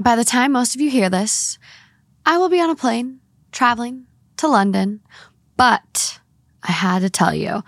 [0.00, 1.58] By the time most of you hear this,
[2.24, 3.18] I will be on a plane
[3.50, 5.00] traveling to London.
[5.56, 6.20] But
[6.62, 7.64] I had to tell you,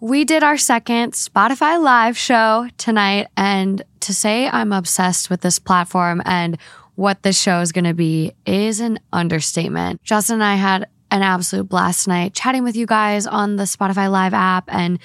[0.00, 3.28] we did our second Spotify live show tonight.
[3.36, 6.58] And to say I'm obsessed with this platform and
[6.96, 10.02] what this show is going to be is an understatement.
[10.02, 14.10] Justin and I had an absolute blast tonight chatting with you guys on the Spotify
[14.10, 14.98] live app and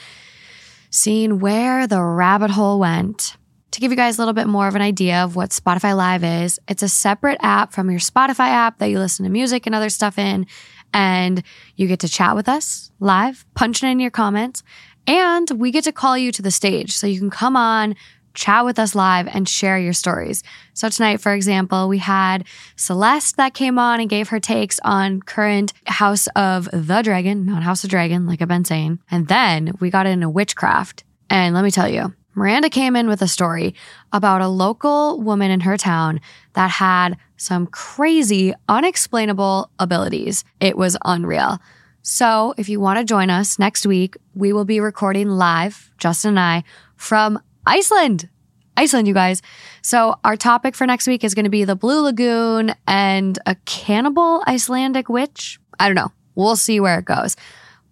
[0.90, 3.38] seeing where the rabbit hole went
[3.72, 6.24] to give you guys a little bit more of an idea of what Spotify Live
[6.24, 9.76] is, it's a separate app from your Spotify app that you listen to music and
[9.76, 10.48] other stuff in.
[10.94, 11.44] And
[11.76, 14.64] you get to chat with us live, punching in your comments,
[15.06, 16.96] and we get to call you to the stage.
[16.96, 17.96] So you can come on,
[18.34, 20.44] chat with us live, and share your stories.
[20.74, 22.46] So tonight, for example, we had
[22.78, 27.64] Celeste that came on and gave her takes on current House of the Dragon, not
[27.64, 29.00] House of Dragon, like I've been saying.
[29.12, 31.04] And then we got into witchcraft.
[31.30, 33.74] And let me tell you, Miranda came in with a story
[34.14, 36.22] about a local woman in her town
[36.54, 40.44] that had some crazy, unexplainable abilities.
[40.60, 41.60] It was unreal.
[42.04, 46.30] So, if you want to join us next week, we will be recording live, Justin
[46.30, 46.64] and I,
[46.96, 48.30] from Iceland.
[48.78, 49.42] Iceland, you guys.
[49.82, 53.56] So, our topic for next week is going to be the Blue Lagoon and a
[53.66, 55.60] cannibal Icelandic witch.
[55.80, 56.12] I don't know.
[56.36, 57.36] We'll see where it goes.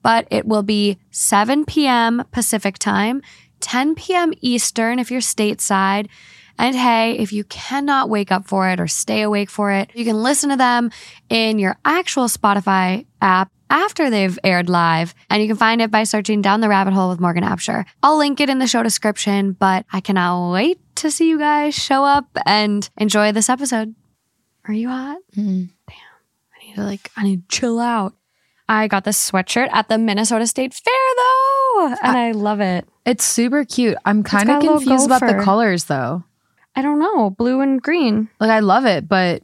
[0.03, 2.23] But it will be 7 p.m.
[2.31, 3.23] Pacific time.
[3.59, 4.33] 10 p.m.
[4.41, 6.07] Eastern if you're stateside.
[6.57, 10.05] And hey, if you cannot wake up for it or stay awake for it, you
[10.05, 10.89] can listen to them
[11.29, 15.13] in your actual Spotify app after they've aired live.
[15.29, 17.85] And you can find it by searching Down the Rabbit Hole with Morgan Absher.
[18.01, 21.75] I'll link it in the show description, but I cannot wait to see you guys
[21.75, 23.93] show up and enjoy this episode.
[24.67, 25.17] Are you hot?
[25.35, 25.69] Mm.
[25.87, 25.97] Damn.
[26.55, 28.13] I need to like, I need to chill out.
[28.67, 32.87] I got this sweatshirt at the Minnesota State Fair though, and I, love it.
[33.05, 33.97] It's super cute.
[34.05, 36.23] I'm kind of confused about the colors though.
[36.75, 38.29] I don't know, blue and green.
[38.39, 39.43] Like I love it, but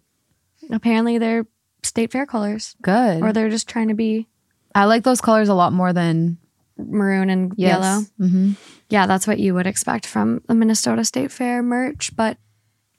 [0.70, 1.46] Apparently they're
[1.84, 3.22] state fair colors, good.
[3.24, 4.28] or they're just trying to be
[4.74, 6.38] I like those colors a lot more than
[6.78, 7.70] maroon and yes.
[7.82, 8.02] yellow.
[8.18, 8.52] hmm
[8.90, 12.16] Yeah, that's what you would expect from the Minnesota State Fair merch.
[12.16, 12.38] But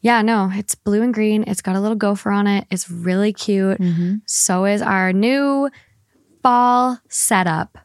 [0.01, 1.45] yeah, no, it's blue and green.
[1.47, 2.67] It's got a little gopher on it.
[2.71, 3.79] It's really cute.
[3.79, 5.71] hmm So is our new
[6.43, 7.79] fall setup.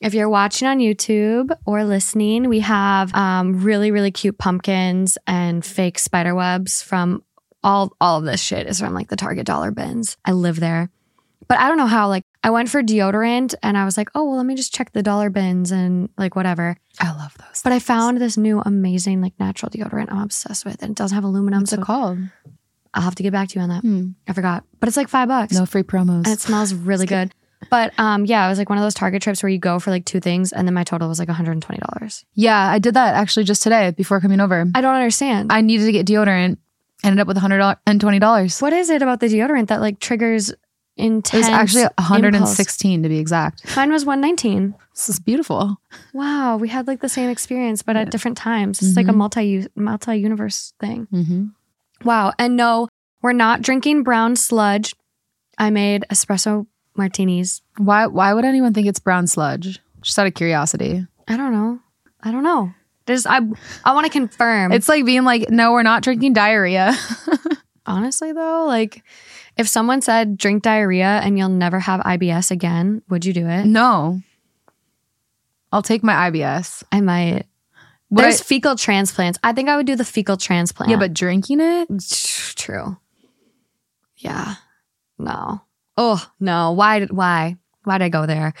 [0.00, 5.64] If you're watching on YouTube or listening, we have um, really, really cute pumpkins and
[5.64, 7.22] fake spider webs from
[7.62, 10.16] all all of this shit is from like the Target dollar bins.
[10.24, 10.90] I live there.
[11.48, 14.24] But I don't know how, like, I went for deodorant and I was like, oh,
[14.24, 16.76] well, let me just check the dollar bins and like whatever.
[17.00, 17.60] I love those.
[17.62, 20.80] But I found this new amazing, like, natural deodorant I'm obsessed with.
[20.80, 21.62] And it doesn't have aluminum.
[21.62, 22.18] what's so it called?
[22.94, 23.80] I'll have to get back to you on that.
[23.80, 24.10] Hmm.
[24.28, 24.64] I forgot.
[24.78, 25.52] But it's like five bucks.
[25.52, 26.24] No free promos.
[26.24, 27.34] And it smells really good.
[27.68, 29.90] But um, yeah, it was like one of those Target trips where you go for
[29.90, 32.24] like two things, and then my total was like $120.
[32.34, 34.64] yeah, I did that actually just today before coming over.
[34.74, 35.52] I don't understand.
[35.52, 36.56] I needed to get deodorant.
[37.02, 38.62] Ended up with $120.
[38.62, 40.52] what is it about the deodorant that like triggers
[40.96, 41.46] intense?
[41.46, 42.10] It was actually impulse?
[42.10, 43.76] 116 to be exact.
[43.76, 44.74] Mine was 119.
[44.94, 45.80] This is beautiful.
[46.12, 48.82] Wow, we had like the same experience, but at different times.
[48.82, 51.08] It's like a multi multi universe thing.
[51.12, 51.46] Mm-hmm.
[52.06, 52.32] Wow.
[52.38, 52.88] And no,
[53.22, 54.94] we're not drinking brown sludge.
[55.58, 56.66] I made espresso
[57.00, 57.62] martinis.
[57.78, 58.06] Why?
[58.06, 59.80] Why would anyone think it's brown sludge?
[60.02, 61.06] Just out of curiosity.
[61.26, 61.80] I don't know.
[62.22, 62.72] I don't know.
[63.06, 63.40] There's I
[63.84, 64.72] I want to confirm.
[64.72, 66.94] It's like being like, no, we're not drinking diarrhea.
[67.86, 69.02] honestly though, like
[69.56, 73.64] if someone said drink diarrhea and you'll never have IBS again, would you do it?
[73.66, 74.20] no.
[75.72, 76.82] I'll take my IBS.
[76.90, 77.46] I might.
[78.10, 79.38] Would There's I- fecal transplants.
[79.44, 80.90] I think I would do the fecal transplant.
[80.90, 81.88] yeah, but drinking it?
[82.56, 82.96] true.
[84.16, 84.56] Yeah.
[85.16, 85.62] No.
[85.96, 86.72] Oh no.
[86.72, 87.00] Why?
[87.00, 87.56] did Why?
[87.84, 88.54] Why did I go there?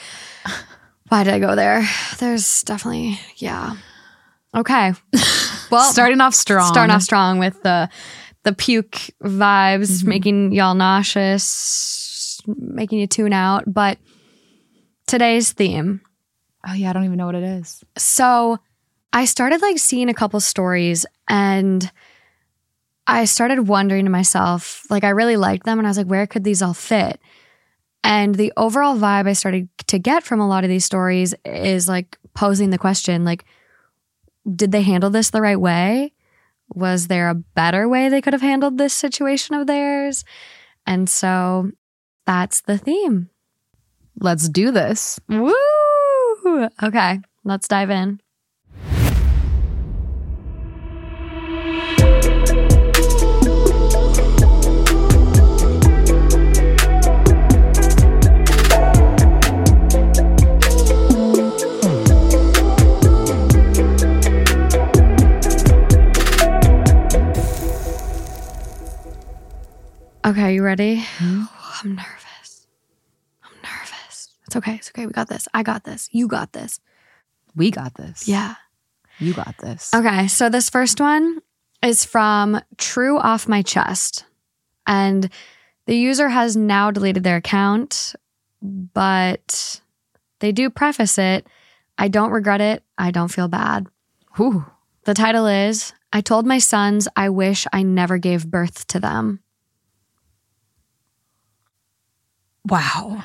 [1.08, 1.86] Why did I go there?
[2.18, 3.76] There's definitely yeah.
[4.54, 4.92] Okay.
[5.70, 6.66] Well, Starting off strong.
[6.66, 7.88] starting off strong with the
[8.42, 10.08] the puke vibes, mm-hmm.
[10.08, 13.72] making y'all nauseous, making you tune out.
[13.72, 13.98] But
[15.06, 16.00] today's theme.
[16.66, 17.84] Oh yeah, I don't even know what it is.
[17.96, 18.58] So
[19.12, 21.90] I started like seeing a couple stories and
[23.10, 25.78] I started wondering to myself, like, I really liked them.
[25.78, 27.20] And I was like, where could these all fit?
[28.04, 31.88] And the overall vibe I started to get from a lot of these stories is
[31.88, 33.44] like posing the question, like,
[34.54, 36.12] did they handle this the right way?
[36.72, 40.24] Was there a better way they could have handled this situation of theirs?
[40.86, 41.72] And so
[42.26, 43.28] that's the theme.
[44.20, 45.18] Let's do this.
[45.28, 45.52] Woo!
[46.82, 48.20] Okay, let's dive in.
[70.24, 70.98] Okay, you ready?
[70.98, 71.44] Mm-hmm.
[71.88, 72.66] I'm nervous.
[73.42, 74.28] I'm nervous.
[74.46, 74.74] It's okay.
[74.74, 75.06] It's okay.
[75.06, 75.48] We got this.
[75.54, 76.08] I got this.
[76.12, 76.80] You got this.
[77.54, 78.28] We got this.
[78.28, 78.54] Yeah.
[79.18, 79.92] You got this.
[79.94, 81.40] Okay, so this first one
[81.82, 84.24] is from True Off My Chest.
[84.86, 85.28] And
[85.86, 88.14] the user has now deleted their account,
[88.62, 89.80] but
[90.40, 91.46] they do preface it
[92.00, 92.82] I don't regret it.
[92.96, 93.86] I don't feel bad.
[94.36, 94.64] Whew.
[95.04, 99.40] The title is I told my sons I wish I never gave birth to them.
[102.70, 103.24] Wow.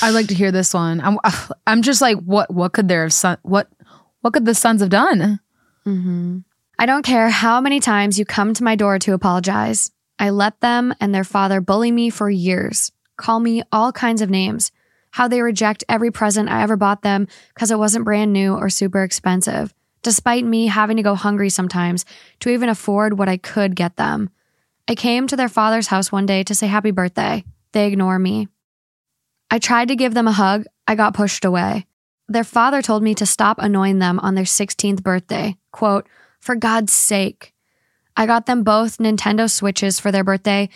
[0.00, 1.00] I'd like to hear this one.
[1.00, 1.18] I'm
[1.66, 3.68] I'm just like what what could their son what
[4.20, 5.40] what could the sons have done?
[5.86, 6.38] Mm-hmm.
[6.78, 9.90] I don't care how many times you come to my door to apologize.
[10.18, 14.30] I let them and their father bully me for years, call me all kinds of
[14.30, 14.70] names,
[15.10, 18.70] how they reject every present I ever bought them because it wasn't brand new or
[18.70, 22.04] super expensive, despite me having to go hungry sometimes
[22.40, 24.30] to even afford what I could get them.
[24.88, 27.44] I came to their father's house one day to say happy birthday.
[27.72, 28.48] They ignore me.
[29.50, 30.64] I tried to give them a hug.
[30.86, 31.86] I got pushed away.
[32.26, 35.56] Their father told me to stop annoying them on their 16th birthday.
[35.72, 36.08] Quote,
[36.40, 37.52] for God's sake.
[38.16, 40.70] I got them both Nintendo Switches for their birthday,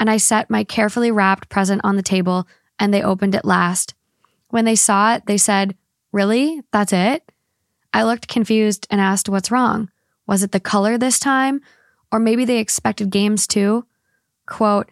[0.00, 2.48] and I set my carefully wrapped present on the table,
[2.78, 3.94] and they opened it last.
[4.48, 5.76] When they saw it, they said,
[6.10, 6.62] Really?
[6.72, 7.30] That's it?
[7.92, 9.90] I looked confused and asked, What's wrong?
[10.26, 11.60] Was it the color this time?
[12.10, 13.86] Or maybe they expected games too?
[14.46, 14.90] Quote,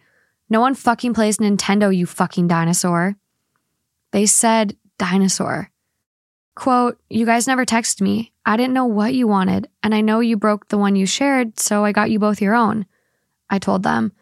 [0.49, 3.15] No one fucking plays Nintendo, you fucking dinosaur.
[4.11, 5.71] They said dinosaur.
[6.55, 8.33] Quote, You guys never texted me.
[8.45, 11.59] I didn't know what you wanted, and I know you broke the one you shared,
[11.59, 12.85] so I got you both your own.
[13.49, 14.13] I told them.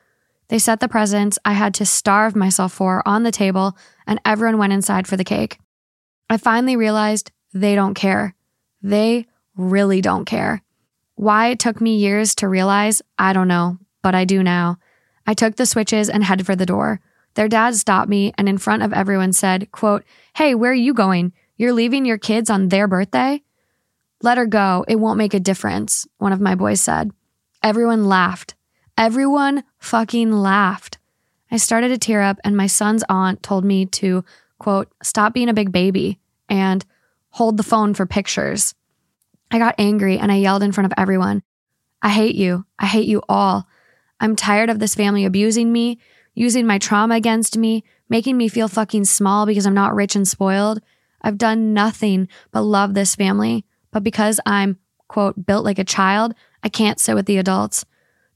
[0.48, 4.58] They set the presents I had to starve myself for on the table, and everyone
[4.58, 5.60] went inside for the cake.
[6.30, 8.36] I finally realized they don't care.
[8.82, 10.62] They really don't care.
[11.16, 14.78] Why it took me years to realize, I don't know, but I do now.
[15.26, 17.00] I took the switches and headed for the door.
[17.36, 20.04] Their dad stopped me and in front of everyone said, quote,
[20.36, 21.34] Hey, where are you going?
[21.58, 23.42] You're leaving your kids on their birthday?
[24.22, 24.86] Let her go.
[24.88, 27.12] It won't make a difference, one of my boys said.
[27.64, 28.56] Everyone laughed.
[28.98, 30.98] Everyone fucking laughed.
[31.52, 34.24] I started to tear up, and my son's aunt told me to,
[34.58, 36.20] quote, stop being a big baby
[36.50, 36.86] and
[37.32, 38.74] hold the phone for pictures.
[39.52, 41.44] I got angry and I yelled in front of everyone
[42.02, 42.66] I hate you.
[42.78, 43.68] I hate you all.
[44.20, 45.98] I'm tired of this family abusing me,
[46.36, 50.28] using my trauma against me, making me feel fucking small because I'm not rich and
[50.28, 50.82] spoiled.
[51.24, 56.36] I've done nothing but love this family, but because I'm, quote, built like a child,
[56.62, 57.86] I can't sit with the adults.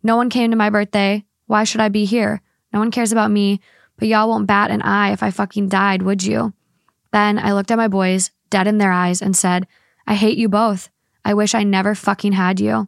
[0.01, 1.24] No one came to my birthday.
[1.46, 2.42] Why should I be here?
[2.74, 3.62] No one cares about me,
[3.98, 6.54] but y'all won't bat an eye if I fucking died, would you?
[7.12, 9.68] Then I looked at my boys, dead in their eyes, and said,
[10.08, 10.89] I hate you both.
[11.29, 12.88] I wish I never fucking had you.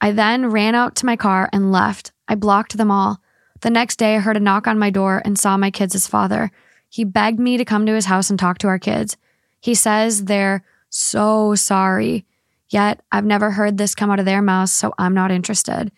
[0.00, 2.12] I then ran out to my car and left.
[2.28, 3.20] I blocked them all.
[3.62, 6.52] The next day, I heard a knock on my door and saw my kids' father.
[6.88, 9.16] He begged me to come to his house and talk to our kids.
[9.58, 12.24] He says they're so sorry.
[12.68, 15.90] Yet, I've never heard this come out of their mouths, so I'm not interested.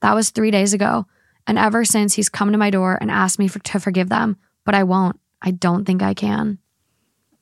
[0.00, 1.06] That was three days ago.
[1.46, 4.38] And ever since, he's come to my door and asked me for, to forgive them,
[4.64, 5.20] but I won't.
[5.40, 6.58] I don't think I can.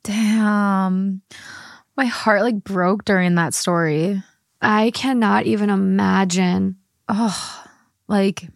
[0.02, 1.22] Damn.
[1.96, 4.22] My heart like broke during that story.
[4.60, 6.76] I cannot even imagine.
[7.08, 7.64] Oh,
[8.08, 8.48] like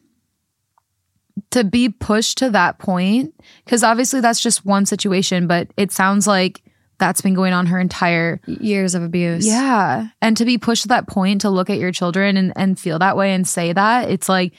[1.50, 6.26] to be pushed to that point because obviously that's just one situation, but it sounds
[6.26, 6.62] like
[6.99, 9.47] that's been going on her entire Years of abuse.
[9.47, 10.09] yeah.
[10.23, 12.99] And to be pushed to that point to look at your children and, and feel
[13.00, 14.55] that way and say that, it's like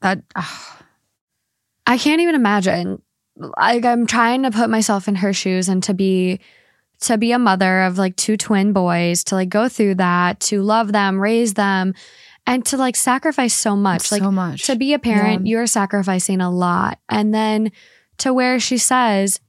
[0.00, 0.22] that.
[1.86, 3.00] I can't even imagine.
[3.36, 6.40] Like I'm trying to put myself in her shoes and to be
[7.00, 10.62] to be a mother of like two twin boys, to like go through that, to
[10.62, 11.94] love them, raise them,
[12.46, 14.10] and to like sacrifice so much.
[14.12, 14.64] like so much.
[14.66, 15.50] to be a parent, Yeah.
[15.50, 16.98] you're sacrificing a lot.
[17.08, 17.72] And then
[18.18, 19.40] to where she says,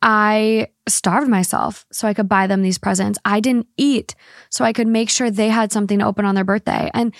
[0.00, 3.18] I starved myself so I could buy them these presents.
[3.24, 4.14] I didn't eat
[4.50, 6.90] so I could make sure they had something to open on their birthday.
[6.92, 7.14] And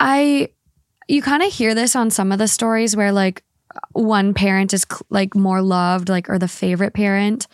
[0.00, 0.48] I,
[1.08, 3.42] you kind of hear this on some of the stories where like
[3.92, 7.46] one parent is like more loved, like, or the favorite parent.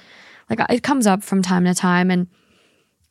[0.50, 2.10] Like it comes up from time to time.
[2.10, 2.26] And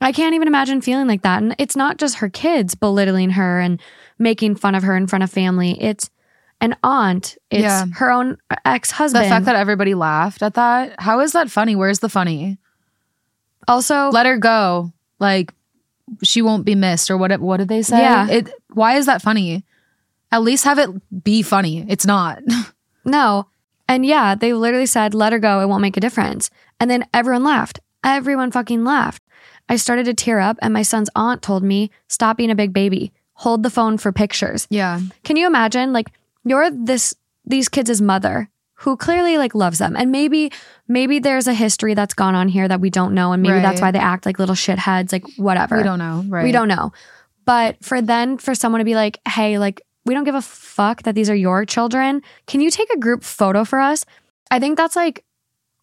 [0.02, 1.42] I can't even imagine feeling like that.
[1.42, 3.80] And it's not just her kids belittling her and
[4.20, 5.82] making fun of her in front of family.
[5.82, 6.10] It's
[6.62, 7.38] an aunt.
[7.52, 7.86] It's Yeah.
[7.96, 9.26] her own ex husband.
[9.26, 10.96] the fact that everybody laughed at that.
[11.00, 11.76] How is that funny?
[11.76, 12.58] Where's the funny?
[13.68, 14.92] also, Let her go.
[15.20, 15.54] Like
[16.24, 18.00] she won't be missed or what what did they say?
[18.00, 18.28] Yeah.
[18.30, 19.64] It why is that funny?
[20.32, 20.90] At least have it
[21.24, 21.86] be funny.
[21.90, 22.42] It's not.
[23.06, 23.48] no.
[23.88, 25.62] And yeah, they literally said, let her go.
[25.62, 26.50] It won't make a difference.
[26.80, 27.80] And then everyone laughed.
[28.04, 29.24] Everyone fucking laughed.
[29.70, 32.72] I started to tear up, and my son's aunt told me, stop being a big
[32.74, 33.12] baby.
[33.34, 34.66] Hold the phone for pictures.
[34.70, 35.00] yeah.
[35.24, 35.94] Can you imagine?
[35.94, 36.08] Like,
[36.44, 37.14] you're this
[37.46, 38.50] these kids' mother
[38.82, 39.96] who clearly like loves them.
[39.98, 40.52] And maybe,
[40.88, 43.32] maybe there's a history that's gone on here that we don't know.
[43.32, 45.78] And maybe that's why they act like little shitheads, like whatever.
[45.78, 46.44] We don't know, right?
[46.44, 46.92] We don't know.
[47.46, 51.04] But for then for someone to be like, hey, like, we don't give a fuck
[51.04, 52.22] that these are your children.
[52.48, 54.06] Can you take a group photo for us?
[54.50, 55.24] I think that's like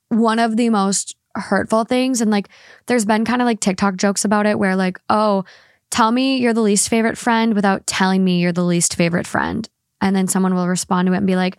[0.09, 2.21] one of the most hurtful things.
[2.21, 2.49] And like,
[2.87, 5.45] there's been kind of like TikTok jokes about it where, like, oh,
[5.91, 9.69] tell me you're the least favorite friend without telling me you're the least favorite friend.
[10.01, 11.59] And then someone will respond to it and be like,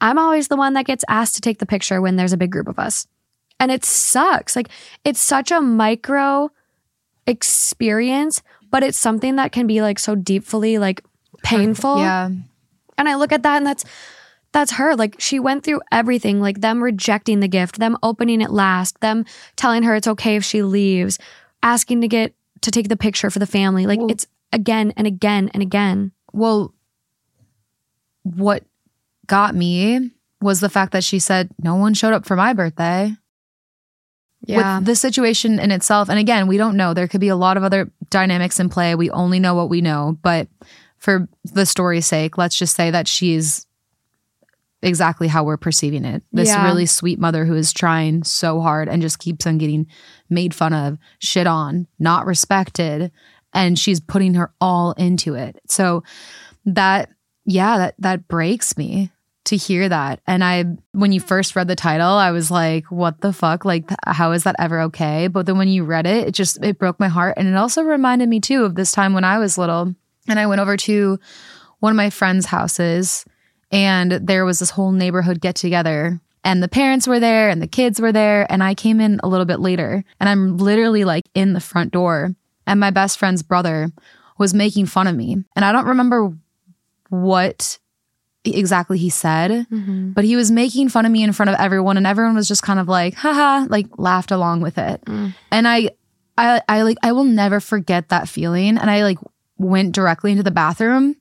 [0.00, 2.50] I'm always the one that gets asked to take the picture when there's a big
[2.50, 3.06] group of us.
[3.58, 4.56] And it sucks.
[4.56, 4.68] Like,
[5.04, 6.50] it's such a micro
[7.26, 11.02] experience, but it's something that can be like so deeply like
[11.44, 11.98] painful.
[11.98, 12.30] Yeah.
[12.96, 13.84] And I look at that and that's
[14.52, 14.94] that's her.
[14.96, 19.24] Like she went through everything, like them rejecting the gift, them opening it last, them
[19.56, 21.18] telling her it's okay if she leaves,
[21.62, 23.86] asking to get to take the picture for the family.
[23.86, 26.12] Like Well- it's again and again and again.
[26.32, 26.72] Well,
[28.22, 28.64] what
[29.26, 30.10] got me
[30.40, 33.16] was the fact that she said no one showed up for my birthday.
[34.78, 36.92] With the situation in itself, and again, we don't know.
[36.92, 38.94] There could be a lot of other dynamics in play.
[38.94, 40.18] We only know what we know.
[40.22, 40.48] But
[41.04, 43.66] for the story's sake, let's just say that she's
[44.80, 46.22] exactly how we're perceiving it.
[46.32, 46.64] This Yeah.
[46.64, 49.86] really sweet mother who is trying so hard and just keeps on getting
[50.30, 53.12] made fun of, shit on, not respected,
[53.52, 55.60] and she's putting her all into it.
[55.68, 56.02] So
[56.64, 57.10] that
[57.44, 59.10] yeah, that that breaks me
[59.44, 60.20] to hear that.
[60.26, 63.66] And I when you first read the title, I was like, what the fuck?
[63.66, 65.28] Like how is that ever okay?
[65.28, 67.82] But then when you read it, it just it broke my heart and it also
[67.82, 69.94] reminded me too of this time when I was little
[70.28, 71.18] and I went over to
[71.80, 73.24] one of my friends' houses
[73.70, 77.66] and there was this whole neighborhood get together and the parents were there and the
[77.66, 81.24] kids were there and I came in a little bit later and I'm literally like
[81.34, 82.34] in the front door
[82.66, 83.90] and my best friend's brother
[84.38, 86.32] was making fun of me and I don't remember
[87.10, 87.78] what
[88.44, 90.12] exactly he said Mhm.
[90.14, 92.62] but he was making fun of me in front of everyone and everyone was just
[92.62, 95.34] kind of like haha like laughed along with it Mm.
[95.50, 95.90] and I
[96.36, 99.18] I I like I will never forget that feeling and I like
[99.58, 101.16] went directly into the bathroom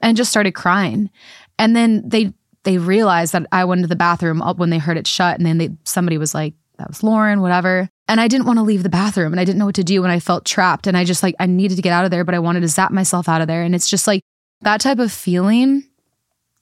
[0.00, 1.10] and just started crying.
[1.58, 2.32] And then they
[2.64, 5.38] they realized that I went to the bathroom up when they heard it shut.
[5.38, 7.88] And then they somebody was like that was Lauren whatever.
[8.08, 10.02] And I didn't want to leave the bathroom and I didn't know what to do.
[10.02, 12.24] And I felt trapped and I just like I needed to get out of there
[12.24, 13.62] but I wanted to zap myself out of there.
[13.62, 14.22] And it's just like
[14.62, 15.84] that type of feeling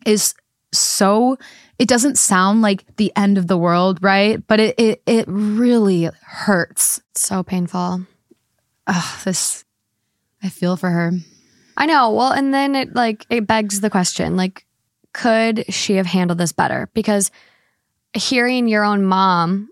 [0.06, 0.34] is
[0.72, 1.38] so
[1.78, 4.46] it doesn't sound like the end of the world right?
[4.46, 7.00] But it it, it really hurts.
[7.14, 8.06] So painful.
[8.86, 9.64] Ugh, this
[10.44, 11.10] I feel for her.
[11.76, 12.12] I know.
[12.12, 14.64] Well, and then it like it begs the question like
[15.12, 16.88] could she have handled this better?
[16.94, 17.30] Because
[18.14, 19.70] hearing your own mom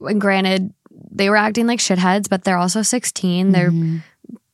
[0.00, 0.72] and granted
[1.10, 3.50] they were acting like shitheads, but they're also 16.
[3.52, 4.02] They're Mhm.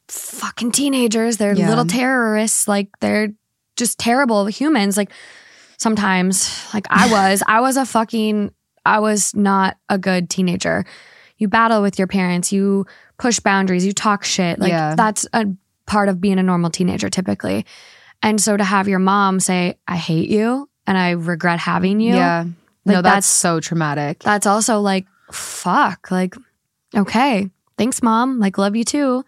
[0.09, 1.37] fucking teenagers.
[1.39, 1.69] They're Yeah.
[1.69, 2.69] little terrorists.
[2.69, 3.29] Like they're
[3.77, 4.97] just terrible humans.
[4.97, 5.11] Like
[5.79, 8.53] sometimes, like I was, I was a fucking,
[8.87, 10.85] I was not a good teenager.
[11.39, 12.53] You battle with your parents.
[12.53, 12.87] You
[13.19, 13.85] push boundaries.
[13.85, 14.59] You talk shit.
[14.59, 14.95] Like Yeah.
[14.95, 15.47] that's a
[15.87, 17.67] part of being a normal teenager typically.
[18.23, 22.15] And so to have your mom say, I hate you and I regret having you.
[22.15, 22.45] yeah.
[22.87, 24.21] Like, no, that's, that's- so traumatic.
[24.23, 26.11] That's also like, fuck.
[26.11, 26.35] Like,
[26.95, 27.51] okay.
[27.79, 28.39] Thanks, mom.
[28.39, 29.25] Like, love you too.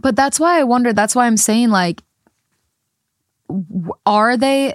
[0.00, 0.92] But that's why I wonder.
[0.92, 2.02] That's why I'm saying, like,
[4.06, 4.74] are they,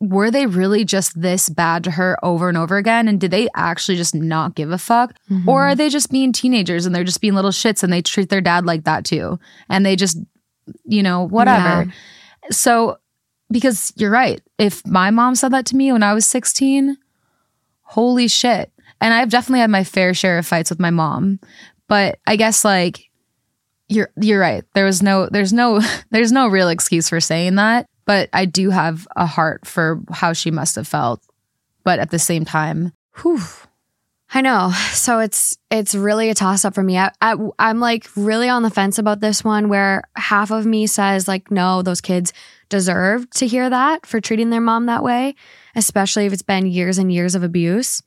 [0.00, 3.08] were they really just this bad to her over and over again?
[3.08, 5.14] And did they actually just not give a fuck?
[5.30, 5.48] Mm-hmm.
[5.48, 8.28] Or are they just being teenagers and they're just being little shits and they treat
[8.28, 9.38] their dad like that too?
[9.70, 10.18] And they just,
[10.84, 11.92] you know, whatever.
[12.50, 12.98] So,
[13.50, 14.42] because you're right.
[14.58, 16.98] If my mom said that to me when I was 16,
[17.82, 18.70] holy shit.
[19.00, 21.40] And I've definitely had my fair share of fights with my mom.
[21.88, 23.10] But I guess like
[23.88, 24.64] you're you're right.
[24.74, 27.88] There was no there's no there's no real excuse for saying that.
[28.06, 31.20] But I do have a heart for how she must have felt.
[31.84, 33.40] But at the same time, whew,
[34.32, 34.72] I know.
[34.92, 36.98] So it's it's really a toss up for me.
[36.98, 40.86] I, I I'm like really on the fence about this one where half of me
[40.86, 42.32] says like no, those kids
[42.68, 45.34] deserve to hear that for treating their mom that way,
[45.76, 48.02] especially if it's been years and years of abuse.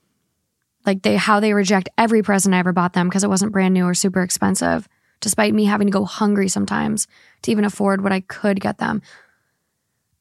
[0.86, 3.74] Like they how they reject every present I ever bought them because it wasn't brand
[3.74, 4.90] new or super expensive,
[5.22, 7.08] despite me having to go hungry sometimes
[7.44, 9.02] to even afford what I could get them.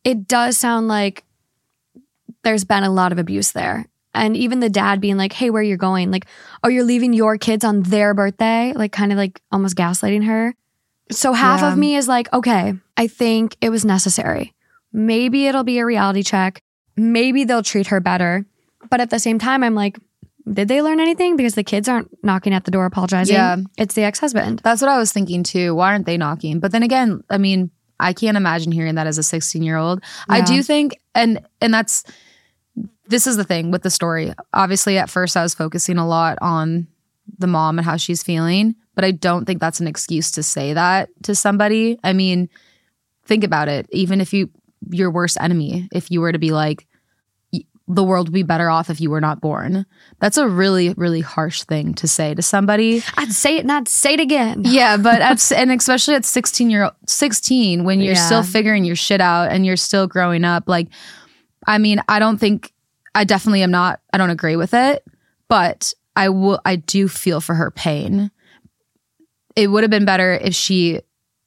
[0.09, 1.25] It does sound like
[2.45, 5.63] there's been a lot of abuse there and even the dad being like, hey, where
[5.63, 6.11] you're going?
[6.11, 6.27] Like,
[6.65, 8.73] oh, you're leaving your kids on their birthday?
[8.75, 10.55] Like, kind of like almost gaslighting her.
[11.11, 11.73] So half Yeah.
[11.73, 14.55] of me is like, okay, I think it was necessary.
[14.93, 16.61] Maybe it'll be a reality check.
[16.97, 18.47] Maybe they'll treat her better.
[18.91, 19.99] But at the same time, I'm like,
[20.51, 21.37] did they learn anything?
[21.37, 23.35] Because the kids aren't knocking at the door apologizing.
[23.37, 23.57] Yeah.
[23.77, 24.61] It's the ex husband.
[24.65, 25.75] that's what I was thinking too.
[25.75, 26.59] Why aren't they knocking?
[26.61, 30.03] But then again, I mean, I can't imagine hearing that as a 16 year old.
[30.29, 32.05] I do think, and and that's
[33.07, 34.33] this is the thing with the story.
[34.53, 36.87] Obviously, at first, I was focusing a lot on
[37.39, 40.75] the mom and how she's feeling, but I don't think that's an excuse to say
[40.75, 41.99] that to somebody.
[42.05, 42.49] I mean,
[43.25, 43.87] think about it.
[43.91, 44.51] Even if you
[44.91, 46.87] your worst enemy, if you were to be like,
[47.91, 49.87] the world would be better off if you were not born.
[50.21, 53.03] That's a really, really harsh thing to say to somebody.
[53.17, 54.63] I'd say it, not say it again.
[54.67, 58.27] Yeah, but at, and especially at 16 year old, 16 when you're Yeah.
[58.27, 60.89] still figuring your shit out and you're still growing up like
[61.67, 62.73] I mean, I don't think
[63.15, 65.03] I definitely am not I don't agree with it,
[65.49, 68.31] but I will I do feel for her pain.
[69.57, 71.01] It would have been better if she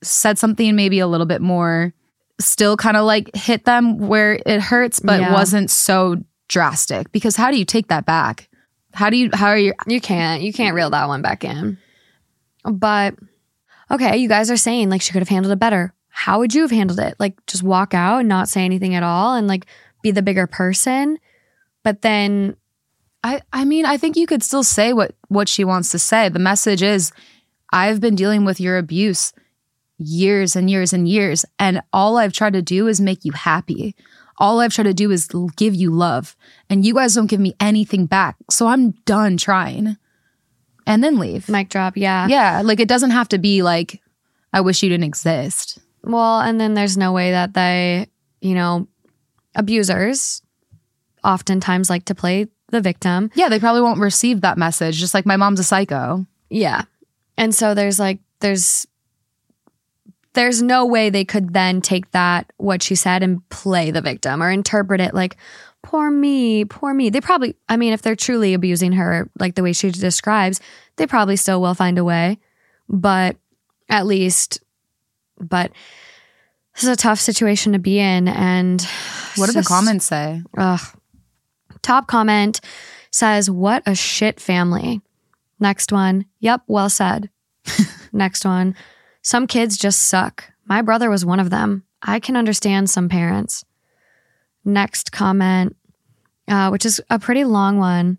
[0.04, 1.94] said something maybe a little bit more
[2.40, 5.32] still kind of like hit them where it hurts but Yeah.
[5.34, 6.16] wasn't so
[6.52, 8.50] drastic because how do you take that back?
[8.94, 10.44] How do you how are you You can't.
[10.44, 11.78] You can't reel that one back in.
[12.64, 13.16] But
[13.90, 15.94] okay, you guys are saying like she could have handled it better.
[16.10, 17.16] How would you have handled it?
[17.18, 19.66] Like just walk out and not say anything at all and like
[20.04, 21.18] be the bigger person?
[21.84, 22.58] But then
[23.24, 26.28] I I mean, I think you could still say what what she wants to say.
[26.28, 27.14] The message is
[27.72, 29.32] I've been dealing with your abuse
[29.98, 33.96] years and years and years and all I've tried to do is make you happy.
[34.38, 36.36] All I've tried to do is give you love
[36.70, 38.36] and you guys don't give me anything back.
[38.50, 39.98] So I'm done trying.
[40.88, 41.48] And then leave.
[41.48, 42.28] mic drop, yeah.
[42.28, 44.02] yeah, like it doesn't have to be like
[44.54, 45.80] I wish you didn't exist.
[46.04, 48.08] Well, and then there's no way that they,
[48.42, 48.88] you know,
[49.56, 50.42] abusers
[51.24, 53.30] oftentimes like to play the victim.
[53.36, 56.26] Yeah, they probably won't receive that message just like my mom's a psycho.
[56.50, 56.84] Yeah.
[57.38, 58.88] And so there's like there's
[60.34, 64.42] there's no way they could then take that what she said and play the victim
[64.42, 65.38] or interpret it like
[65.84, 67.10] poor me, poor me.
[67.10, 70.60] They probably I mean if they're truly abusing her like the way she describes,
[70.96, 72.40] they probably still will find a way.
[72.88, 73.38] But
[73.90, 74.62] at least
[75.40, 75.72] but
[76.76, 78.82] this is a tough situation to be in and
[79.36, 80.42] What do the comments say?
[80.58, 80.80] Ugh.
[81.82, 82.62] Top comment
[83.12, 85.02] says, What a shit family.
[85.60, 87.30] Next one, Yep, well said.
[88.14, 88.76] Next one,
[89.22, 90.46] Some kids just suck.
[90.66, 91.84] My brother was one of them.
[92.02, 93.64] I can understand some parents.
[94.66, 95.76] Next comment,
[96.48, 98.18] uh, which is a pretty long one.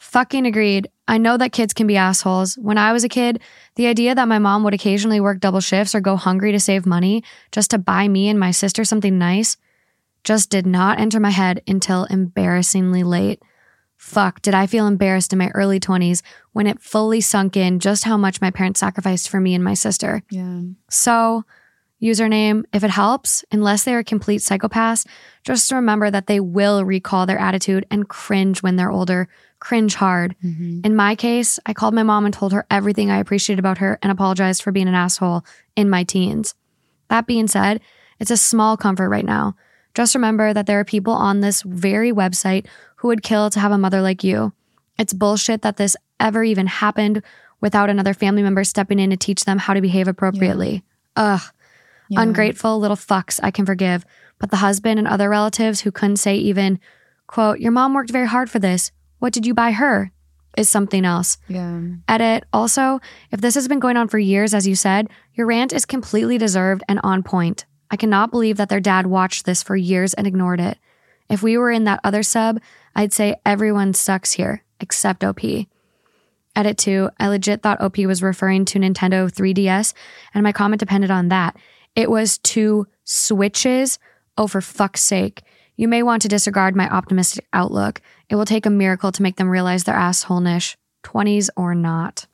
[0.00, 0.88] Fucking agreed.
[1.06, 2.56] I know that kids can be assholes.
[2.56, 3.40] When I was a kid,
[3.76, 6.86] the idea that my mom would occasionally work double shifts or go hungry to save
[6.86, 7.22] money
[7.52, 9.56] just to buy me and my sister something nice
[10.24, 13.42] just did not enter my head until embarrassingly late.
[14.02, 18.02] Fuck, did I feel embarrassed in my early 20s when it fully sunk in just
[18.02, 20.24] how much my parents sacrificed for me and my sister.
[20.28, 20.62] Yeah.
[20.90, 21.44] So,
[22.02, 25.06] username, if it helps, unless they are a complete psychopaths,
[25.44, 29.28] just remember that they will recall their attitude and cringe when they're older,
[29.60, 30.34] cringe hard.
[30.44, 30.80] Mm-hmm.
[30.82, 34.00] In my case, I called my mom and told her everything I appreciated about her
[34.02, 35.44] and apologized for being an asshole
[35.76, 36.56] in my teens.
[37.08, 37.80] That being said,
[38.18, 39.54] it's a small comfort right now.
[39.94, 43.72] Just remember that there are people on this very website who would kill to have
[43.72, 44.52] a mother like you.
[44.98, 47.22] It's bullshit that this ever even happened
[47.60, 50.82] without another family member stepping in to teach them how to behave appropriately.
[51.16, 51.40] Ugh.
[52.10, 54.04] Ungrateful little fucks I can forgive.
[54.38, 56.80] But the husband and other relatives who couldn't say even,
[57.26, 58.92] quote, your mom worked very hard for this.
[59.18, 60.12] What did you buy her?
[60.56, 61.38] Is something else.
[61.48, 61.80] Yeah.
[62.08, 62.44] Edit.
[62.52, 63.00] Also,
[63.30, 66.36] if this has been going on for years, as you said, your rant is completely
[66.36, 67.64] deserved and on point.
[67.92, 70.78] I cannot believe that their dad watched this for years and ignored it.
[71.28, 72.58] If we were in that other sub,
[72.96, 75.40] I'd say everyone sucks here, except OP.
[76.56, 77.10] Edit 2.
[77.20, 79.92] I legit thought OP was referring to Nintendo 3DS,
[80.32, 81.56] and my comment depended on that.
[81.94, 83.98] It was two switches.
[84.38, 85.42] Oh, for fuck's sake.
[85.76, 88.00] You may want to disregard my optimistic outlook.
[88.30, 92.26] It will take a miracle to make them realize their asshole niche, 20s or not.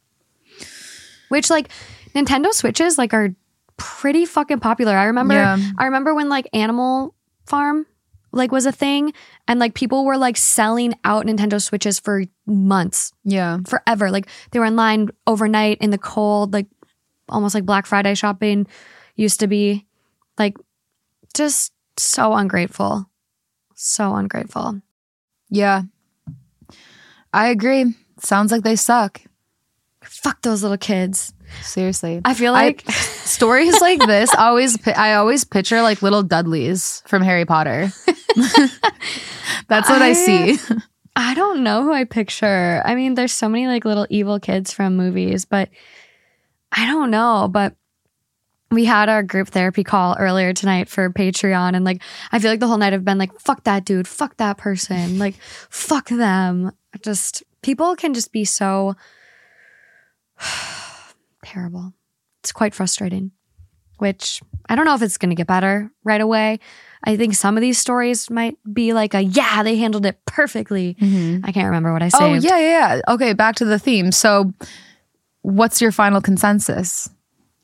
[1.29, 1.69] Which like
[2.15, 3.35] Nintendo Switches like are
[3.79, 4.97] pretty fucking popular.
[4.97, 5.57] I remember Yeah.
[5.79, 7.15] I remember when like Animal
[7.47, 7.87] Farm
[8.31, 9.15] like was a thing
[9.47, 13.59] and like people were like selling out Nintendo Switches for months, Yeah.
[13.67, 14.11] forever.
[14.11, 16.67] Like they were in line overnight in the cold, like
[17.31, 18.67] almost like Black Friday shopping
[19.17, 19.87] used to be.
[20.39, 20.57] Like
[21.35, 23.09] just so ungrateful.
[23.75, 24.83] So ungrateful.
[25.49, 25.83] Yeah.
[27.33, 27.95] I agree.
[28.21, 29.21] Sounds like they suck.
[30.03, 31.33] Fuck those little kids.
[31.63, 32.21] Seriously.
[32.25, 37.23] I feel like I, stories like this always I always picture like little Dudleys from
[37.23, 37.93] Harry Potter.
[39.69, 40.59] That's what I, I- see.
[41.17, 42.81] I don't know who I picture.
[42.85, 45.69] I mean, there's so many like little evil kids from movies, but
[46.71, 47.49] I don't know.
[47.51, 47.75] But
[48.71, 52.61] we had our group therapy call earlier tonight for Patreon, and like I feel like
[52.61, 55.35] the whole night I've been like, fuck that dude, fuck that person, like
[55.71, 56.71] fuck them.
[57.03, 58.95] Just people can just be so
[61.49, 61.95] terrible.
[62.43, 63.33] It's quite frustrating.
[63.99, 66.61] Which I don't know if it's going to get better right away.
[67.03, 70.97] I think some of these stories might be like a yeah, they handled it perfectly.
[71.43, 72.23] I can't remember what I saved.
[72.23, 73.15] Oh yeah, yeah, yeah.
[73.15, 74.13] Okay, back to the theme.
[74.13, 74.53] So
[75.43, 77.11] what's your final consensus?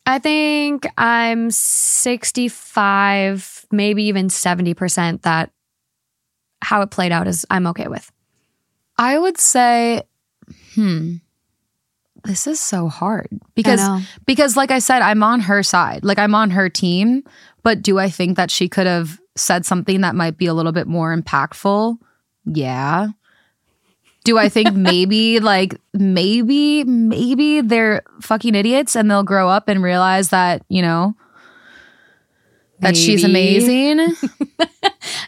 [0.06, 5.50] I think I'm 65, maybe even 70% that
[6.60, 8.10] how it played out is I'm okay with.
[8.98, 10.02] I would say,
[10.74, 11.16] hmm,
[12.24, 13.80] this is so hard because
[14.26, 16.04] because like I said, I'm on her side.
[16.04, 17.24] Like I'm on her team.
[17.62, 20.72] But do I think that she could have said something that might be a little
[20.72, 21.98] bit more impactful?
[22.44, 23.08] Yeah.
[24.24, 29.82] Do I think maybe like maybe maybe they're fucking idiots and they'll grow up and
[29.82, 31.14] realize that you know
[32.80, 34.14] that she's amazing?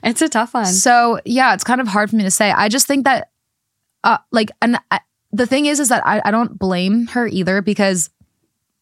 [0.02, 0.66] It's a tough one.
[0.66, 2.50] So yeah, it's kind of hard for me to say.
[2.50, 3.30] I just think that,
[4.04, 5.00] uh, like, and I,
[5.36, 8.10] the thing is, is that I, I don't blame her either because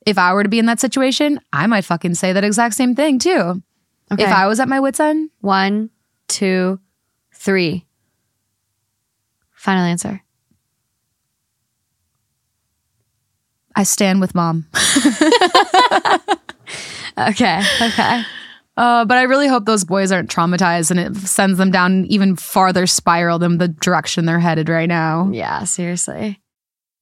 [0.07, 2.95] if I were to be in that situation, I might fucking say that exact same
[2.95, 3.63] thing too.
[4.13, 4.23] Okay.
[4.25, 5.91] If I was at my wits end, One,
[6.29, 6.79] two,
[7.35, 7.87] three.
[9.53, 10.21] Final answer.
[13.77, 14.67] I stand with mom.
[17.17, 17.63] Okay.
[17.81, 18.23] Okay.
[18.77, 22.07] Uh, but I really hope those boys aren't traumatized and it sends them down an
[22.07, 25.31] even farther spiral than the direction they're headed right now.
[25.33, 26.41] yeah, seriously.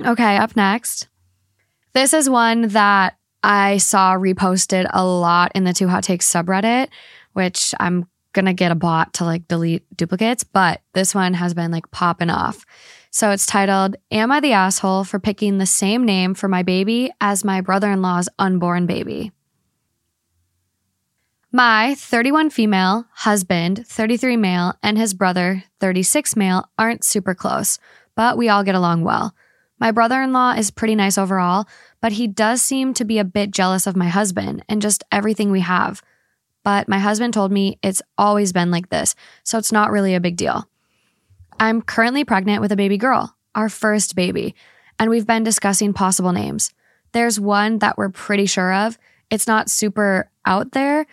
[0.00, 1.08] Okay, up next.
[1.92, 6.88] This is one that I saw reposted a lot in the Two Hot Takes subreddit,
[7.34, 11.70] which I'm gonna get a bot to like delete duplicates, but this one has been
[11.70, 12.64] like popping off.
[13.10, 17.12] So it's titled, Am I the asshole for picking the same name for my baby
[17.20, 19.30] as my brother in law's unborn baby?
[21.52, 27.78] My 31 female husband, 33 male, and his brother, 36 male, aren't super close,
[28.16, 29.36] but we all get along well.
[29.78, 31.66] My brother in law is pretty nice overall,
[32.00, 35.50] but he does seem to be a bit jealous of my husband and just everything
[35.50, 36.02] we have.
[36.62, 40.20] But my husband told me it's always been like this, so it's not really a
[40.20, 40.68] big deal.
[41.60, 44.54] I'm currently pregnant with a baby girl, our first baby,
[44.98, 46.72] and we've been discussing possible names.
[47.12, 48.98] There's one that we're pretty sure of.
[49.30, 51.06] It's not super out there,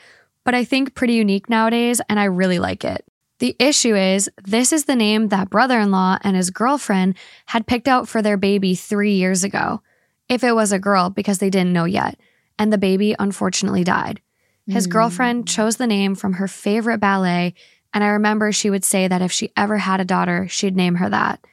[0.43, 3.06] but I think pretty unique nowadays, and I really like it.
[3.41, 7.15] The issue is, this is the name that brother in law and his girlfriend
[7.47, 9.82] had picked out for their baby three years ago,
[10.30, 12.19] if it was a girl, because they didn't know yet,
[12.60, 14.21] and the baby unfortunately died.
[14.67, 14.91] His hmm.
[14.91, 17.56] girlfriend chose the name from her favorite ballet,
[17.95, 20.95] and I remember she would say that if she ever had a daughter, she'd name
[20.97, 21.43] her that.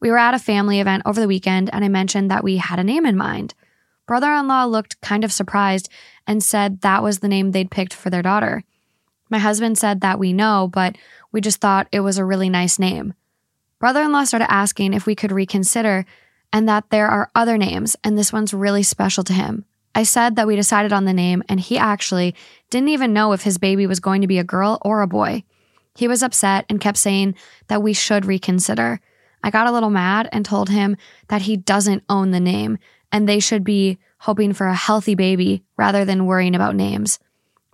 [0.00, 2.78] We were at a family event over the weekend, and I mentioned that we had
[2.78, 3.52] a name in mind.
[4.06, 5.90] Brother in law looked kind of surprised
[6.26, 8.64] and said that was the name they'd picked for their daughter.
[9.30, 10.96] My husband said that we know, but
[11.32, 13.14] we just thought it was a really nice name.
[13.78, 16.04] Brother in law started asking if we could reconsider
[16.52, 19.64] and that there are other names, and this one's really special to him.
[19.94, 22.34] I said that we decided on the name, and he actually
[22.70, 25.44] didn't even know if his baby was going to be a girl or a boy.
[25.94, 27.36] He was upset and kept saying
[27.68, 29.00] that we should reconsider.
[29.42, 30.96] I got a little mad and told him
[31.28, 32.78] that he doesn't own the name
[33.12, 37.18] and they should be hoping for a healthy baby rather than worrying about names.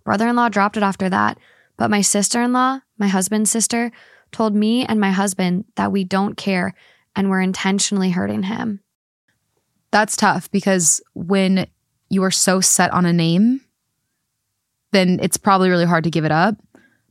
[0.06, 1.36] Brother in law dropped it after that,
[1.76, 3.90] but my sister in law, my husband's sister,
[4.30, 6.74] told me and my husband that we don't care
[7.16, 8.80] and we're intentionally hurting him.
[9.90, 11.66] That's tough because when
[12.08, 13.62] you are so set on a name,
[14.92, 16.56] then it's probably really hard to give it up.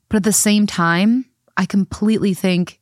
[0.08, 1.25] But at the same time,
[1.58, 2.79] I completely think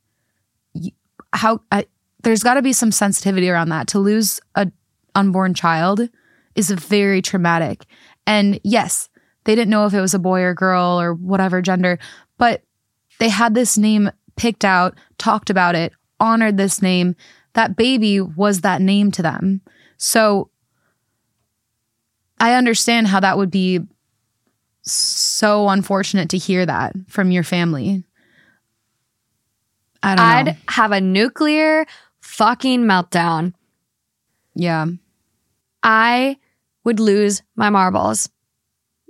[1.34, 1.88] how I,
[2.22, 3.88] there's got to be some sensitivity around that.
[3.88, 4.72] To lose a
[5.16, 6.08] unborn child
[6.54, 7.86] is very traumatic.
[8.28, 9.10] And yes,
[9.46, 12.00] they didn't know if it was a boy or girl or whatever gender,
[12.38, 12.64] but
[13.20, 17.16] they had this name picked out, talked about it, honored this name.
[17.54, 19.62] That baby was that name to them.
[19.98, 20.50] So
[22.40, 23.80] I understand how that would be
[24.82, 28.04] so unfortunate to hear that from your family.
[30.02, 30.54] I don't I'd know.
[30.68, 31.86] have a nuclear
[32.20, 33.54] fucking meltdown.
[34.56, 34.88] Yeah.
[35.82, 36.38] I
[36.84, 38.30] would lose my marbles.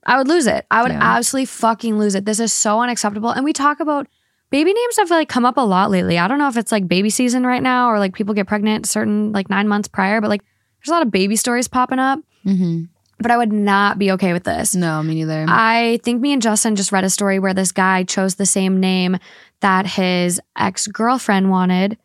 [0.06, 0.66] I would lose it.
[0.72, 1.00] I would Yeah.
[1.02, 2.26] absolutely fucking lose it.
[2.26, 3.30] This is so unacceptable.
[3.30, 4.08] And we talk about
[4.52, 6.20] baby names have like come up a lot lately.
[6.20, 8.86] I don't know if it's like baby season right now or like people get pregnant
[8.88, 10.42] certain like nine months prior, but like
[10.80, 12.20] there's a lot of baby stories popping up.
[12.46, 12.84] Mm-hmm.
[13.20, 14.76] But I would not be okay with this.
[14.76, 15.46] No, me neither.
[15.48, 18.80] I think me and Justin just read a story where this guy chose the same
[18.82, 19.18] name
[19.62, 21.98] that his ex girlfriend wanted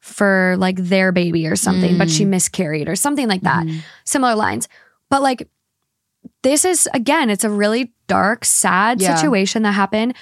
[0.00, 3.66] for like their baby or something, but she miscarried or something like that.
[3.66, 3.80] Mhm.
[4.04, 4.68] Similar lines.
[5.10, 5.48] But like,
[6.42, 9.14] this is again, it's a really dark, sad Yeah.
[9.14, 10.14] situation that happened.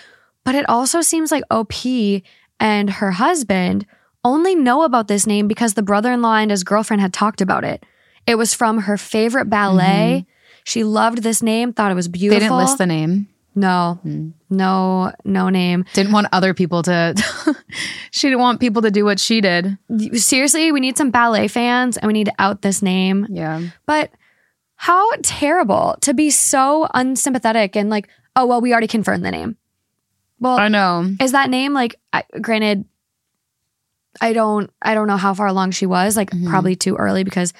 [0.44, 2.22] But it also seems like OP
[2.60, 3.84] and her husband
[4.24, 7.40] only know about this name because the brother in law and his girlfriend had talked
[7.40, 7.84] about it.
[8.26, 10.26] It was from her favorite ballet.
[10.64, 12.28] She loved this name, thought it was Mm-hmm.
[12.30, 13.28] they didn't list the name.
[13.54, 14.30] No, Hmm.
[14.50, 15.84] no, no name.
[15.94, 17.14] Didn't want other people to.
[18.10, 19.78] she didn't want people to do what she did.
[20.12, 23.26] Seriously, we need some ballet fans and we need to out this name.
[23.30, 23.62] Yeah.
[23.86, 24.10] But
[24.76, 29.56] how terrible to be so unsympathetic and like, oh, well, we already confirmed the name.
[30.38, 31.10] Well, I know.
[31.20, 32.84] is that name like, I, granted,
[34.20, 36.48] I don't, I don't know how far along she was, like Mhm.
[36.48, 37.52] probably too early because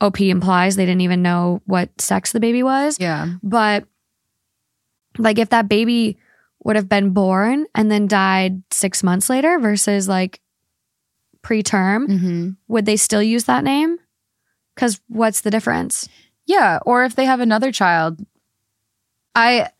[0.00, 2.96] OP implies they didn't even know what sex the baby was.
[3.00, 3.28] Yeah.
[3.42, 3.84] But
[5.18, 6.16] like if that baby
[6.64, 10.40] would have been born and then died six months later versus like
[11.42, 12.50] preterm, Mm-hmm.
[12.68, 13.98] would they still use that name?
[14.74, 16.08] Because what's the difference?
[16.46, 16.78] Yeah.
[16.84, 18.24] Or if they have another child.
[19.34, 19.70] I.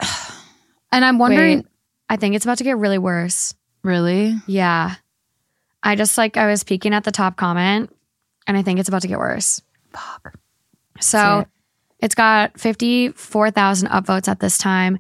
[0.93, 1.59] And I'm wondering.
[1.59, 1.67] Wait.
[2.11, 3.55] I think it's about to get really worse.
[3.83, 4.37] Really?
[4.47, 4.97] Yeah.
[5.83, 7.91] I just like, I was peeking at the top comment
[8.47, 9.63] and I think it's about to get worse.
[9.95, 10.35] Fuck.
[11.01, 11.49] So it.
[12.01, 14.99] it's got 54,000 upvotes at this time.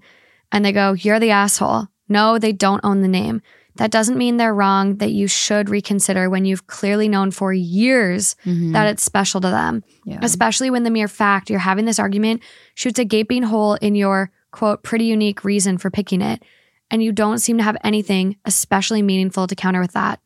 [0.50, 1.88] And they go, You're the asshole.
[2.08, 3.42] No, they don't own the name.
[3.76, 8.36] That doesn't mean they're wrong, that you should reconsider when you've clearly known for years
[8.44, 8.72] Mhm.
[8.74, 10.18] that it's special to them, yeah.
[10.22, 12.42] especially when the mere fact you're having this argument
[12.74, 16.42] shoots a gaping hole in your quote, pretty unique reason for picking it.
[16.90, 20.20] And you don't seem to have anything especially meaningful to counter with that.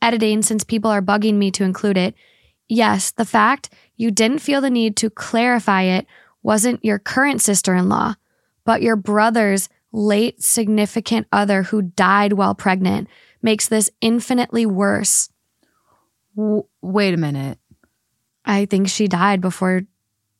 [0.00, 2.14] Editing, since people are bugging me to include it,
[2.70, 6.06] yes, the fact you didn't feel the need to clarify it
[6.42, 8.14] wasn't your current sister in law,
[8.64, 13.08] but your brother's late significant other who died while pregnant
[13.42, 15.30] makes this infinitely worse.
[16.36, 17.58] W- wait a minute.
[18.44, 19.82] I think she died before,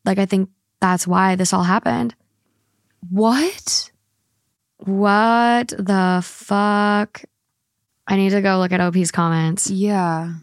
[0.04, 2.14] like, I think that's why this all happened.
[3.08, 3.90] What?
[4.78, 7.22] What the fuck?
[8.06, 9.70] I need to go look at OP's comments.
[9.70, 10.34] Yeah.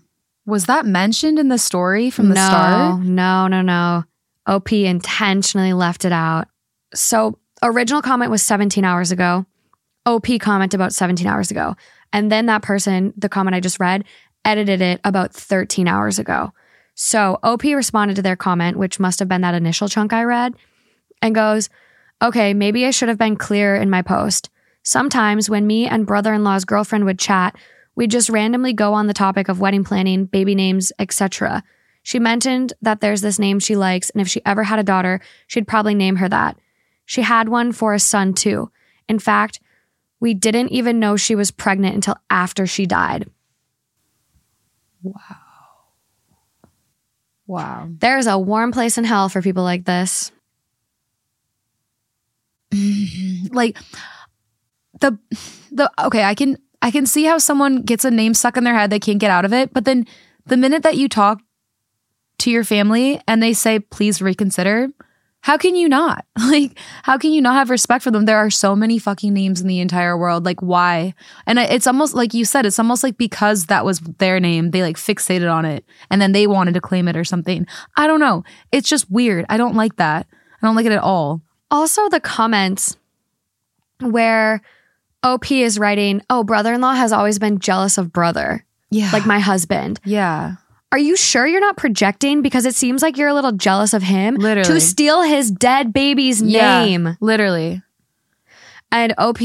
[0.45, 3.01] Was that mentioned in the story from the no, start?
[3.01, 4.03] No, no, no.
[4.45, 6.47] OP intentionally left it out.
[6.93, 9.45] So, original comment was 17 hours ago.
[10.05, 11.75] OP comment about 17 hours ago.
[12.13, 14.05] And then that person, the comment I just read,
[14.45, 16.53] edited it about 13 hours ago.
[16.95, 20.55] So, OP responded to their comment, which must have been that initial chunk I read,
[21.21, 21.69] and goes,
[22.23, 24.49] Okay, maybe I should have been clearer in my post.
[24.81, 27.55] Sometimes when me and brother in law's girlfriend would chat,
[27.95, 31.63] we'd just randomly go on the topic of wedding planning, baby names, etc.
[32.01, 35.19] She mentioned that there's this name she likes, and if she ever had a daughter,
[35.45, 36.57] she'd probably name her that.
[37.07, 38.69] She had one for a son too.
[39.07, 39.61] In fact,
[40.19, 43.29] we didn't even know she was pregnant until after she died.
[45.01, 45.15] Wow.
[47.47, 47.87] Wow.
[47.89, 50.33] There's a warm place in hell for people like this.
[53.51, 53.77] like
[54.99, 55.17] the
[55.71, 58.75] the okay, I can I can see how someone gets a name stuck in their
[58.75, 59.73] head, they can't get out of it.
[59.73, 60.05] But then
[60.45, 61.39] the minute that you talk
[62.39, 64.89] to your family and they say, please reconsider,
[65.47, 66.25] how can you not?
[66.47, 68.25] Like, how can you not have respect for them?
[68.25, 70.45] There are so many fucking names in the entire world.
[70.45, 71.13] Like, why?
[71.45, 74.81] And it's almost like you said, it's almost like because that was their name, they
[74.81, 77.65] like fixated on it and then they wanted to claim it or something.
[77.95, 78.43] I don't know.
[78.71, 79.45] It's just weird.
[79.49, 80.27] I don't like that.
[80.61, 81.41] I don't like it at all.
[81.71, 82.97] Also, the comments
[83.99, 84.61] where
[85.23, 89.09] OP is writing, Oh, brother in law has always been jealous of brother, Yeah.
[89.11, 89.99] like my husband.
[90.05, 90.55] yeah.
[90.91, 92.41] Are you sure you're not projecting?
[92.41, 94.67] Because it seems like you're a little jealous of him Literally.
[94.73, 96.83] to steal his dead baby's Yeah.
[96.85, 97.17] name.
[97.19, 97.81] Literally.
[98.91, 99.39] And OP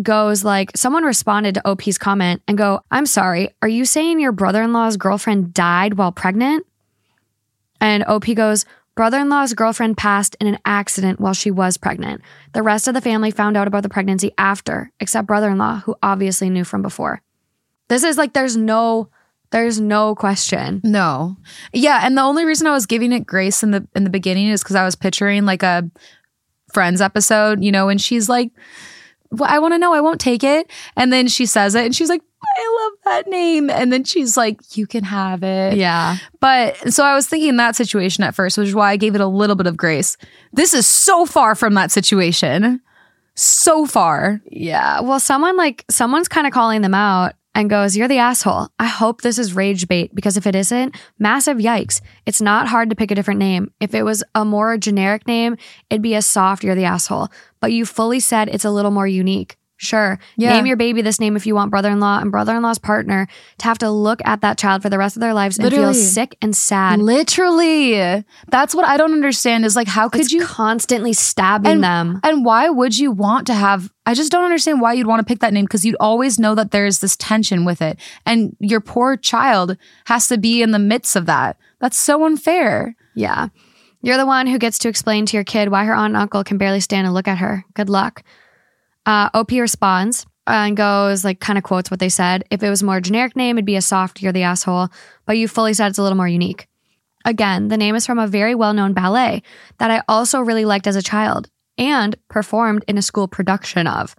[0.00, 4.30] goes like, someone responded to OP's comment and go, I'm sorry, are you saying your
[4.30, 6.64] brother in law's girlfriend died while pregnant?
[7.80, 8.64] And OP goes,
[8.94, 12.20] brother in law's girlfriend passed in an accident while she was pregnant.
[12.52, 15.80] The rest of the family found out about the pregnancy after, except brother in law,
[15.80, 17.20] who obviously knew from before.
[17.88, 19.08] This is like, there's no.
[19.50, 20.80] There's no question.
[20.84, 21.36] No.
[21.72, 24.48] Yeah, and the only reason I was giving it grace in the in the beginning
[24.48, 25.90] is because I was picturing like a
[26.72, 28.50] Friends episode, you know, and she's like,
[29.30, 30.70] well, I want to know, I won't take it.
[30.96, 33.70] And then she says it and she's like, I love that name.
[33.70, 35.76] And then she's like, you can have it.
[35.76, 36.16] Yeah.
[36.40, 39.20] But so I was thinking that situation at first, which is why I gave it
[39.20, 40.16] a little bit of grace.
[40.52, 42.80] This is so far from that situation.
[43.34, 44.40] So far.
[44.50, 45.00] Yeah.
[45.00, 48.68] Well, someone like someone's kind of calling them out and goes, You're the asshole.
[48.78, 52.00] I hope this is rage bait because if it isn't, massive yikes.
[52.24, 53.72] It's not hard to pick a different name.
[53.80, 55.56] If it was a more generic name,
[55.90, 57.30] it'd be a soft, You're the asshole.
[57.60, 59.56] But you fully said it's a little more unique.
[59.80, 60.18] Sure.
[60.36, 60.54] Yeah.
[60.54, 62.78] Name your baby this name if you want brother in law and brother in law's
[62.78, 65.70] partner to have to look at that child for the rest of their lives and
[65.70, 66.98] feel sick and sad.
[66.98, 68.24] Literally.
[68.48, 72.20] That's what I don't understand is like, how could It's you constantly stabbing And- them?
[72.24, 73.92] And why would you want to have?
[74.04, 76.56] I just don't understand why you'd want to pick that name because you'd always know
[76.56, 77.98] that there's this tension with it.
[78.26, 81.56] And your poor child has to be in the midst of that.
[81.78, 82.96] That's so unfair.
[83.14, 83.48] Yeah.
[84.02, 86.42] You're the one who gets to explain to your kid why her aunt and uncle
[86.42, 87.64] can barely stand and look at her.
[87.74, 88.22] Good luck.
[89.08, 92.44] Uh, OP responds and goes, like, kind of quotes what they said.
[92.50, 94.90] If it was a more generic name, it'd be a soft, you're the asshole.
[95.24, 96.68] But you fully said it's a little more unique.
[97.24, 99.42] Again, the name is from a very well known ballet
[99.78, 104.14] that I also really liked as a child and performed in a school production of.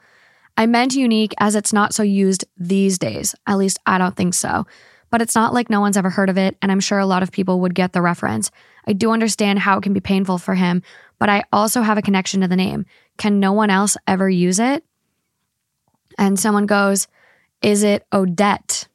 [0.58, 3.36] I meant unique as it's not so used these days.
[3.45, 4.65] At least I don't think so.
[5.09, 7.23] But it's not like no one's ever heard of it, and I'm sure a lot
[7.23, 8.51] of people would get the reference.
[8.85, 10.83] I do understand how it can be painful for him,
[11.17, 12.85] but I also have a connection to the name.
[13.17, 14.83] Can no one else ever use it?
[16.17, 17.07] And someone goes,
[17.61, 18.87] Is it Odette?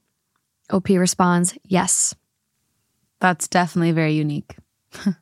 [0.71, 2.15] OP responds, Yes.
[3.21, 4.57] That's definitely very unique.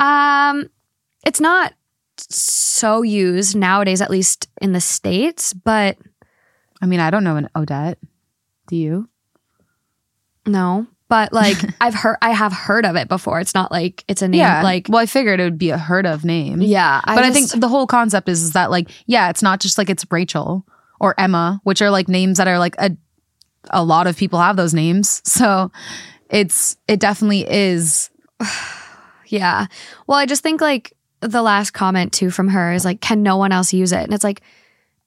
[0.00, 0.70] Um,
[1.26, 1.74] it's not
[2.16, 5.98] so used nowadays, at least in the States, but
[6.80, 7.98] I mean, I don't know an Odette.
[8.66, 9.08] Do you?
[10.46, 10.86] No.
[11.08, 13.40] But like I've heard I have heard of it before.
[13.40, 14.62] It's not like it's a name yeah.
[14.62, 16.62] like well, I figured it would be a heard of name.
[16.62, 17.00] Yeah.
[17.04, 19.90] but I think the whole concept is, is that like, yeah, it's not just like
[19.90, 20.64] it's Rachel
[21.00, 22.96] or Emma, which are like names that are like a
[23.70, 25.22] a lot of people have those names.
[25.30, 25.72] So
[26.28, 28.10] it's it definitely is
[29.30, 29.66] Yeah.
[30.06, 33.36] Well, I just think like the last comment too from her is like, can no
[33.36, 34.02] one else use it?
[34.02, 34.42] And it's like,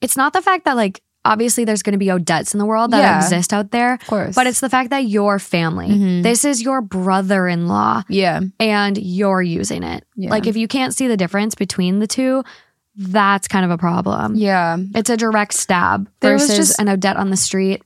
[0.02, 2.92] it's not the fact that like obviously there's going to be Odettes in the world
[2.92, 3.18] that Yeah.
[3.18, 4.36] exist out there, of course.
[4.36, 6.24] but it's the fact that your family, Mhm.
[6.24, 8.42] this is your brother in law yeah.
[8.60, 10.06] and you're using it.
[10.16, 10.30] Yeah.
[10.30, 12.44] Like if you can't see the difference between the two,
[12.96, 14.36] that's kind of a problem.
[14.36, 14.78] Yeah.
[14.94, 17.82] It's a direct stab There was versus just- an Odette on the street.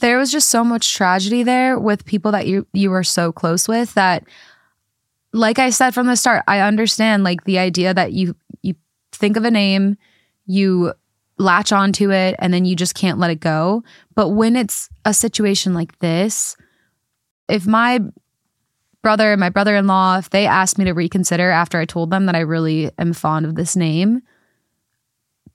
[0.00, 3.68] there was just so much tragedy there with people that you you were so close
[3.68, 4.24] with that
[5.32, 8.74] like I said from the start, I understand like the idea that you you
[9.12, 9.96] think of a name,
[10.46, 10.92] you
[11.42, 13.82] latch onto it and then you just can't let it go.
[14.14, 16.56] But when it's a situation like this,
[17.48, 18.00] if my
[19.02, 22.36] brother and my brother-in-law if they asked me to reconsider after I told them that
[22.36, 24.22] I really am fond of this name,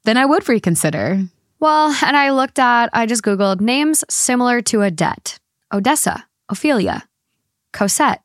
[0.04, 1.24] then I would reconsider.
[1.60, 5.40] Well, and I looked at, I just Googled names similar to Odette
[5.74, 7.08] Odessa, Ophelia,
[7.74, 8.22] Cosette,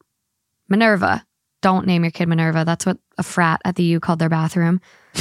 [0.69, 1.25] Minerva.
[1.61, 2.65] Don't name your kid Minerva.
[2.65, 4.81] That's what a frat at the U called their bathroom.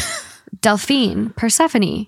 [0.62, 2.08] Delphine, Persephone,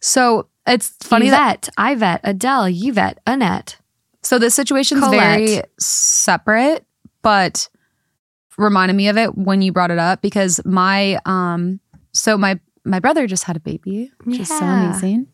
[0.00, 3.76] So it's funny that Yvette, Yvette, Adele, Yvette, Annette.
[4.22, 5.38] So this situation's Colette.
[5.38, 6.84] very separate,
[7.22, 7.68] but
[8.58, 11.80] reminded me of it when you brought it up because my um
[12.12, 15.26] so my my brother just had a baby, which is so amazing.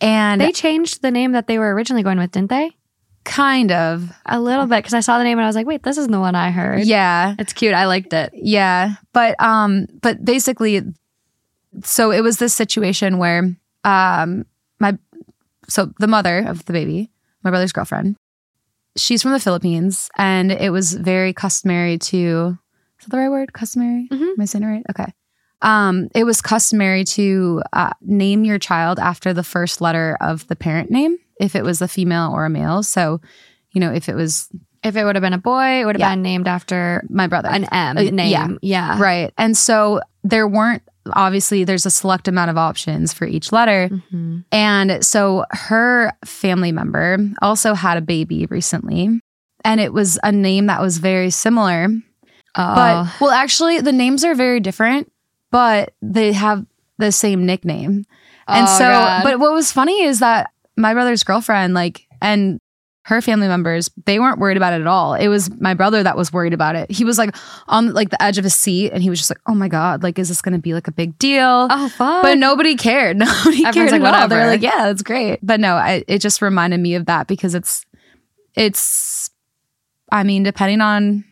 [0.00, 2.72] And They changed the name that they were originally going with, didn't they?
[3.24, 5.82] kind of A little bit, because I saw the name and I was like, wait,
[5.82, 6.84] this isn't the one I heard.
[6.84, 7.72] yeah, It's cute.
[7.72, 8.30] I liked it.
[8.34, 8.96] yeah.
[9.14, 10.82] But um but basically
[11.82, 14.46] so it was this situation where um,
[14.80, 14.98] my
[15.68, 17.10] so the mother of the baby,
[17.42, 18.16] my brother's girlfriend,
[18.96, 22.58] she's from the Philippines, and it was very customary to.
[23.00, 23.52] Is that the right word?
[23.52, 24.08] Customary?
[24.10, 24.22] Mhm.
[24.32, 24.84] Am I saying it right?
[24.90, 25.12] Okay.
[25.62, 30.56] Um, it was customary to uh, name your child after the first letter of the
[30.56, 32.82] parent name, if it was a female or a male.
[32.82, 33.20] So,
[33.72, 34.48] you know, if it was
[34.82, 36.12] If it would have been a boy, it would have Yeah.
[36.14, 38.28] been named after my brother, an M Uh, name.
[38.30, 38.48] yeah.
[38.60, 39.00] Yeah.
[39.00, 39.32] Right.
[39.38, 40.82] And so there weren't
[41.12, 43.88] obviously there's a select amount of options for each letter.
[44.12, 44.44] Mhm.
[44.50, 49.20] And so her family member also had a baby recently.
[49.64, 51.88] And it was a name that was very similar.
[52.56, 52.74] Oh.
[52.74, 55.10] But well actually the names are very different,
[55.50, 56.64] but they have
[56.98, 58.04] the same nickname.
[58.46, 59.22] And Oh, so God.
[59.24, 62.58] but what was funny is that my brother's girlfriend like and
[63.06, 65.14] her family members they weren't worried about it at all.
[65.14, 66.90] It was my brother that was worried about it.
[66.90, 67.36] He was like
[67.68, 70.02] on like the edge of his seat and he was just like oh my god
[70.02, 71.68] like is this gonna be like a big deal?
[71.70, 72.22] Oh fuck.
[72.22, 73.16] but nobody cared.
[73.18, 74.28] Nobody Everyone's cared like, at all.
[74.28, 75.38] They're like yeah that's great.
[75.42, 77.84] But no I, it just reminded me of that because it's
[78.56, 79.30] it's
[80.12, 81.24] i mean depending on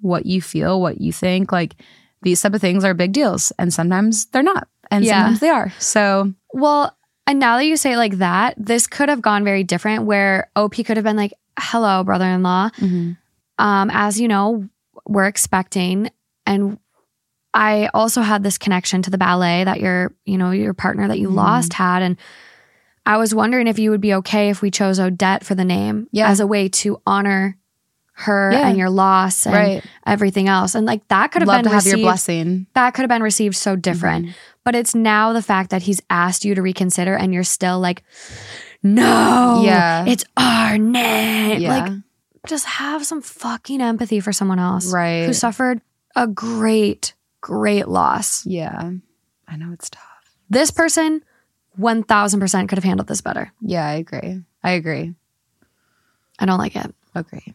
[0.00, 1.76] what you feel what you think like
[2.22, 5.20] these type of things are big deals and sometimes they're not and Yeah.
[5.22, 5.72] sometimes they are.
[5.78, 6.94] So Well,
[7.26, 10.50] and now that you say it like that, this could have gone very different where
[10.56, 12.70] OP could have been like, hello, brother in law.
[13.58, 14.68] Um, as you know,
[15.06, 16.10] we're expecting.
[16.46, 16.78] And
[17.54, 21.18] I also had this connection to the ballet that your, you know, your partner that
[21.20, 21.34] you Mhm.
[21.34, 22.02] lost had.
[22.02, 22.16] And
[23.06, 26.08] I was wondering if you would be okay if we chose Odette for the name
[26.10, 26.28] Yeah.
[26.28, 27.56] as a way to honor
[28.16, 28.68] her Yeah.
[28.68, 30.74] and your loss and right everything else.
[30.74, 33.22] And like that could have love been to have your blessing that could have been
[33.22, 34.26] received so different.
[34.26, 34.34] Mhm.
[34.64, 38.02] But it's now the fact that he's asked you to reconsider and you're still like,
[38.82, 40.04] no, Yeah.
[40.06, 41.60] it's our name.
[41.60, 41.92] yeah Like,
[42.46, 45.80] just have some fucking empathy for someone else right who suffered
[46.16, 48.44] a great, great loss.
[48.46, 48.90] yeah
[49.48, 51.22] i know it's tough This person,
[51.78, 53.50] 1000% could have handled this better.
[53.62, 55.14] yeah i agree i agree
[56.38, 56.92] I don't like it.
[57.14, 57.54] agree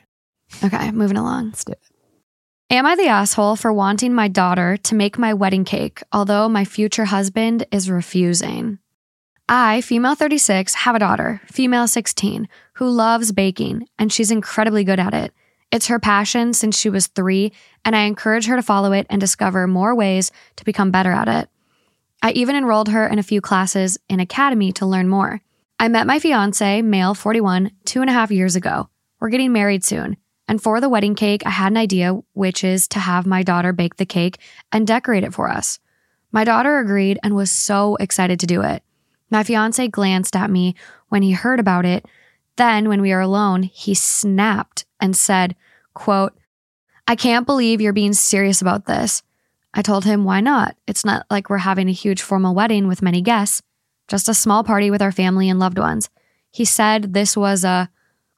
[0.63, 1.47] Okay, moving along.
[1.47, 1.79] let's do it
[2.71, 6.63] Am I the asshole for wanting my daughter to make my wedding cake, although my
[6.63, 8.79] future husband is refusing?
[9.49, 15.01] I, female 36, have a daughter, female 16, who loves baking, and she's incredibly good
[15.01, 15.33] at it.
[15.69, 17.51] It's her passion since she was three,
[17.83, 21.27] and I encourage her to follow it and discover more ways to become better at
[21.27, 21.49] it.
[22.21, 25.41] I even enrolled her in a few classes in Academy to learn more.
[25.77, 28.87] I met my fiance, male 41, two and a half years ago.
[29.19, 30.15] We're getting married soon.
[30.51, 33.71] And for the wedding cake, I had an idea, which is to have my daughter
[33.71, 34.37] bake the cake
[34.73, 35.79] and decorate it for us.
[36.33, 38.83] My daughter agreed and was so excited to do it.
[39.29, 40.75] My fiance glanced at me
[41.07, 42.05] when he heard about it.
[42.57, 45.55] Then, when we were alone, he snapped and said,
[45.93, 46.37] quote,
[47.07, 49.23] I can't believe you're being serious about this.
[49.73, 50.75] I told him, why not?
[50.85, 53.61] It's not like we're having a huge formal wedding with many guests,
[54.09, 56.09] just a small party with our family and loved ones.
[56.51, 57.89] He said this was a,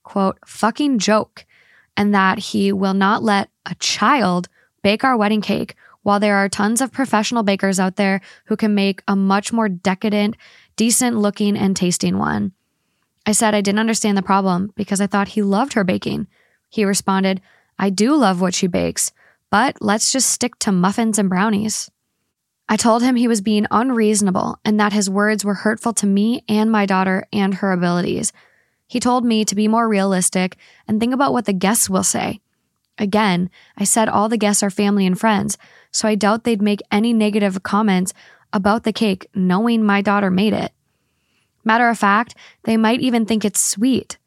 [0.03, 1.47] quote, fucking joke
[1.95, 4.47] and that he will not let a child
[4.81, 8.75] bake our wedding cake while there are tons of professional bakers out there who can
[8.75, 10.35] make a much more decadent,
[10.75, 12.51] decent looking, and tasting one.
[13.25, 16.27] I said I didn't understand the problem because I thought he loved her baking.
[16.69, 17.41] He responded,
[17.79, 19.11] I do love what she bakes,
[19.49, 21.89] but let's just stick to muffins and brownies.
[22.67, 26.43] I told him he was being unreasonable and that his words were hurtful to me
[26.49, 28.33] and my daughter and her abilities.
[28.93, 30.55] He told me to be more realistic
[30.87, 32.41] and think about what the guests will say.
[32.99, 35.57] Again, I said all the guests are family and friends,
[35.89, 38.13] so I doubt they'd make any negative comments
[38.53, 40.73] about the cake knowing my daughter made it.
[41.63, 42.35] Matter of fact,
[42.65, 44.19] they might even think it's sweet.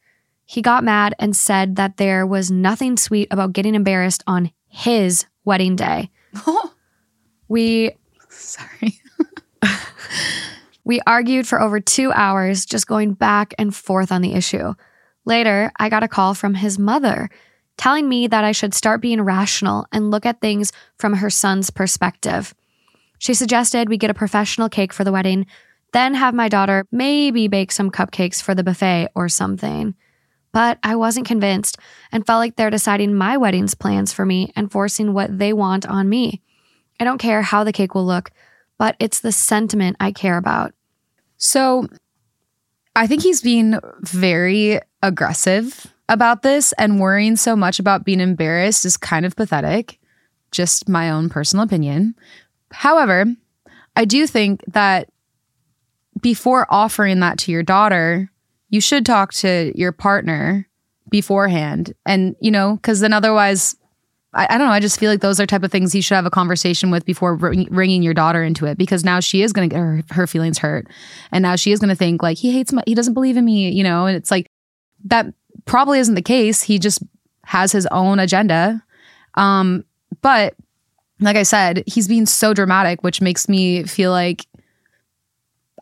[0.44, 5.26] He got mad and said that there was nothing sweet about getting embarrassed on his
[5.44, 6.10] wedding day.
[7.48, 7.92] We
[8.28, 8.98] sorry
[10.86, 14.72] We argued for over two hours, just going back and forth on the issue.
[15.24, 17.28] Later, I got a call from his mother
[17.76, 21.70] telling me that I should start being rational and look at things from her son's
[21.70, 22.54] perspective.
[23.18, 25.46] She suggested we get a professional cake for the wedding,
[25.92, 29.96] then have my daughter maybe bake some cupcakes for the buffet or something.
[30.52, 31.78] But I wasn't convinced
[32.12, 35.84] and felt like they're deciding my wedding's plans for me and forcing what they want
[35.84, 36.42] on me.
[37.00, 38.30] I don't care how the cake will look,
[38.78, 40.74] but it's the sentiment I care about.
[41.38, 41.88] So
[42.94, 48.84] I think he's being very aggressive about this and worrying so much about being embarrassed
[48.84, 49.98] is kind of pathetic.
[50.50, 52.14] Just my own personal opinion.
[52.70, 53.26] However,
[53.96, 55.08] I do think that
[56.20, 58.30] before offering that to your daughter,
[58.68, 60.68] you should talk to your partner
[61.10, 61.92] beforehand.
[62.04, 63.76] And, you know, because then otherwise,
[64.36, 64.72] I, I, don't know.
[64.72, 67.04] I just feel like those are type of things you should have a conversation with
[67.04, 70.02] before ring, ringing your daughter into it because now she is going to get her,
[70.10, 70.86] her feelings hurt.
[71.32, 73.44] And now she is going to think like, he hates my, he doesn't believe in
[73.44, 74.50] me, you know, and it's like,
[75.04, 75.26] that
[75.64, 76.62] probably isn't the case.
[76.62, 77.02] He just
[77.44, 78.82] has his own agenda.
[79.34, 79.84] Um,
[80.20, 80.54] but
[81.20, 84.46] like I said, he's being so dramatic, which makes me feel like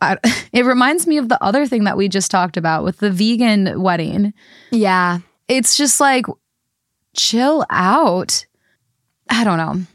[0.01, 0.17] I,
[0.53, 3.81] it reminds me of the other thing that we just talked about with the vegan
[3.81, 4.33] wedding.
[4.71, 5.19] Yeah.
[5.47, 6.25] It's just like,
[7.15, 8.45] chill out.
[9.29, 9.85] I don't know.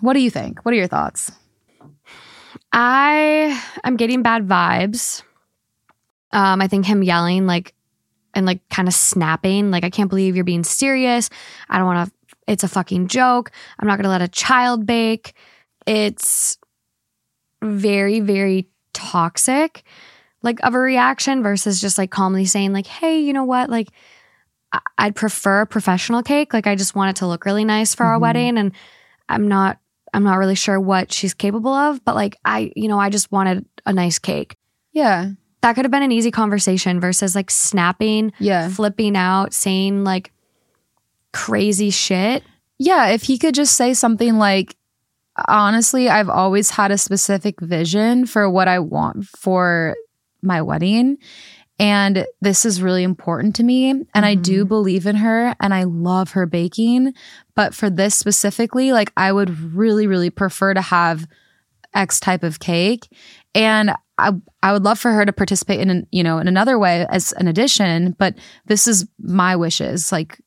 [0.00, 0.64] What do you think?
[0.64, 1.32] What are your thoughts?
[2.72, 5.22] I I'm getting bad vibes.
[6.32, 7.74] Um, I think him yelling like
[8.34, 11.30] and like kind of snapping, like I can't believe you're being serious.
[11.68, 12.14] I don't want to.
[12.46, 13.50] It's a fucking joke.
[13.78, 15.34] I'm not gonna let a child bake.
[15.86, 16.58] It's
[17.62, 19.82] very very toxic
[20.42, 23.88] like of a reaction versus just like calmly saying like hey you know what like
[24.98, 26.52] i'd prefer a professional cake.
[26.52, 28.12] Like i just want it to look really nice for mm-hmm.
[28.12, 28.72] our wedding and
[29.28, 29.78] i'm not
[30.12, 33.30] i'm not really sure what she's capable of but like i you know i just
[33.32, 34.56] wanted a nice cake.
[34.92, 35.30] Yeah.
[35.60, 38.68] That could have been an easy conversation versus like snapping yeah.
[38.68, 40.32] flipping out saying like
[41.32, 42.42] crazy shit.
[42.78, 44.76] Yeah if he could just say something like
[45.46, 49.94] honestly, I've always had a specific vision for what I want for
[50.42, 51.18] my wedding.
[51.78, 53.90] And this is really important to me.
[53.90, 54.24] And mm-hmm.
[54.24, 54.68] I do mm-hmm.
[54.68, 57.14] believe in her and I love her baking.
[57.54, 61.26] But for this specifically, like I would really, really prefer to have
[61.94, 63.08] X type of cake.
[63.54, 67.06] And I, I would love for her to participate in, you know, in another way
[67.08, 68.16] as an addition.
[68.18, 68.34] But
[68.66, 70.10] this is my wishes.
[70.10, 70.40] Like,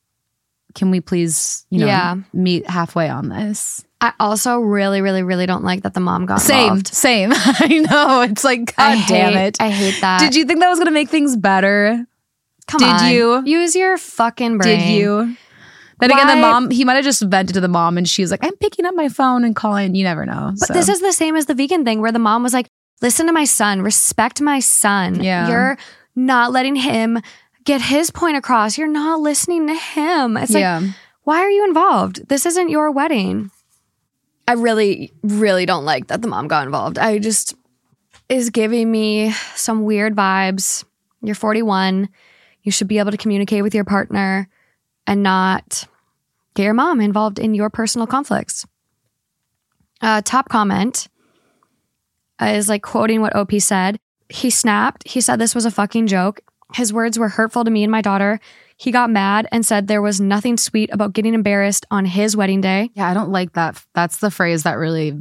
[0.75, 2.15] can we please, you know, yeah.
[2.33, 3.85] meet halfway on this?
[4.01, 6.87] I also really, really, really don't like that the mom got same, involved.
[6.87, 7.31] same.
[7.35, 9.61] I know it's like, god I damn it.
[9.61, 10.19] I hate that.
[10.19, 12.05] Did you think that was gonna make things better?
[12.65, 14.79] Come Did on, you use your fucking brain?
[14.79, 15.37] Did you?
[15.99, 16.17] Then Why?
[16.17, 18.43] again, the mom he might have just vented to the mom, and she was like,
[18.43, 20.53] "I'm picking up my phone and calling." You never know.
[20.57, 20.73] But so.
[20.73, 22.67] this is the same as the vegan thing, where the mom was like,
[23.01, 25.21] "Listen to my son, respect my son.
[25.21, 25.77] Yeah, you're
[26.15, 27.21] not letting him
[27.65, 28.79] get his point across.
[28.79, 30.37] You're not listening to him.
[30.37, 30.79] It's yeah.
[30.79, 30.89] like,
[31.23, 32.27] why are you involved?
[32.29, 33.51] This isn't your wedding."
[34.47, 36.97] I really, really don't like that the mom got involved.
[36.97, 37.55] I just
[38.29, 40.85] is giving me some weird vibes.
[41.21, 42.09] You're 41.
[42.63, 44.47] You should be able to communicate with your partner
[45.05, 45.85] and not
[46.55, 48.65] get your mom involved in your personal conflicts.
[50.01, 51.07] Uh, top comment
[52.41, 53.99] is like quoting what OP said.
[54.29, 55.07] He snapped.
[55.07, 56.41] He said this was a fucking joke.
[56.73, 58.39] His words were hurtful to me and my daughter.
[58.81, 62.61] He got mad and said there was nothing sweet about getting embarrassed on his wedding
[62.61, 62.89] day.
[62.95, 63.79] Yeah, I don't like that.
[63.93, 65.11] That's the phrase that really.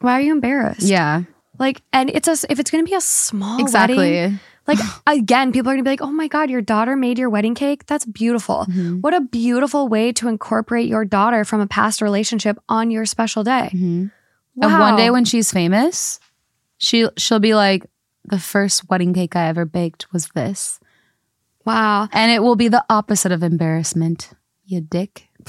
[0.00, 0.80] Why are you embarrassed?
[0.80, 1.24] Yeah.
[1.58, 3.96] Like, and it's a if it's gonna be a small exactly.
[3.98, 7.28] Wedding, like again, people are gonna be like, "Oh my god, your daughter made your
[7.28, 7.84] wedding cake.
[7.84, 8.64] That's beautiful.
[8.66, 9.00] Mm-hmm.
[9.02, 13.44] What a beautiful way to incorporate your daughter from a past relationship on your special
[13.44, 14.06] day." Mm-hmm.
[14.54, 14.68] Wow.
[14.68, 16.18] And one day when she's famous,
[16.78, 17.84] she she'll be like,
[18.24, 20.80] "The first wedding cake I ever baked was this."
[21.64, 22.08] Wow.
[22.12, 24.30] And it will be the opposite of embarrassment,
[24.64, 25.28] you dick.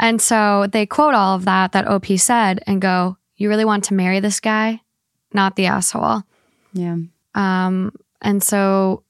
[0.00, 3.82] And so they quote all of that that OP said and go, You really want
[3.84, 4.80] to marry this guy?
[5.32, 6.22] Not the asshole.
[6.72, 6.98] Yeah.
[7.34, 9.02] Um, and so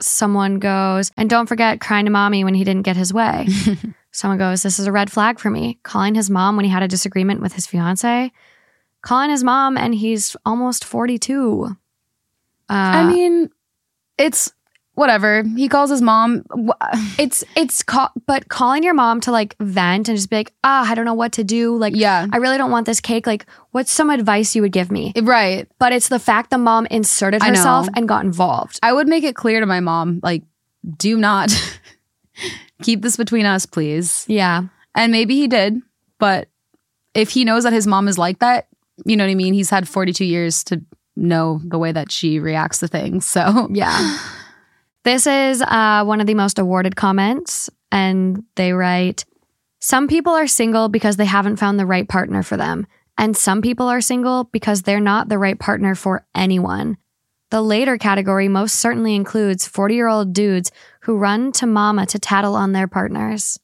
[0.00, 3.48] someone goes, and don't forget crying to mommy when he didn't get his way.
[4.12, 5.78] someone goes, This is a red flag for me.
[5.82, 8.30] Calling his mom when he had a disagreement with his fiance.
[9.02, 11.64] Calling his mom and he's almost 42.
[11.64, 11.72] Uh,
[12.68, 13.50] I mean,
[14.18, 14.52] it's
[14.98, 15.44] whatever.
[15.56, 16.44] He calls his mom.
[17.18, 20.88] It's it's call, but calling your mom to like vent and just be like, ah,
[20.88, 21.76] I don't know what to do.
[21.76, 23.26] Like, yeah, I really don't want this cake.
[23.26, 25.12] Like, what's some advice you would give me?
[25.20, 25.68] Right.
[25.78, 28.78] But it's the fact the mom inserted herself and got involved.
[28.82, 30.42] I would make it clear to my mom, like,
[30.96, 31.50] do not
[32.82, 34.24] keep this between us, please.
[34.28, 34.64] Yeah.
[34.94, 35.80] And maybe he did,
[36.18, 36.48] but
[37.14, 38.68] if he knows that his mom is like that,
[39.04, 39.54] you know what I mean?
[39.54, 40.82] He's had 42 years to
[41.16, 43.26] know the way that she reacts to things.
[43.26, 44.18] So Yeah.
[45.04, 49.24] This is uh, one of the most awarded comments, and they write
[49.80, 52.86] Some people are single because they haven't found the right partner for them,
[53.16, 56.96] and some people are single because they're not the right partner for anyone.
[57.50, 60.70] The later category most certainly includes 40 year old dudes
[61.02, 63.58] who run to mama to tattle on their partners.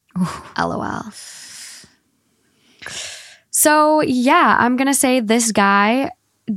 [0.59, 1.03] LOL.
[3.51, 6.11] So, yeah, I'm going to say this guy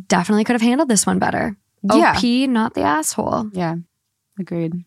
[0.07, 1.55] definitely could have handled this one better.
[1.83, 2.15] Yeah.
[2.15, 3.49] OP, not the asshole.
[3.53, 3.75] yeah,
[4.39, 4.83] agreed.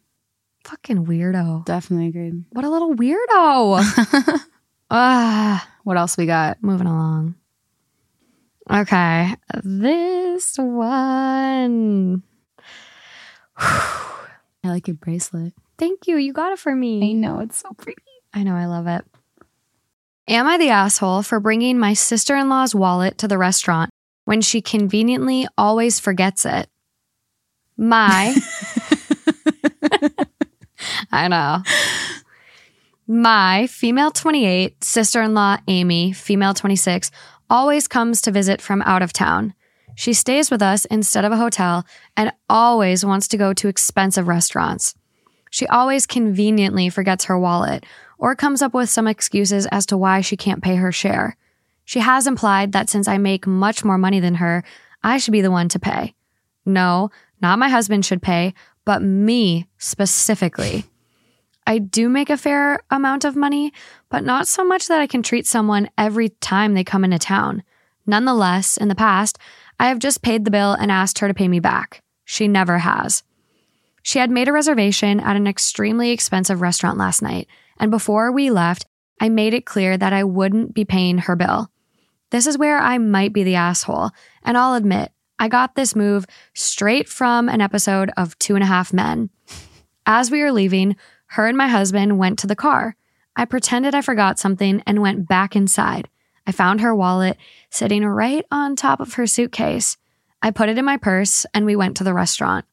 [0.65, 1.65] Fucking weirdo.
[1.65, 2.45] Definitely agreed.
[2.51, 4.41] What a little weirdo.
[4.93, 6.61] Ah, What else we got?
[6.65, 7.37] moving along.
[8.69, 12.23] Okay, this one.
[13.57, 14.29] I
[14.65, 15.55] like your bracelet.
[15.79, 16.17] Thank you.
[16.17, 17.09] You got it for me.
[17.11, 18.03] I know it's so pretty.
[18.35, 19.05] I know, I love it.
[20.29, 23.91] Am I the asshole for bringing my sister in law's wallet to the restaurant
[24.25, 26.69] when she conveniently always forgets it?
[27.77, 28.35] My.
[31.11, 31.63] I know.
[33.07, 37.11] My female 28, sister in law Amy, female 26,
[37.49, 39.55] always comes to visit from out of town.
[39.97, 41.85] She stays with us instead of a hotel
[42.17, 44.95] and always wants to go to expensive restaurants.
[45.51, 47.85] She always conveniently forgets her wallet
[48.17, 51.37] or comes up with some excuses as to why she can't pay her share.
[51.85, 54.63] She has implied that since I make much more money than her,
[55.03, 56.15] I should be the one to pay.
[56.65, 57.11] No,
[57.43, 58.55] not my husband should pay,
[58.85, 60.85] but me specifically.
[61.71, 63.73] I do make a fair amount of money,
[64.09, 67.63] but not so much that I can treat someone every time they come into town.
[68.05, 69.39] Nonetheless, in the past,
[69.79, 72.03] I have just paid the bill and asked her to pay me back.
[72.25, 73.23] She never has.
[74.03, 77.47] She had made a reservation at an extremely expensive restaurant last night,
[77.79, 78.87] and before we left,
[79.21, 81.71] I made it clear that I wouldn't be paying her bill.
[82.31, 84.11] This is where I might be the asshole,
[84.43, 88.67] and I'll admit, I got this move straight from an episode of Two and a
[88.67, 89.31] Half Men.
[90.05, 90.97] As we were leaving,
[91.31, 92.97] her and my husband went to the car.
[93.37, 96.09] I pretended I forgot something and went back inside.
[96.47, 97.37] I found her wallet
[97.71, 99.97] sitting right on top of her suitcase.
[100.43, 102.65] I put it in my purse and we went to the restaurant.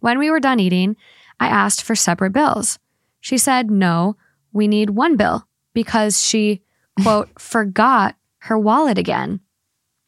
[0.00, 0.96] When we were done eating,
[1.40, 2.78] I asked for separate bills.
[3.20, 4.16] She said, no,
[4.52, 6.62] we need one bill because she,
[7.02, 9.40] quote, forgot her wallet again.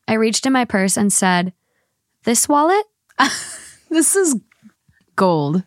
[0.06, 1.52] I reached in my purse and said,
[2.24, 2.86] This wallet?
[3.90, 4.36] This is
[5.16, 5.64] gold.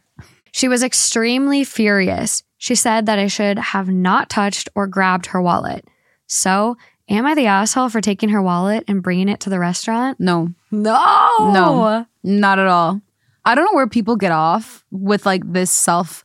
[0.53, 2.43] She was extremely furious.
[2.59, 5.83] She said that I should have not touched or grabbed her wallet.
[6.27, 6.77] So,
[7.09, 10.19] am I the asshole for taking her wallet and bringing it to the restaurant?
[10.19, 11.27] No, No.
[11.39, 12.05] No.
[12.23, 13.01] not at all.
[13.43, 16.23] I don't know where people get off with like this self.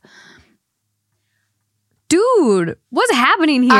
[2.07, 3.71] Dude, what's happening here?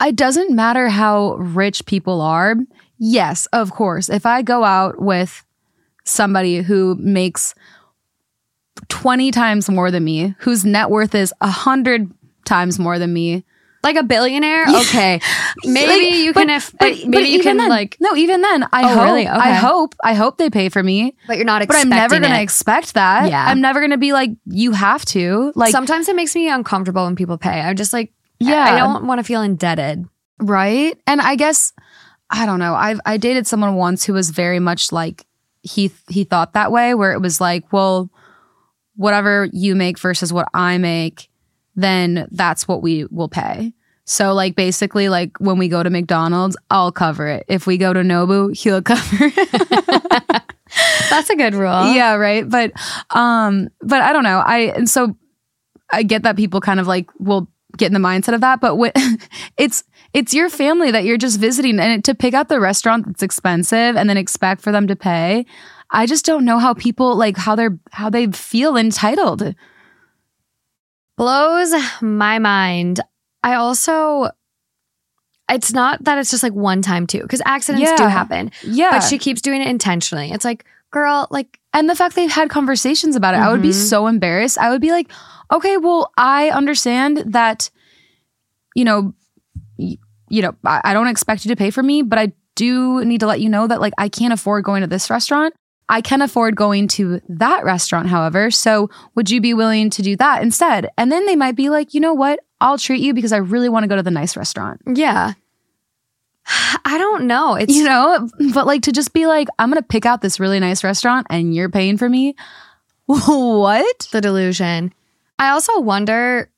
[0.00, 2.54] I, it doesn't matter how rich people are.
[2.98, 4.08] Yes, of course.
[4.08, 5.44] If I go out with
[6.04, 7.54] somebody who makes
[8.88, 12.10] 20 times more than me, whose net worth is 100
[12.44, 13.44] times more than me,
[13.82, 14.64] like a billionaire?
[14.86, 15.20] Okay.
[15.64, 18.40] Maybe Like, you but- can if but- maybe but you can then- like no even
[18.42, 19.28] then i Oh, hope really?
[19.28, 19.36] Okay.
[19.36, 22.40] i hope i hope they pay for me but you're not but i'm never gonna
[22.40, 23.44] expect that Yeah.
[23.48, 27.16] i'm never gonna be like you have to like Sometimes it makes me uncomfortable when
[27.16, 27.60] people pay.
[27.60, 28.64] I'm just like Yeah.
[28.64, 30.04] I don't want to feel indebted.
[30.40, 31.72] right and i guess
[32.30, 35.24] i don't know i've i dated someone once who was very much like
[35.62, 38.10] he he thought that way where it was like well
[38.96, 41.28] whatever you make versus what i make
[41.76, 43.72] then that's what we will pay.
[44.06, 47.44] So like basically like when we go to mcdonald's i'll cover it.
[47.48, 50.42] If we go to nobu he'll cover it.
[51.10, 51.92] That's a good rule.
[51.92, 52.48] yeah right?
[52.48, 52.72] But
[53.10, 54.38] um but i don't know.
[54.38, 55.16] I and so
[55.92, 58.76] i get that people kind of like will get in the mindset of that but
[58.76, 58.92] what
[59.58, 59.84] it's
[60.14, 63.96] it's your family that you're just visiting and to pick out the restaurant that's expensive
[63.96, 65.44] and then expect for them to pay
[65.90, 69.54] i just don't know how people like how they're how they feel entitled
[71.16, 71.72] blows
[72.02, 73.00] my mind.
[73.42, 74.30] I also,
[75.48, 79.02] it's not that it's just like one time too, because accidents do happen, yeah but
[79.02, 80.30] she keeps doing it intentionally.
[80.30, 83.68] It's like, girl, like, and the fact they've had conversations about it i would be
[83.70, 83.74] Mhm.
[83.74, 85.10] so embarrassed i would be like
[85.52, 87.68] okay well i understand that
[88.74, 89.12] you know
[89.78, 89.98] y-
[90.30, 93.20] you know I, I don't expect you to pay for me but i do need
[93.20, 95.52] to let you know that like i can't afford going to this restaurant
[95.88, 100.16] i can afford going to that restaurant however so would you be willing to do
[100.16, 103.32] that instead and then they might be like you know what i'll treat you because
[103.32, 105.32] i really want to go to the nice restaurant yeah.
[106.84, 107.56] I don't know.
[107.56, 110.60] It's you know but like to just be like i'm gonna pick out this really
[110.60, 112.36] nice restaurant and you're paying for me
[113.06, 114.92] what the delusion.
[115.38, 116.50] I also wonder,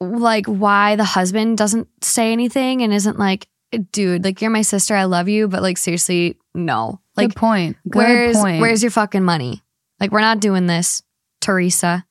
[0.00, 3.48] like, why the husband doesn't say anything and isn't like,
[3.90, 4.94] dude, like, you're my sister.
[4.94, 5.48] I love you.
[5.48, 7.00] But, like, seriously, no.
[7.26, 7.76] Good point.
[7.88, 8.60] Good where's point.
[8.60, 9.62] where's your fucking money?
[10.00, 11.02] Like we're not doing this,
[11.40, 12.04] Teresa.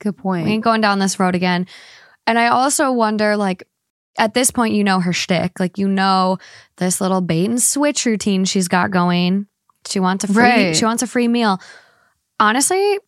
[0.00, 0.44] Good point.
[0.46, 1.66] We ain't going down this road again.
[2.26, 3.64] And I also wonder, like,
[4.18, 5.58] at this point, you know her shtick.
[5.58, 6.38] Like, you know
[6.76, 9.46] this little bait and switch routine she's got going.
[9.88, 10.42] She wants a free.
[10.42, 10.76] Right.
[10.76, 11.60] She wants a free meal.
[12.40, 12.98] Honestly,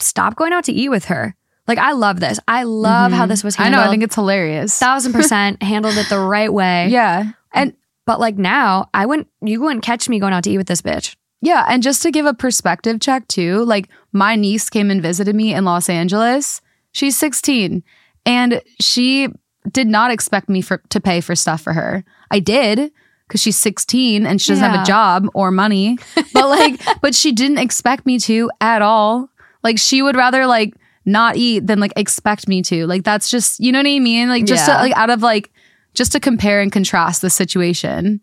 [0.00, 1.34] stop going out to eat with her.
[1.68, 2.40] Like, I love this.
[2.48, 3.28] I love how Mhm.
[3.28, 3.84] this was I handled.
[3.84, 3.88] know.
[3.88, 4.76] I think it's hilarious.
[4.78, 6.88] thousand percent handled it the right way.
[6.88, 7.30] Yeah.
[7.52, 7.74] And
[8.10, 9.28] But like now, I wouldn't.
[9.40, 11.14] You wouldn't catch me going out to eat with this bitch.
[11.40, 11.64] yeah.
[11.68, 15.54] And just to give a perspective check too, like my niece came and visited me
[15.54, 16.60] in Los Angeles.
[16.90, 17.84] She's 16
[18.26, 19.28] and she
[19.70, 22.02] did not expect me for to pay for stuff for her.
[22.32, 22.90] I did
[23.28, 25.96] because she's 16 and she doesn't have a job or money.
[26.34, 29.28] But like, but she didn't expect me to at all.
[29.62, 32.88] Like she would rather like not eat than like expect me to.
[32.88, 34.28] Like that's just you know what I mean?
[34.28, 35.52] Like just to, like out of like
[35.94, 38.20] just to compare and contrast the situation.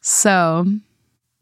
[0.00, 0.64] so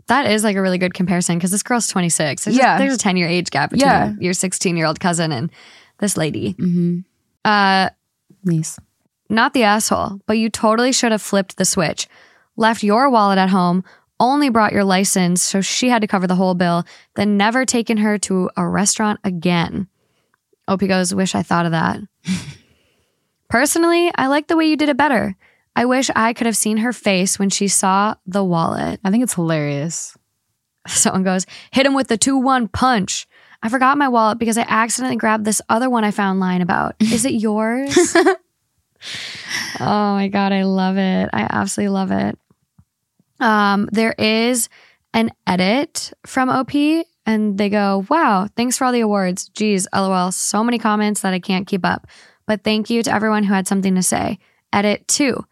[0.07, 2.45] That is like a really good comparison because this girl's 26.
[2.45, 2.77] There's Yeah.
[2.77, 4.13] a, there's a 10 year age gap between Yeah.
[4.21, 5.51] your 16 year old cousin and
[5.99, 6.55] this lady.
[6.55, 7.01] Mm-hmm.
[7.45, 7.89] Uh,
[8.45, 8.79] nice.
[9.31, 12.07] not the asshole, but you totally should have flipped the switch.
[12.57, 13.83] Left your wallet at home,
[14.21, 16.85] only brought your license, so she had to cover the whole bill,
[17.17, 19.89] then never taken her to a restaurant again.
[20.69, 21.99] OP goes, Wish I thought of that.
[23.55, 25.37] Personally, I like the way you did it better.
[25.77, 28.99] I wish I could have seen her face when she saw the wallet.
[29.05, 30.17] I think it's hilarious.
[30.89, 33.29] Someone goes, Hit him with the 2 1 punch.
[33.63, 36.97] I forgot my wallet because I accidentally grabbed this other one I found lying about.
[36.99, 38.17] Is it yours?
[38.17, 38.35] oh
[39.79, 41.31] my god, I love it.
[41.33, 42.37] I absolutely love it.
[43.39, 44.69] Um, there is
[45.13, 46.75] an edit from OP,
[47.25, 49.49] and they go, "Wow, thanks for all the awards.
[49.51, 52.09] Geez, lol, so many comments that I can't keep up.
[52.47, 54.39] But thank you to everyone who had something to say."
[54.73, 55.45] Edit two.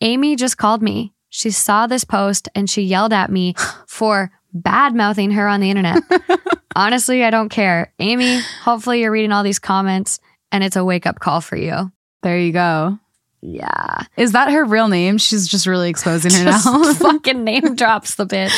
[0.00, 1.12] Amy just called me.
[1.30, 3.54] She saw this post and she yelled at me
[3.86, 6.02] for bad mouthing her on the internet.
[6.76, 7.92] Honestly, I don't care.
[7.98, 10.20] Amy, hopefully you're reading all these comments
[10.52, 11.90] and it's a wake up call for you.
[12.22, 12.98] There you go.
[13.42, 14.02] Yeah.
[14.18, 15.16] Is that her real name?
[15.16, 16.92] She's just really exposing her Just now.
[16.94, 18.50] fucking name drops the bitch.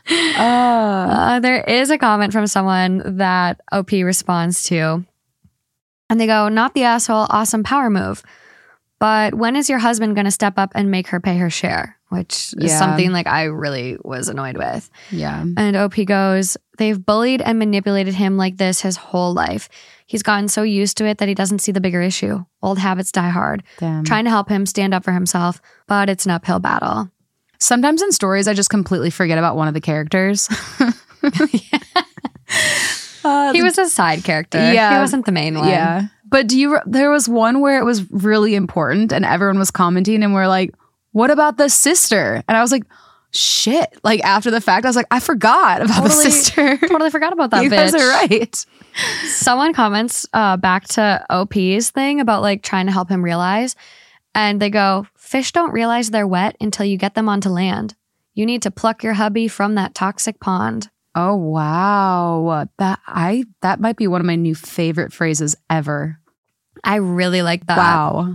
[0.38, 5.04] uh, Uh, there is a comment from someone that OP responds to.
[6.10, 8.22] And they go, Not the asshole, awesome power move.
[9.00, 11.96] But when is your husband going to step up and make her pay her share?
[12.08, 12.78] Which is Yeah.
[12.78, 14.88] something like I really was annoyed with.
[15.10, 15.44] yeah.
[15.56, 19.68] And OP goes, They've bullied and manipulated him like this his whole life.
[20.06, 22.44] He's gotten so used to it that he doesn't see the bigger issue.
[22.62, 23.62] Old habits die hard.
[23.78, 24.04] Damn.
[24.04, 27.10] Trying to help him stand up for himself, but it's an uphill battle.
[27.60, 30.48] Sometimes in stories, I just completely forget about one of the characters.
[33.24, 34.58] Uh, He was a side character.
[34.58, 34.94] Yeah.
[34.94, 35.68] He wasn't the main one.
[35.68, 36.08] Yeah.
[36.26, 40.22] But do you, there was one where it was really important and everyone was commenting
[40.22, 40.74] and we're like,
[41.12, 42.42] what about the sister?
[42.46, 42.84] And I was like,
[43.30, 43.98] shit.
[44.04, 46.76] Like after the fact, I was like, I forgot about Totally- the sister.
[46.86, 47.92] Totally forgot about that you bitch.
[47.92, 48.66] guys are right.
[49.26, 53.74] Someone comments uh, back to OP's thing about like trying to help him realize.
[54.34, 57.94] And they go, Fish don't realize they're wet until you get them onto land.
[58.34, 60.90] You need to pluck your hubby from that toxic pond.
[61.14, 62.68] Oh wow.
[62.78, 66.18] That I that might be one of my new favorite phrases ever.
[66.84, 67.78] I really like that.
[67.78, 68.34] wow.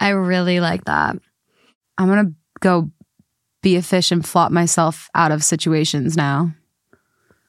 [0.00, 1.16] I really like that.
[1.98, 2.90] I'm gonna go
[3.62, 6.54] be a fish and flop myself out of situations now.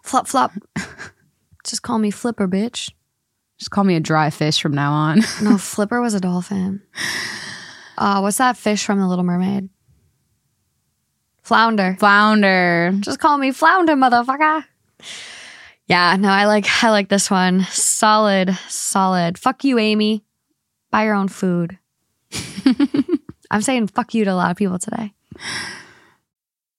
[0.04, 0.52] Flop, flop.
[1.64, 2.91] Just call me Flipper, bitch.
[3.60, 5.20] Just call me a dry fish from now on.
[5.41, 6.82] No, Flipper was a dolphin.
[7.97, 9.70] Uh, what's that fish from The Little Mermaid?
[11.50, 11.95] Flounder.
[11.97, 12.93] Flounder.
[13.00, 14.64] Just call me Flounder, motherfucker.
[15.88, 17.64] Yeah, no, I like I like this one.
[17.72, 19.39] Solid, solid.
[19.39, 20.24] Fuck you, Amy.
[20.91, 21.80] Buy your own food.
[23.50, 25.16] I'm saying fuck you to a lot of people today.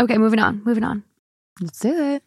[0.00, 1.02] Okay, moving on, moving on.
[1.60, 2.22] Let's do it.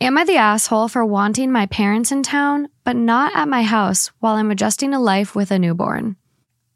[0.00, 4.12] Am I the asshole for wanting my parents in town, but not at my house
[4.20, 6.16] while I'm adjusting to life with a newborn?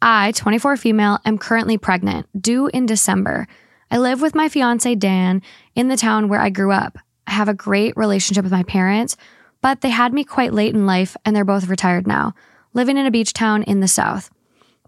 [0.00, 3.46] I, 24 female, am currently pregnant, due in December.
[3.90, 5.42] I live with my fiance Dan
[5.76, 6.98] in the town where I grew up.
[7.26, 9.16] I have a great relationship with my parents,
[9.60, 12.34] but they had me quite late in life and they're both retired now,
[12.72, 14.30] living in a beach town in the south.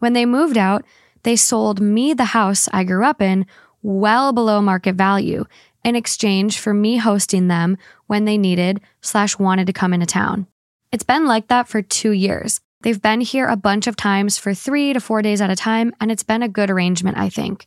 [0.00, 0.84] When they moved out,
[1.22, 3.46] they sold me the house I grew up in
[3.84, 5.44] well below market value
[5.84, 7.76] in exchange for me hosting them
[8.06, 10.46] when they needed slash wanted to come into town.
[10.90, 12.60] It's been like that for two years.
[12.82, 15.92] They've been here a bunch of times for three to four days at a time,
[16.00, 17.66] and it's been a good arrangement, I think.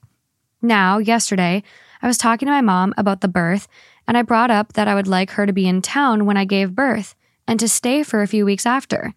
[0.61, 1.63] Now, yesterday,
[2.01, 3.67] I was talking to my mom about the birth,
[4.07, 6.45] and I brought up that I would like her to be in town when I
[6.45, 7.15] gave birth
[7.47, 9.13] and to stay for a few weeks after.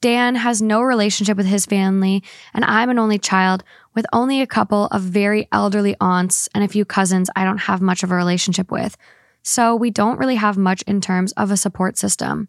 [0.00, 2.22] Dan has no relationship with his family,
[2.52, 3.62] and I'm an only child
[3.94, 7.80] with only a couple of very elderly aunts and a few cousins I don't have
[7.80, 8.96] much of a relationship with.
[9.42, 12.48] So we don't really have much in terms of a support system.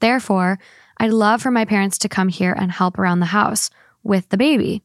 [0.00, 0.58] Therefore,
[0.98, 3.70] I'd love for my parents to come here and help around the house
[4.02, 4.82] with the baby,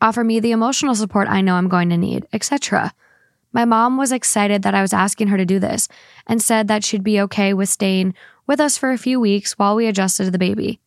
[0.00, 2.92] offer me the emotional support I know I'm going to need, etc.
[3.52, 5.88] My mom was excited that I was asking her to do this
[6.26, 8.14] and said that she'd be okay with staying
[8.46, 10.80] with us for a few weeks while we adjusted to the baby.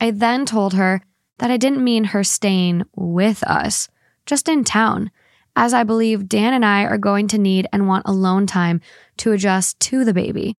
[0.00, 1.02] I then told her
[1.38, 3.88] that I didn't mean her staying with us,
[4.26, 5.10] just in town,
[5.56, 8.80] as I believe Dan and I are going to need and want alone time
[9.18, 10.56] to adjust to the baby.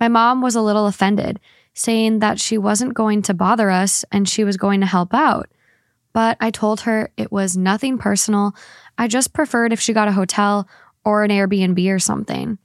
[0.00, 1.40] My mom was a little offended,
[1.74, 5.48] saying that she wasn't going to bother us and she was going to help out.
[6.12, 8.54] But I told her it was nothing personal.
[8.96, 10.68] I just preferred if she got a hotel
[11.04, 12.58] or an Airbnb or something.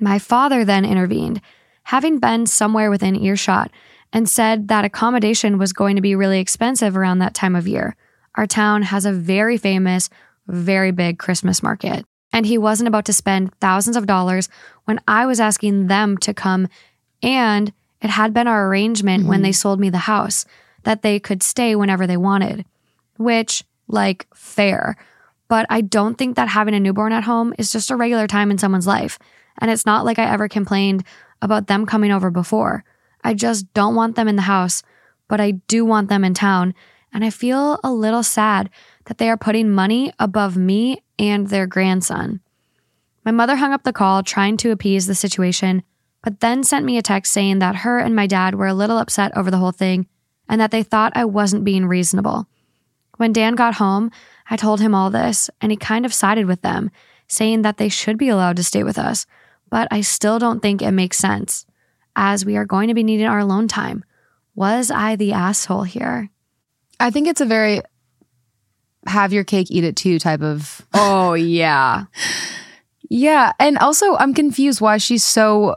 [0.00, 1.40] My father then intervened,
[1.84, 3.70] having been somewhere within earshot,
[4.12, 7.96] and said that accommodation was going to be really expensive around that time of year.
[8.36, 10.08] Our town has a very famous,
[10.46, 12.04] very big Christmas market.
[12.32, 14.48] And he wasn't about to spend thousands of dollars
[14.84, 16.68] when I was asking them to come.
[17.22, 17.72] And
[18.02, 19.30] it had been our arrangement mm-hmm.
[19.30, 20.44] when they sold me the house
[20.82, 22.64] that they could stay whenever they wanted,
[23.16, 24.96] which, like, fair.
[25.48, 28.50] But I don't think that having a newborn at home is just a regular time
[28.50, 29.18] in someone's life.
[29.58, 31.04] And it's not like I ever complained
[31.40, 32.84] about them coming over before.
[33.24, 34.82] I just don't want them in the house,
[35.28, 36.74] but I do want them in town.
[37.12, 38.70] And I feel a little sad
[39.06, 42.40] that they are putting money above me and their grandson.
[43.24, 45.82] My mother hung up the call trying to appease the situation,
[46.22, 48.98] but then sent me a text saying that her and my dad were a little
[48.98, 50.06] upset over the whole thing
[50.48, 52.46] and that they thought I wasn't being reasonable.
[53.16, 54.10] When Dan got home,
[54.50, 56.90] I told him all this, and he kind of sided with them,
[57.26, 59.26] saying that they should be allowed to stay with us,
[59.70, 61.66] but I still don't think it makes sense,
[62.14, 64.04] as we are going to be needing our alone time.
[64.54, 66.30] Was I the asshole here?
[66.98, 67.82] I think it's a very
[69.06, 70.86] have your cake, eat it too type of.
[70.94, 72.04] Oh, yeah.
[73.08, 73.52] yeah.
[73.58, 75.76] And also, I'm confused why she's so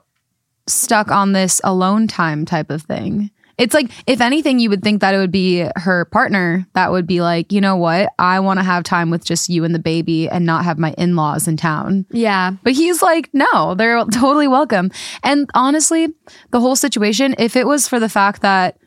[0.68, 3.32] stuck on this alone time type of thing.
[3.58, 7.06] It's like, if anything, you would think that it would be her partner that would
[7.06, 8.10] be like, you know what?
[8.18, 10.94] I want to have time with just you and the baby and not have my
[10.98, 12.06] in laws in town.
[12.10, 12.54] Yeah.
[12.64, 14.92] But he's like, no, they're totally welcome.
[15.24, 16.08] And honestly,
[16.52, 18.78] the whole situation, if it was for the fact that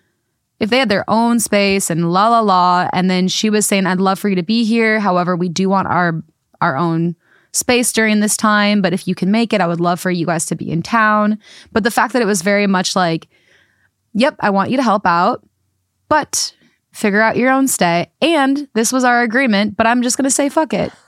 [0.62, 3.84] if they had their own space and la la la, and then she was saying,
[3.84, 5.00] I'd love for you to be here.
[5.00, 6.22] However, we do want our
[6.60, 7.16] our own
[7.52, 10.24] space during this time, but if you can make it, I would love for you
[10.24, 11.40] guys to be in town.
[11.72, 13.26] But the fact that it was very much like,
[14.14, 15.44] yep, I want you to help out,
[16.08, 16.54] but
[16.92, 18.12] figure out your own stay.
[18.22, 20.92] And this was our agreement, but I'm just gonna say fuck it.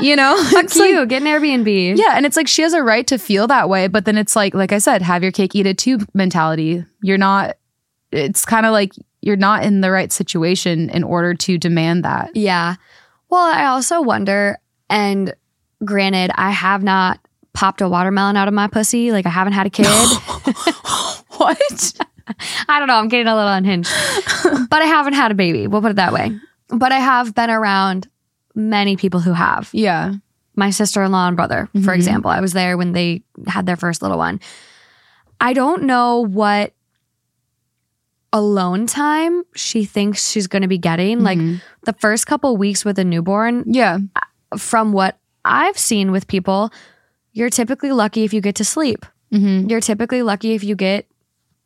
[0.00, 1.98] You know, fuck you, like, get an Airbnb.
[1.98, 4.34] Yeah, and it's like she has a right to feel that way, but then it's
[4.34, 6.84] like, like I said, have your cake, eat it too mentality.
[7.00, 7.56] You're not
[8.12, 12.30] it's kind of like you're not in the right situation in order to demand that.
[12.34, 12.76] Yeah.
[13.30, 15.34] Well, I also wonder, and
[15.84, 17.20] granted, I have not
[17.52, 19.10] popped a watermelon out of my pussy.
[19.12, 19.86] Like I haven't had a kid.
[21.36, 21.92] what?
[22.68, 22.94] I don't know.
[22.94, 23.90] I'm getting a little unhinged.
[24.70, 25.66] but I haven't had a baby.
[25.66, 26.38] We'll put it that way.
[26.68, 28.08] But I have been around
[28.54, 29.70] many people who have.
[29.72, 30.14] Yeah.
[30.54, 31.84] My sister in law and brother, mm-hmm.
[31.84, 32.30] for example.
[32.30, 34.40] I was there when they had their first little one.
[35.40, 36.72] I don't know what
[38.32, 41.20] alone time she thinks she's going to be getting.
[41.20, 41.52] Mm-hmm.
[41.52, 43.64] Like the first couple weeks with a newborn.
[43.66, 43.98] Yeah.
[44.56, 46.70] From what I've seen with people,
[47.32, 49.06] you're typically lucky if you get to sleep.
[49.32, 49.68] Mm-hmm.
[49.68, 51.06] You're typically lucky if you get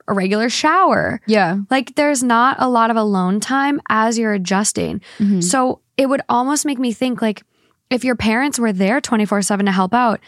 [0.08, 1.20] a regular shower.
[1.26, 1.58] Yeah.
[1.70, 5.00] Like there's not a lot of alone time as you're adjusting.
[5.18, 5.40] Mm-hmm.
[5.40, 7.42] So it would almost make me think like
[7.90, 10.20] if your parents were there 24 7 to help out,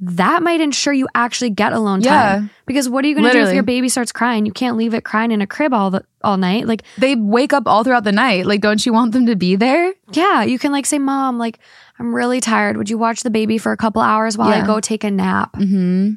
[0.00, 2.10] that might ensure you actually get alone yeah.
[2.36, 2.50] time.
[2.66, 4.46] Because what are you going to do if your baby starts crying?
[4.46, 6.66] You can't leave it crying in a crib all the all night.
[6.66, 8.46] Like they wake up all throughout the night.
[8.46, 9.92] Like don't you want them to be there?
[10.12, 11.58] Yeah, you can like say, "Mom, like
[11.98, 12.76] I'm really tired.
[12.76, 15.54] Would you watch the baby for a couple hours while I go take a nap?
[15.56, 16.12] hmm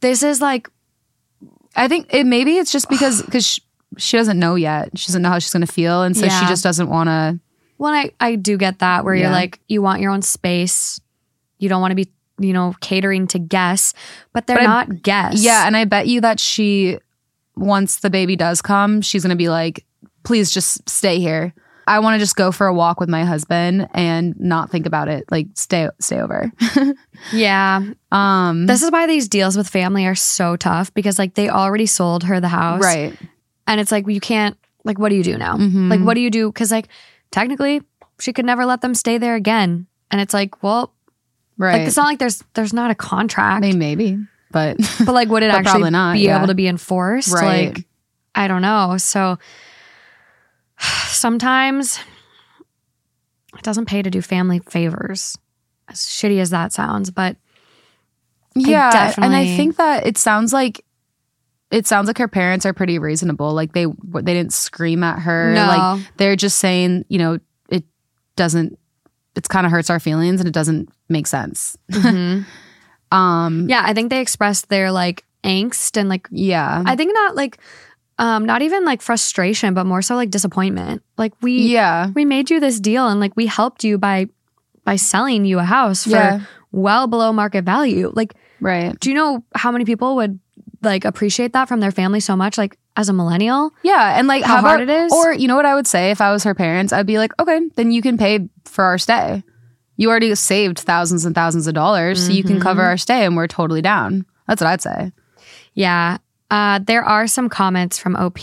[0.00, 0.68] This is like,
[1.74, 3.62] I think it maybe it's just because because she,
[3.98, 4.96] she doesn't know yet.
[4.96, 6.40] She doesn't know how she's going to feel, and so Yeah.
[6.40, 7.40] she just doesn't want to.
[7.78, 11.00] well, I, I do get that where you're like, you want your own space.
[11.58, 12.10] You don't want to be,
[12.40, 13.94] you know, catering to guests,
[14.32, 15.42] but they're But I- not guests.
[15.44, 16.98] Yeah, and I bet you that she,
[17.56, 19.84] once the baby does come, she's going to be like,
[20.24, 21.52] "Please just stay here.
[21.86, 25.08] I want to just go for a walk with my husband and not think about
[25.08, 25.24] it.
[25.30, 26.50] Like stay stay over."
[27.32, 27.82] Yeah.
[28.12, 31.86] um, This is why these deals with family are so tough because like they already
[31.86, 32.82] sold her the house.
[32.82, 33.14] right.
[33.66, 35.56] And it's like, you can't, like, what do you do now?
[35.56, 35.88] Mhm.
[35.90, 36.48] Like, what do you do?
[36.50, 36.88] Because, like,
[37.30, 37.82] technically,
[38.18, 39.86] she could never let them stay there again.
[40.10, 40.92] And it's like, well,
[41.60, 41.80] Right.
[41.80, 44.18] like, it's not like there's there's not a contract, mean, maybe,
[44.50, 46.38] but but like, would it actually not, be yeah.
[46.38, 47.30] able to be enforced?
[47.34, 47.74] Right.
[47.74, 47.84] Like,
[48.34, 48.96] I don't know.
[48.96, 49.38] So
[50.78, 52.00] sometimes
[53.58, 55.36] it doesn't pay to do family favors,
[55.86, 57.10] as shitty as that sounds.
[57.10, 57.36] But
[58.54, 60.82] yeah, and I think that it sounds like
[61.70, 63.52] it sounds like her parents are pretty reasonable.
[63.52, 65.52] Like they they didn't scream at her.
[65.52, 65.66] No.
[65.66, 67.38] Like they're just saying, you know,
[67.68, 67.84] it
[68.34, 68.78] doesn't.
[69.36, 71.76] It's kind of hurts our feelings, and it doesn't make sense.
[71.92, 72.46] mhm.
[73.12, 77.34] Um, yeah, I think they expressed their like angst and like yeah, I think not
[77.34, 77.58] like
[78.20, 81.02] um not even like frustration, but more so like disappointment.
[81.18, 84.26] Like we yeah, we made you this deal and like we helped you by
[84.84, 86.40] by selling you a house for Yeah.
[86.70, 88.12] well below market value.
[88.14, 88.94] Like right.
[89.00, 90.38] do you know how many people would
[90.82, 93.72] like appreciate that from their family so much like as a millennial?
[93.82, 95.12] Yeah, and like How how, hard about- it is?
[95.12, 97.32] Or you know what I would say if I was her parents, I'd be like,
[97.40, 99.42] okay, then you can pay for our stay.
[100.00, 103.36] You already saved thousands and thousands of dollars, so you can cover our stay, and
[103.36, 104.24] we're totally down.
[104.48, 105.12] That's what I'd say.
[105.74, 106.16] Yeah.
[106.50, 108.38] Uh there are some comments from OP.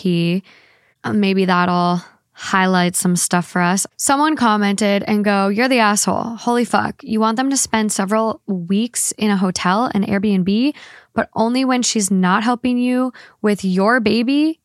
[1.03, 1.99] Uh, maybe that'll
[2.33, 3.87] highlight some stuff for us.
[3.97, 6.35] Someone commented and go, You're the asshole.
[6.35, 7.03] Holy fuck.
[7.03, 10.75] You want them to spend several weeks in a hotel, an Airbnb,
[11.15, 14.59] but only when she's not helping you with your baby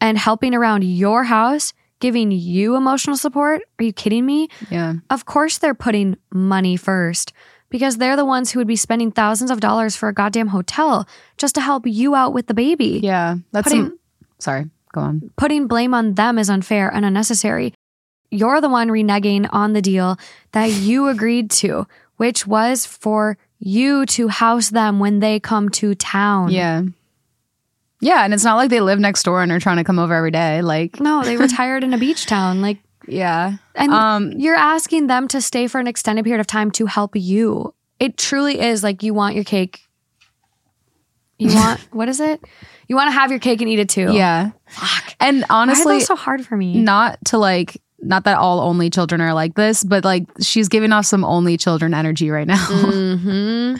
[0.00, 3.62] and helping around your house, giving you emotional support?
[3.78, 4.48] Are you kidding me?
[4.70, 7.32] Yeah, Of course they're putting money first
[7.70, 11.06] because they're the ones who would be spending thousands of dollars for a goddamn hotel
[11.38, 13.00] just to help you out with the baby.
[13.02, 13.36] yeah.
[13.52, 13.98] That's Putting- some,
[14.38, 14.64] sorry.
[14.92, 15.30] Go on.
[15.38, 17.72] Putting blame on them is unfair and unnecessary.
[18.30, 20.18] You're the one reneging on the deal
[20.52, 21.86] that you agreed to,
[22.18, 26.50] which was for you to house them when they come to town.
[26.50, 26.82] Yeah,
[28.02, 30.12] yeah, and it's not like they live next door and are trying to come over
[30.12, 30.60] every day.
[30.60, 32.60] Like, No, they retired in a beach town.
[32.60, 36.70] Like, yeah, and Um, you're asking them to stay for an extended period of time
[36.72, 37.72] to help you.
[38.00, 39.80] It truly is like you want your cake.
[41.38, 42.40] You want what is it?
[42.88, 44.12] You want to have your cake and eat it too.
[44.12, 44.50] yeah.
[44.68, 45.14] Fuck.
[45.20, 46.80] And honestly, so hard for me?
[46.82, 50.92] not to like not that all only children are like this but like she's giving
[50.92, 53.74] off some only children energy right now hmm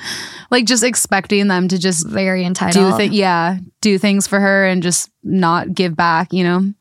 [0.51, 2.99] like just expecting them to just Very entitled.
[2.99, 6.73] do yeah do things for her and just not give back you know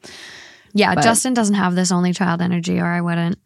[0.74, 3.38] yeah, but- Justin doesn't have this only child energy, or I wouldn't.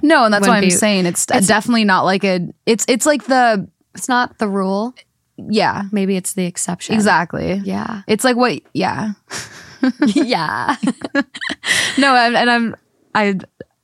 [0.00, 3.04] no and that's why i'm be- saying it's, it's- definitely not like a it's it's
[3.06, 4.94] like the It's not the rule.
[5.36, 6.94] yeah Maybe it's the exception.
[6.94, 8.02] exactly Yeah.
[8.06, 9.12] it's like what yeah
[10.06, 10.76] yeah.
[11.98, 12.74] no and, and i'm
[13.14, 13.34] i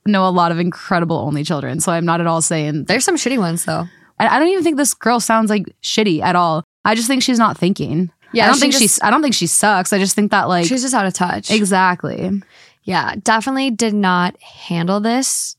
[0.05, 3.15] know a lot of incredible only children so i'm not at all saying There's some
[3.17, 3.87] shitty ones though.
[4.19, 7.21] I, I don't even think this girl sounds like shitty at all i just think
[7.23, 8.99] she's not thinking Yeah, I don't she think just- she's.
[9.03, 9.91] I don't think she sucks.
[9.93, 11.51] I just think that like She's just out of touch.
[11.51, 12.41] exactly.
[12.83, 15.55] yeah, definitely did not handle this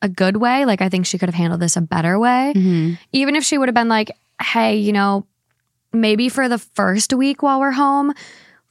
[0.00, 0.64] a good way.
[0.64, 2.52] Like I think she could have handled this a better way.
[2.56, 2.94] Mm-hmm.
[3.12, 5.26] Even if she would have been like, "Hey, you know,
[5.92, 8.12] maybe for the first week while we're home,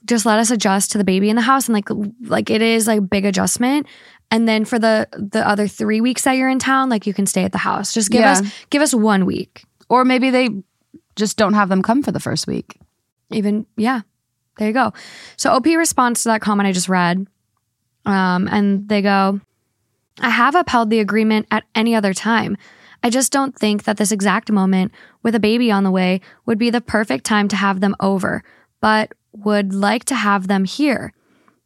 [0.06, 1.90] just let us adjust to the baby in the house and like
[2.24, 3.86] like it is like a big adjustment."
[4.32, 7.26] And then for the the other 3 weeks that you're in town, like you can
[7.26, 7.94] stay at the house.
[7.94, 8.32] Just give Yeah.
[8.34, 9.64] us give us 1 week.
[9.90, 10.50] Or maybe they
[11.16, 12.78] just don't have them come for the first week.
[13.32, 14.02] even yeah
[14.58, 14.94] there you go
[15.36, 17.28] so op responds to that comment i just read
[18.06, 19.40] um, and they go
[20.22, 22.56] i have upheld the agreement at any other time
[23.04, 24.92] i just don't think that this exact moment
[25.24, 28.42] with a baby on the way would be the perfect time to have them over
[28.80, 31.12] but would like to have them here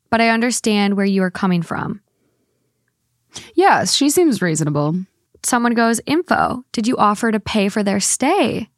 [0.10, 2.02] but i understand where you are coming from
[3.56, 4.96] Yeah, she seems reasonable.
[5.44, 8.70] someone goes info did you offer to pay for their stay?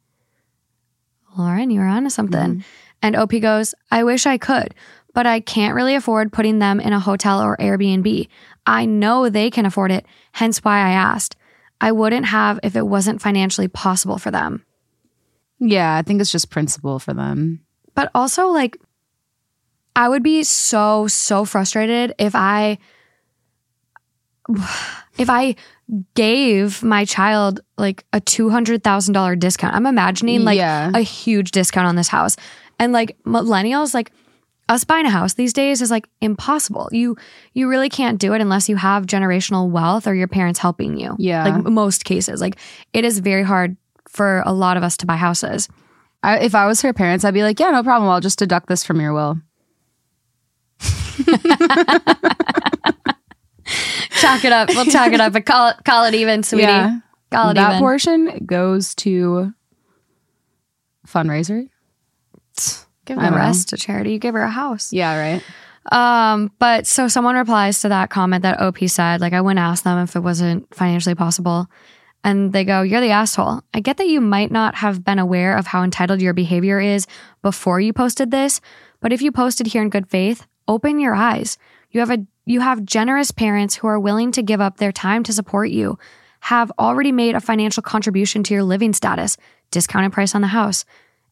[1.36, 2.40] Lauren you're onto something.
[2.40, 2.60] Mm-hmm.
[3.02, 4.74] And op goes i wish i could
[5.12, 8.28] but i can't really afford putting them in a hotel or airbnb.
[8.66, 11.36] I know they can afford it hence why i asked.
[11.80, 14.64] I wouldn't have if it wasn't financially possible for them.
[15.58, 17.60] Yeah, I think it's just principle for them.
[17.94, 18.76] but also like
[19.96, 22.78] i would be so so frustrated if i
[25.18, 25.56] if I
[26.14, 30.90] gave my child like a $200,000 discount, I'm imagining like Yeah.
[30.94, 32.36] a huge discount on this house.
[32.78, 34.10] And like millennials, like
[34.68, 36.88] us buying a house these days is like impossible.
[36.90, 37.16] You
[37.52, 41.14] you really can't do it unless you have generational wealth or your parents helping you.
[41.18, 41.44] Yeah.
[41.44, 42.40] Like most cases.
[42.40, 42.56] Like
[42.94, 43.76] it is very hard
[44.08, 45.68] for a lot of us to buy houses.
[46.22, 48.10] I, if I was her parents, I'd be like, yeah, no problem.
[48.10, 49.38] I'll just deduct this from your will.
[54.20, 54.68] Chalk it up.
[54.70, 56.64] We'll chalk it up, but call it call it even, sweetie.
[56.64, 56.98] Yeah.
[57.30, 57.80] Call it that even.
[57.80, 59.52] portion goes to
[61.06, 61.68] fundraiser.
[63.04, 63.36] Give the don't know.
[63.36, 64.12] rest to charity.
[64.12, 64.92] You give her a house.
[64.92, 65.42] Yeah, right.
[65.92, 69.84] Um, but so someone replies to that comment that OP said, like I wouldn't ask
[69.84, 71.66] them if it wasn't financially possible.
[72.22, 73.60] And they go, You're the asshole.
[73.74, 77.06] I get that you might not have been aware of how entitled your behavior is
[77.42, 78.62] before you posted this,
[79.00, 81.58] but if you posted here in good faith, open your eyes.
[81.94, 85.22] You have a you have generous parents who are willing to give up their time
[85.22, 85.98] to support you,
[86.40, 89.38] have already made a financial contribution to your living status,
[89.70, 90.84] discounted price on the house,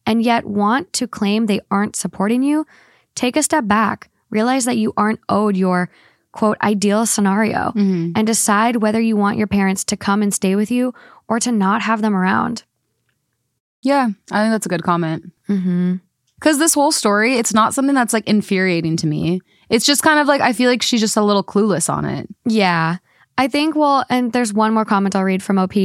[0.07, 2.65] and yet want to claim they aren't supporting you.
[3.13, 5.89] Take a step back, realize that you aren't owed your
[6.31, 10.71] quote ideal scenario, and decide whether you want your parents to come and stay with
[10.71, 10.93] you
[11.27, 12.63] or to not have them around.
[13.81, 15.31] Yeah, I think that's a good comment.
[15.49, 15.95] Mm-hmm.
[16.35, 19.41] Because this whole story, it's not something that's like infuriating to me.
[19.69, 22.27] It's just kind of like I feel like she's just a little clueless on it.
[22.45, 22.97] Yeah.
[23.37, 25.75] I think well, and there's one more comment I'll read from OP.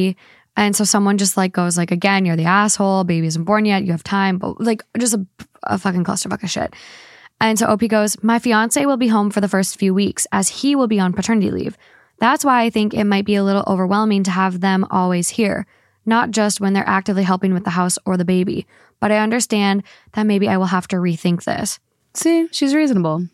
[0.57, 3.05] And so someone just like goes like, again, you're the asshole.
[3.05, 3.85] Baby isn't born yet.
[3.85, 5.25] You have time, but like just a,
[5.63, 6.75] a fucking clusterfuck of shit.
[7.41, 10.49] And so OP goes, my fiance will be home for the first few weeks as
[10.49, 11.79] he will be on paternity leave.
[12.19, 15.67] That's why I think it might be a little overwhelming to have them always here,
[16.05, 18.67] not just when they're actively helping with the house or the baby.
[18.99, 21.79] But I understand that maybe I will have to rethink this.
[22.15, 23.29] See, she's reasonable.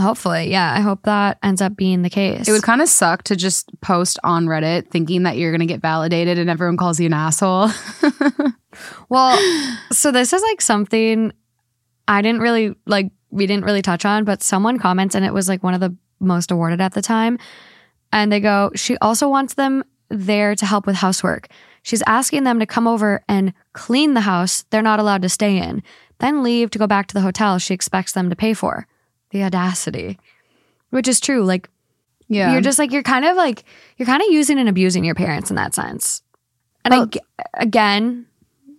[0.00, 0.72] Hopefully, yeah.
[0.76, 2.48] I hope that ends up being the case.
[2.48, 5.66] It would kind of suck to just post on Reddit thinking that you're going to
[5.66, 7.70] get validated and everyone calls you an asshole.
[9.08, 9.38] Well,
[9.92, 11.32] so this is like something
[12.06, 15.48] I didn't really like, we didn't really touch on, but someone comments and it was
[15.48, 17.38] like one of the most awarded at the time.
[18.12, 21.48] And they go, she also wants them there to help with housework.
[21.82, 25.58] She's asking them to come over and clean the house they're not allowed to stay
[25.58, 25.82] in,
[26.18, 28.86] then leave to go back to the hotel she expects them to pay for.
[29.30, 30.18] The audacity,
[30.90, 31.44] which is true.
[31.44, 31.68] Like,
[32.28, 32.52] yeah.
[32.52, 33.64] you're just like, you're kind of like,
[33.96, 36.22] you're kind of using and abusing your parents in that sense.
[36.84, 37.18] And ag-
[37.54, 38.26] again,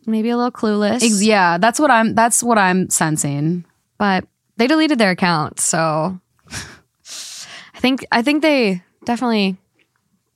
[0.08, 1.04] maybe a little clueless.
[1.04, 3.66] Ex- yeah, that's what I'm that's what I'm sensing.
[3.97, 4.26] but
[4.58, 6.20] they deleted their account so
[6.52, 9.56] i think i think they definitely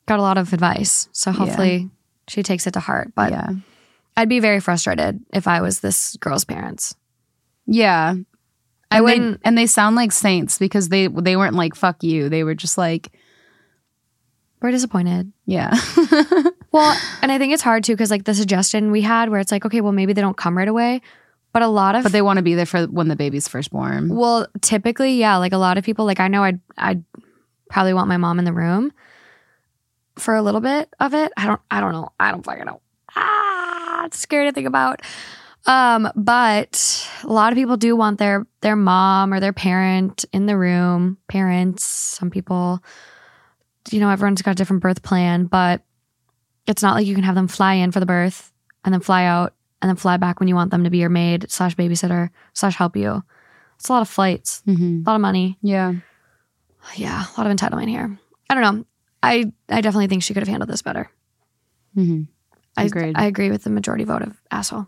[0.06, 1.90] got a lot of advice so hopefully
[2.30, 3.50] she takes it to heart but yeah.
[4.16, 6.96] i'd be very frustrated if i was this girl's parents
[7.66, 8.16] Yeah.
[8.94, 12.04] I And they- wouldn't- and they sound like saints because they they weren't like fuck
[12.04, 12.30] you.
[12.30, 13.12] They were just like,
[14.62, 15.72] we're disappointed yeah.
[16.72, 19.52] well and i think it's hard too because like the suggestion we had where it's
[19.52, 21.02] like okay well maybe they don't come right away
[21.52, 23.72] but a lot of but they want to be there for when the baby's first
[23.72, 24.16] born.
[24.16, 25.36] Well, typically, yeah.
[25.38, 27.04] Like a lot of people, like I know I'd I'd
[27.70, 28.92] probably want my mom in the room
[30.16, 31.32] for a little bit of it.
[31.38, 32.10] I don't I don't know.
[32.20, 32.82] I don't fucking know.
[33.16, 35.02] Ah, it's scary to think about.
[35.66, 40.46] Um, but a lot of people do want their their mom or their parent in
[40.46, 41.18] the room.
[41.28, 42.84] Parents, some people,
[43.92, 45.82] you know, everyone's got a different birth plan, but
[46.68, 48.52] it's not like you can have them fly in for the birth
[48.84, 51.10] and then fly out and then fly back when you want them to be your
[51.10, 53.24] maid slash babysitter slash help you.
[53.78, 55.02] It's a lot of flights, Mm-hmm.
[55.06, 55.58] a lot of money.
[55.62, 55.94] Yeah.
[56.96, 58.18] Yeah, a lot of entitlement here.
[58.50, 58.86] I don't know.
[59.22, 61.10] I I definitely think she could have handled this better.
[61.98, 62.24] Mm-hmm.
[62.76, 62.84] I.
[63.16, 64.88] I agree with the majority vote of asshole.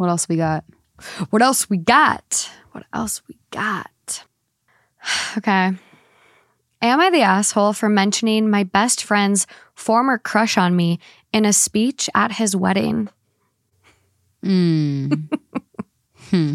[0.00, 0.64] What else we got?
[1.28, 2.50] What else we got?
[2.72, 4.24] What else we got?
[5.36, 5.72] Okay.
[6.82, 11.00] Am I the asshole for mentioning my best friend's former crush on me
[11.34, 13.10] in a speech at his wedding?
[14.42, 15.28] Mm.
[16.30, 16.54] hmm.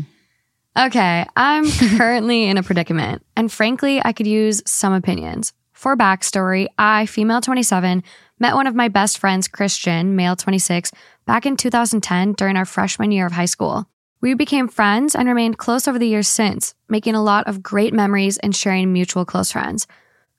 [0.76, 5.54] Okay, I'm currently in a predicament, and frankly, I could use some opinions.
[5.86, 8.02] For backstory, I, female 27,
[8.40, 10.92] met one of my best friends, Christian, male 26,
[11.28, 13.88] back in 2010 during our freshman year of high school.
[14.20, 17.94] We became friends and remained close over the years since, making a lot of great
[17.94, 19.86] memories and sharing mutual close friends.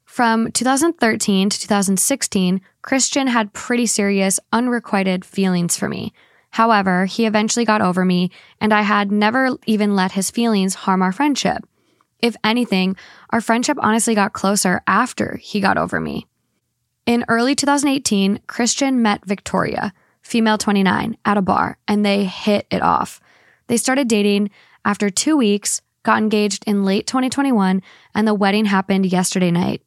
[0.05, 6.13] From 2013 to 2016, Christian had pretty serious, unrequited feelings for me.
[6.51, 11.03] However, he eventually got over me, and I had never even let his feelings harm
[11.03, 11.65] our friendship.
[12.21, 12.97] If anything,
[13.31, 16.27] our friendship honestly got closer after he got over me.
[17.05, 22.83] In early 2018, Christian met Victoria, female 29, at a bar, and they hit it
[22.83, 23.21] off.
[23.69, 24.51] They started dating
[24.85, 27.83] after two weeks, got engaged in late 2021,
[28.15, 29.83] and the wedding happened yesterday night.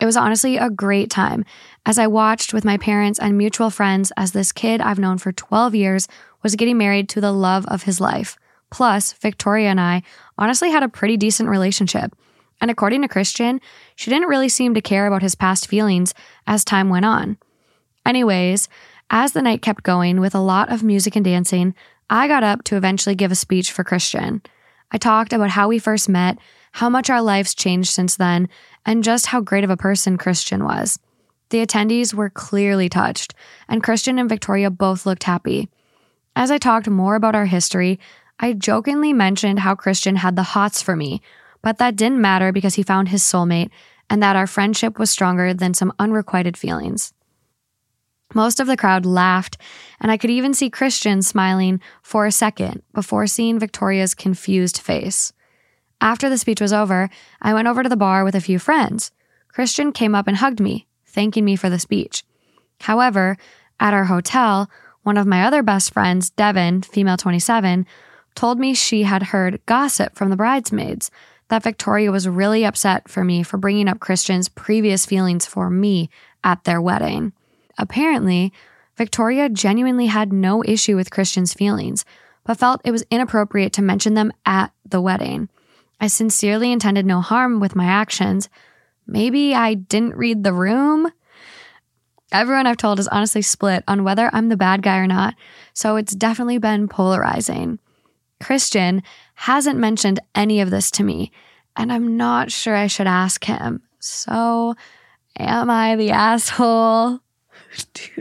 [0.00, 1.44] It was honestly a great time
[1.84, 5.32] as I watched with my parents and mutual friends as this kid I've known for
[5.32, 6.08] 12 years
[6.42, 8.38] was getting married to the love of his life.
[8.70, 10.02] Plus, Victoria and I
[10.36, 12.14] honestly had a pretty decent relationship.
[12.60, 13.60] And according to Christian,
[13.94, 16.12] she didn't really seem to care about his past feelings
[16.46, 17.38] as time went on.
[18.04, 18.68] Anyways,
[19.10, 21.74] as the night kept going with a lot of music and dancing,
[22.10, 24.42] I got up to eventually give a speech for Christian.
[24.90, 26.38] I talked about how we first met,
[26.72, 28.48] how much our lives changed since then,
[28.84, 30.98] and just how great of a person Christian was.
[31.50, 33.34] The attendees were clearly touched,
[33.68, 35.68] and Christian and Victoria both looked happy.
[36.36, 37.98] As I talked more about our history,
[38.40, 41.20] I jokingly mentioned how Christian had the hots for me,
[41.62, 43.70] but that didn't matter because he found his soulmate
[44.08, 47.12] and that our friendship was stronger than some unrequited feelings.
[48.34, 49.56] Most of the crowd laughed,
[50.00, 55.32] and I could even see Christian smiling for a second before seeing Victoria's confused face.
[56.00, 57.08] After the speech was over,
[57.40, 59.10] I went over to the bar with a few friends.
[59.48, 62.22] Christian came up and hugged me, thanking me for the speech.
[62.82, 63.36] However,
[63.80, 64.70] at our hotel,
[65.02, 67.86] one of my other best friends, Devin, female 27,
[68.38, 71.10] told me she had heard gossip from the bridesmaids
[71.48, 76.08] that Victoria was really upset for me for bringing up Christian's previous feelings for me
[76.44, 77.32] at their wedding.
[77.78, 78.52] Apparently,
[78.96, 82.04] Victoria genuinely had no issue with Christian's feelings,
[82.44, 85.48] but felt it was inappropriate to mention them at the wedding.
[86.00, 88.48] I sincerely intended no harm with my actions.
[89.04, 91.10] Maybe I didn't read the room?
[92.30, 95.34] Everyone I've told is honestly split on whether I'm the bad guy or not,
[95.74, 97.80] so it's definitely been polarizing.
[98.40, 99.02] Christian
[99.34, 101.32] hasn't mentioned any of this to me,
[101.76, 103.82] and I'm not sure I should ask him.
[104.00, 104.74] So,
[105.38, 107.20] am I the asshole?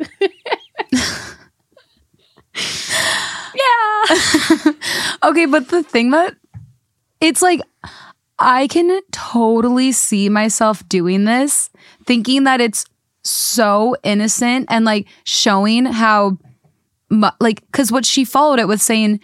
[2.56, 4.04] yeah.
[5.24, 6.36] Okay, but the thing that
[7.20, 7.62] it's like
[8.40, 11.70] I can totally see myself doing this,
[12.06, 12.86] thinking that it's
[13.24, 16.38] so innocent and like showing how
[17.40, 19.20] like cuz what she followed it with saying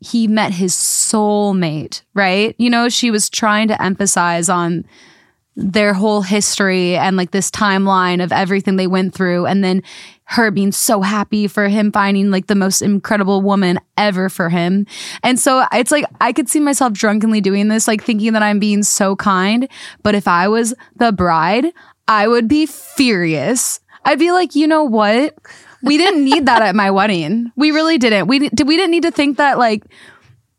[0.00, 2.54] he met his soulmate, right?
[2.58, 4.84] You know, she was trying to emphasize on
[5.56, 9.82] their whole history and like this timeline of everything they went through and then
[10.24, 14.86] her being so happy for him finding like the most incredible woman ever for him.
[15.22, 18.58] And so it's like I could see myself drunkenly doing this like thinking that I'm
[18.58, 19.66] being so kind,
[20.02, 21.66] but if I was the bride,
[22.06, 23.80] I would be furious.
[24.04, 25.36] I'd be like, "You know what?
[25.86, 27.50] We didn't need that at my wedding.
[27.56, 28.26] We really didn't.
[28.26, 29.84] We did we didn't need to think that like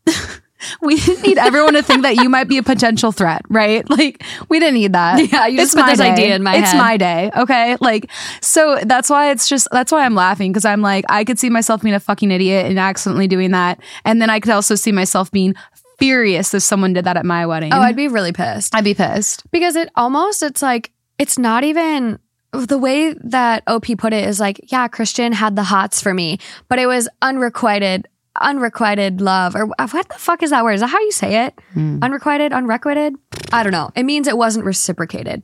[0.82, 3.84] we didn't need everyone to think that you might be a potential threat, right?
[3.98, 5.30] Like we didn't need that.
[5.32, 6.10] Yeah, you just put this day.
[6.10, 6.78] idea in my It's head.
[6.78, 7.76] my day, okay?
[7.80, 8.10] Like
[8.40, 11.50] so that's why it's just that's why I'm laughing because I'm like I could see
[11.50, 14.92] myself being a fucking idiot and accidentally doing that, and then I could also see
[14.92, 15.54] myself being
[15.98, 17.72] furious if someone did that at my wedding.
[17.72, 18.74] Oh, I'd be really pissed.
[18.74, 19.48] I'd be pissed.
[19.50, 22.18] because it almost it's like it's not even
[22.52, 26.38] the way that OP put it is like, yeah, Christian had the hots for me,
[26.68, 28.06] but it was unrequited,
[28.40, 30.72] unrequited love, or what the fuck is that word?
[30.72, 31.58] Is that how you say it?
[31.74, 31.98] Hmm.
[32.02, 33.14] Unrequited, unrequited?
[33.52, 33.90] I don't know.
[33.94, 35.42] It means it wasn't reciprocated.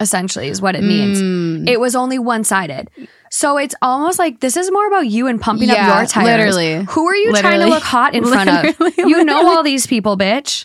[0.00, 1.20] Essentially, is what it means.
[1.20, 1.68] Hmm.
[1.68, 2.88] It was only one sided.
[3.30, 6.56] So it's almost like this is more about you and pumping Yeah, up your tires.
[6.56, 6.84] literally.
[6.88, 8.64] Who are you trying to look hot in front of?
[8.80, 10.64] Literally, You know all these people, bitch.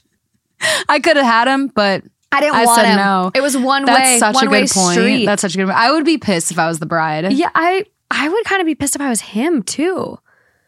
[0.87, 2.03] I could have had him, but
[2.35, 2.97] I didn't I want said him.
[2.97, 3.31] no.
[3.33, 4.91] It was one That's way, such a good point.
[4.93, 5.25] street.
[5.25, 5.69] That's such a good.
[5.69, 7.31] I would be pissed if I was the bride.
[7.33, 10.19] Yeah, I I would kind of be pissed if I was him too.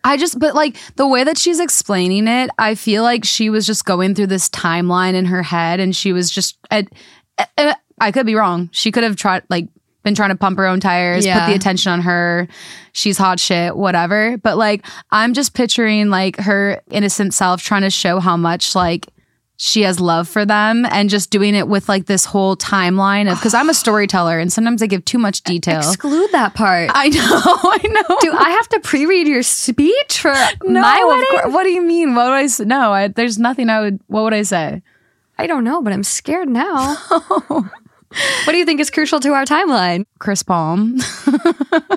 [0.03, 3.65] I just, but like the way that she's explaining it, I feel like she was
[3.67, 6.57] just going through this timeline in her head, and she was just.
[6.71, 6.87] I,
[7.57, 8.69] I, I could be wrong.
[8.71, 9.67] She could have tried, like,
[10.03, 11.39] been trying to pump her own tires, Yeah.
[11.45, 12.47] put the attention on her.
[12.93, 14.37] She's hot shit, whatever.
[14.37, 19.07] But like, I'm just picturing like her innocent self trying to show how much like
[19.57, 23.37] she has love for them and just doing it with like this whole timeline of
[23.39, 25.79] because I'm a storyteller and sometimes I give too much detail.
[25.79, 26.91] Exclude that part.
[26.93, 28.17] I know, I know.
[28.21, 31.03] Do I have to pre-read your speech for no, my
[31.33, 31.53] wedding?
[31.53, 32.13] What do you mean?
[32.13, 32.65] What would I say?
[32.65, 33.99] No, I, there's nothing I would.
[34.07, 34.83] What would I say?
[35.39, 36.97] I don't know, but I'm scared now.
[38.45, 40.05] what do you think is crucial to our timeline?
[40.19, 40.97] Chris Palm.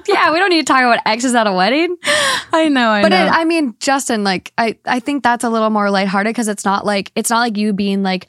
[0.09, 1.97] Yeah, we don't need to talk about exes at a wedding.
[2.53, 3.27] I know, I But know.
[3.27, 6.65] it, I mean, Justin, like, I, I think that's a little more lighthearted because it's
[6.65, 8.27] not like it's not like you being like,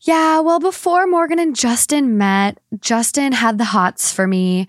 [0.00, 4.66] yeah, well, before Morgan and Justin met, Justin had the hots for me,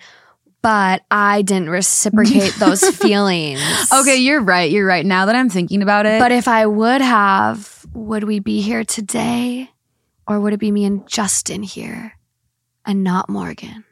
[0.61, 3.61] but I didn't reciprocate those feelings.
[3.93, 4.69] okay, you're right.
[4.69, 5.05] You're right.
[5.05, 8.83] Now that I'm thinking about it, But if I would have, would we be here
[8.83, 9.69] today?
[10.27, 12.13] Or would it be me and Justin here
[12.85, 13.83] and not Morgan?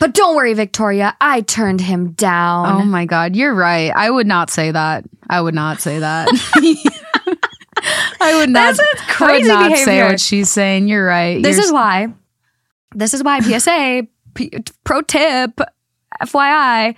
[0.00, 2.66] But don't worry, Victoria, I turned him down.
[2.66, 3.92] oh my god, you're right.
[3.94, 5.04] I would not say that.
[5.28, 6.28] I would not say that.
[8.20, 8.76] I would not.
[8.76, 10.88] That's what's I would crazy not say what she's saying.
[10.88, 11.42] You're right.
[11.42, 12.14] This You're is why.
[12.94, 14.50] This is why PSA P-
[14.84, 15.60] pro tip
[16.22, 16.94] FYI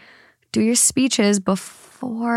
[0.52, 1.83] do your speeches before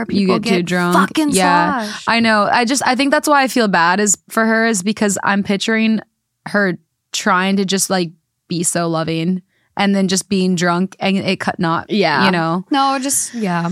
[0.06, 0.96] people you get, too drunk.
[0.96, 1.94] Fucking yeah.
[2.08, 2.44] I know.
[2.52, 5.44] I just I think that's why I feel bad is for her is because I'm
[5.44, 6.02] picturing
[6.48, 6.78] her
[7.12, 8.12] trying to just like
[8.48, 9.42] be so loving
[9.76, 11.90] and then just being drunk and it cut not.
[11.90, 12.26] Yeah.
[12.26, 12.66] you know.
[12.72, 13.70] no, just yeah.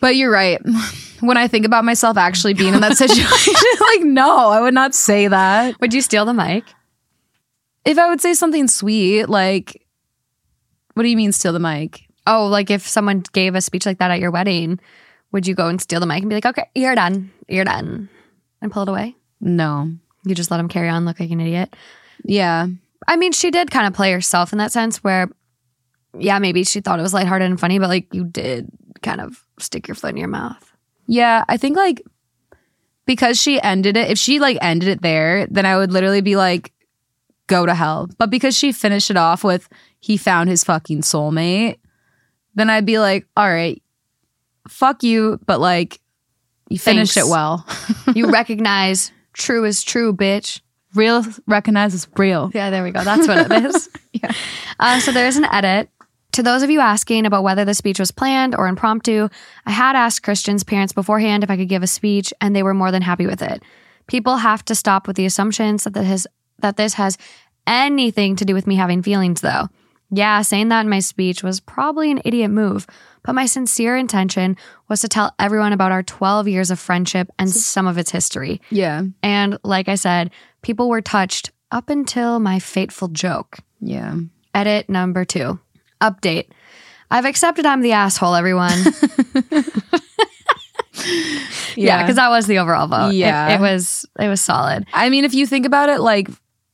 [0.00, 0.60] But you're right.
[1.20, 4.94] When I think about myself actually being in that situation, like no, I would not
[4.94, 5.74] say that.
[5.80, 6.62] Would you steal the mic?
[7.84, 9.84] If I would say something sweet, like,
[10.94, 12.06] what do you mean steal the mic?
[12.28, 14.78] Oh, like if someone gave a speech like that at your wedding,
[15.32, 18.08] would you go and steal the mic and be like, "Okay, you're done, you're done,"
[18.60, 19.16] and pull it away?
[19.40, 19.92] No.
[20.24, 21.74] You just let him carry on, look like an idiot.
[22.24, 22.66] Yeah.
[23.06, 25.28] I mean, she did kind of play herself in that sense, where,
[26.18, 28.68] yeah, maybe she thought it was lighthearted and funny, but like you did
[29.02, 30.72] kind of stick your foot in your mouth.
[31.06, 31.44] Yeah.
[31.48, 32.02] I think like
[33.06, 36.36] because she ended it, if she like ended it there, then I would literally be
[36.36, 36.72] like,
[37.46, 38.10] go to hell.
[38.18, 39.68] But because she finished it off with
[39.98, 41.78] he found his fucking soulmate,
[42.54, 43.82] then I'd be like, all right,
[44.68, 46.00] fuck you, but like
[46.68, 47.28] you finished Thanks.
[47.28, 47.66] it well.
[48.14, 50.60] You recognize true is true, bitch.
[50.94, 52.50] real recognizes real.
[52.54, 53.04] Yeah, there we go.
[53.04, 53.88] That's what it is.
[54.12, 54.32] Yeah.
[54.80, 55.90] Uh, so there is an edit.
[56.32, 59.28] To those of you asking about whether the speech was planned or impromptu,
[59.66, 62.74] I had asked Christian's parents beforehand if I could give a speech, and they were
[62.74, 63.62] more than happy with it.
[64.08, 66.26] People have to stop with the assumptions that this has,
[66.60, 67.16] that this has
[67.66, 69.68] anything to do with me having feelings, though.
[70.10, 72.86] Yeah, saying that in my speech was probably an idiot move,
[73.28, 74.56] but my sincere intention
[74.88, 78.58] was to tell everyone about our 12 years of friendship and some of its history.
[78.70, 79.02] Yeah.
[79.22, 80.30] And like I said,
[80.62, 83.58] people were touched up until my fateful joke.
[83.82, 84.14] Yeah.
[84.54, 85.60] Edit number two.
[86.00, 86.46] Update.
[87.10, 88.78] I've accepted I'm the asshole, everyone.
[91.76, 93.10] yeah, because that was the overall vote.
[93.10, 93.54] It- Yeah.
[93.56, 94.86] it, was it was solid.
[94.94, 96.28] I mean, if you think about it, like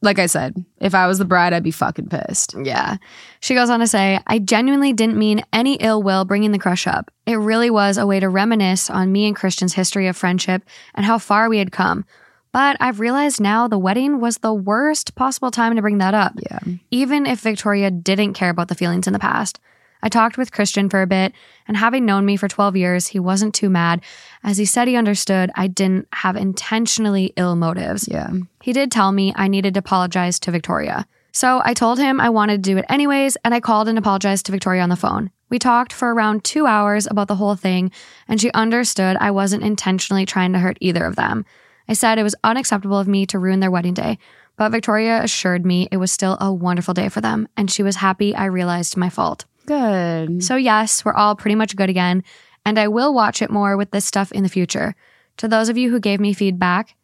[0.05, 2.55] like I said, if I was the bride, I'd be fucking pissed.
[2.62, 2.98] Yeah.
[3.40, 6.86] She goes on to say, I genuinely didn't mean any ill will bringing the crush
[6.86, 7.10] up.
[7.26, 10.62] It really was a way to reminisce on me and Christian's history of friendship
[10.94, 12.05] and how far we had come.
[12.52, 16.35] But I've realized now the wedding was the worst possible time to bring that up.
[16.51, 16.60] Yeah.
[16.93, 19.59] even if Victoria didn't care about the feelings in the past.
[20.05, 21.32] I talked with Christian for a bit,
[21.66, 24.02] and having known me for 12 years, he wasn't too mad,
[24.45, 28.07] as he said he understood I didn't have intentionally ill motives.
[28.07, 28.31] Yeah.
[28.62, 31.07] He did tell me I needed to apologize to Victoria.
[31.33, 34.47] So I told him I wanted to do it anyways, and I called and apologized
[34.47, 35.31] to Victoria on the phone.
[35.51, 37.91] We talked for around two hours about the whole thing,
[38.29, 41.45] and she understood I wasn't intentionally trying to hurt either of them.
[41.89, 44.19] I said it was unacceptable of me to ruin their wedding day,
[44.57, 47.97] but Victoria assured me it was still a wonderful day for them, and she was
[47.97, 49.45] happy I realized my fault.
[49.66, 50.45] Good.
[50.45, 52.23] So, yes, we're all pretty much good again,
[52.65, 54.95] and I will watch it more with this stuff in the future.
[55.39, 56.95] To those of you who gave me feedback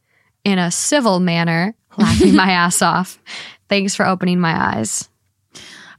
[0.45, 3.19] in a civil manner, laughing my ass off,
[3.69, 5.09] thanks for opening my eyes.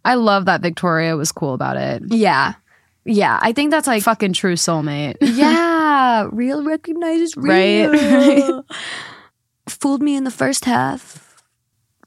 [0.04, 2.04] I love that Victoria was cool about it.
[2.08, 2.54] Yeah.
[3.06, 3.38] Yeah.
[3.42, 5.18] I think that's like, Fucking true soulmate.
[5.22, 7.86] yeah, real recognizes Right?
[7.90, 8.66] real.
[9.70, 11.44] Fooled me in the first half,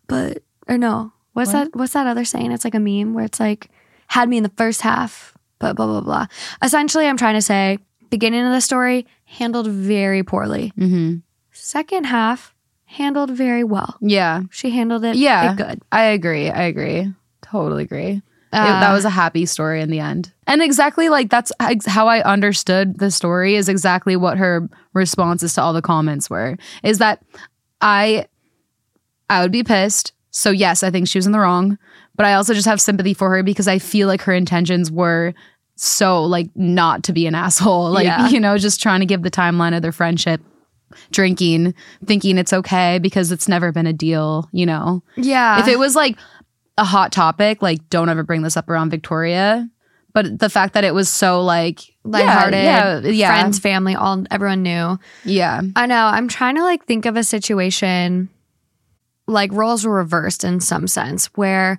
[0.08, 1.12] but, or no.
[1.34, 1.72] What's What?
[1.72, 1.78] that?
[1.78, 2.52] What's that other saying?
[2.52, 3.70] It's like a meme where it's like,
[4.08, 5.33] had me in the first half,
[5.64, 6.26] but blah, blah, blah.
[6.62, 7.78] Essentially, I'm trying to say,
[8.10, 10.72] beginning of the story handled very poorly.
[10.76, 11.16] hmm
[11.52, 12.54] Second half
[12.84, 13.96] handled very well.
[14.00, 14.42] Yeah.
[14.50, 15.54] She handled it, Yeah.
[15.54, 15.80] good.
[15.90, 16.50] I agree.
[16.50, 17.12] I agree.
[17.42, 18.10] Totally agree.
[18.10, 18.22] It-
[18.52, 20.30] Uh, that was a happy story in the end.
[20.46, 21.50] And exactly like that's
[21.86, 26.56] how I understood the story is exactly what her responses to all the comments were.
[26.84, 27.20] Is that
[27.80, 28.26] I
[29.30, 30.12] I would be pissed.
[30.30, 31.78] So yes, I think she was in the wrong,
[32.16, 35.34] but I also just have sympathy for her because I feel like her intentions were
[35.76, 37.90] so like not to be an asshole.
[37.92, 38.28] Like, Yeah.
[38.28, 40.40] you know, just trying to give the timeline of their friendship
[41.10, 41.74] drinking,
[42.06, 45.02] thinking it's okay because it's never been a deal, you know.
[45.16, 45.60] Yeah.
[45.60, 46.16] if it was like
[46.78, 49.68] a hot topic, like don't ever bring this up around Victoria.
[50.12, 54.24] But the fact that it was so like lighthearted, yeah, yeah, yeah, friends, family, all
[54.30, 54.96] everyone knew.
[55.24, 55.60] yeah.
[55.74, 56.04] I know.
[56.06, 58.28] I'm trying to like think of a situation
[59.26, 61.78] like roles were reversed in some sense where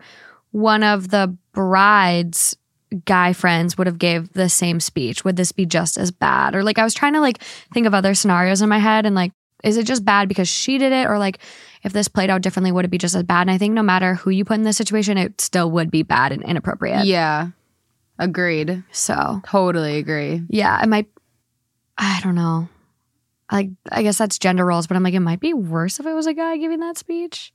[0.51, 2.57] one of the bride's
[3.05, 5.23] guy friends would have gave the same speech.
[5.25, 6.55] Would this be just as bad?
[6.55, 7.41] Or like I was trying to like
[7.73, 9.31] think of other scenarios in my head and like
[9.63, 11.39] is it just bad because she did it or like
[11.83, 13.41] if this played out differently would it be just as bad?
[13.41, 16.03] And I think no matter who you put in this situation it still would be
[16.03, 17.05] bad and inappropriate.
[17.05, 17.49] Yeah.
[18.17, 18.83] Agreed.
[18.91, 20.41] So, Totally agree.
[20.49, 21.07] yeah, it might
[21.97, 22.69] I don't know.
[23.51, 26.13] Like I guess that's gender roles, but I'm like it might be worse if it
[26.13, 27.51] was a guy giving that speech.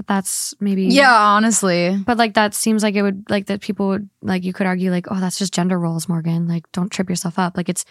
[0.00, 1.94] But that's maybe Yeah, honestly.
[2.06, 4.90] But like that seems like it would like that people would like you could argue
[4.90, 6.48] like oh that's just gender roles, Morgan.
[6.48, 7.54] Like don't trip yourself up.
[7.54, 7.84] Like it's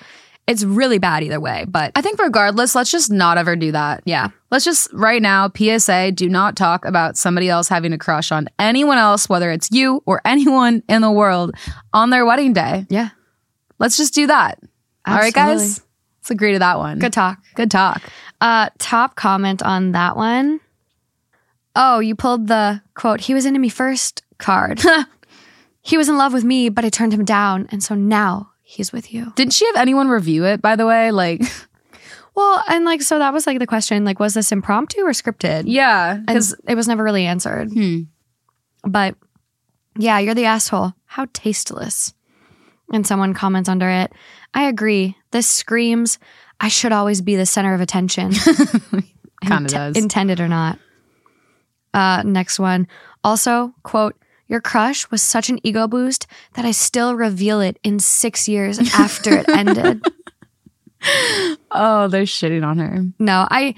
[0.47, 1.65] it's really bad either way.
[1.67, 4.01] But I think regardless, let's just not ever do that.
[4.05, 8.31] yeah, Let's just right now, PSA, do not talk about somebody else having a crush
[8.31, 11.51] on anyone else, whether it's you or anyone in the world,
[11.93, 12.87] on their wedding day.
[12.89, 13.09] yeah,
[13.77, 14.57] Let's just do that.
[15.05, 15.81] All right, guys?
[16.21, 16.97] Let's agree to that one.
[16.97, 17.37] good talk.
[17.53, 18.01] Good talk.
[18.41, 20.59] Uh, top comment on that one.
[21.81, 23.21] Oh, you pulled the quote.
[23.21, 24.81] He was into me first card.
[25.81, 28.91] he was in love with me, but I turned him down, and so now he's
[28.91, 29.31] with you.
[29.35, 31.11] Didn't she have anyone review it, by the way?
[31.11, 31.41] Like,
[32.35, 34.05] Well, and like so that was like the question.
[34.05, 35.63] Like, was this impromptu or scripted?
[35.67, 36.15] yeah.
[36.17, 37.69] Because it was never really answered.
[37.71, 38.01] Hmm.
[38.83, 39.15] But
[39.97, 40.93] yeah, you're the asshole.
[41.05, 42.13] How tasteless.
[42.93, 44.13] And someone comments under it.
[44.53, 45.15] I agree.
[45.31, 46.17] This screams,
[46.59, 48.31] I should always be the center of attention.
[49.41, 49.97] Kinda Int- does.
[49.97, 50.79] Intended or not.
[51.93, 52.87] Uh, next one.
[53.23, 54.15] Also, quote,
[54.47, 58.79] your crush was such an ego boost that I still reveal it in six years
[58.95, 60.03] after it ended.
[61.71, 63.05] oh, they're shitting on her.
[63.19, 63.75] No, I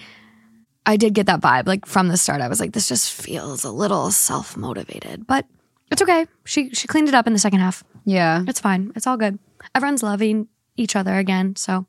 [0.86, 2.42] I did get that vibe like from the start.
[2.42, 5.46] I was like, this just feels a little self motivated, but
[5.92, 6.26] it's okay.
[6.46, 7.84] She she cleaned it up in the second half.
[8.06, 8.44] Yeah.
[8.48, 8.92] It's fine.
[8.96, 9.38] It's all good.
[9.76, 10.48] Everyone's loving
[10.78, 11.86] each other again, so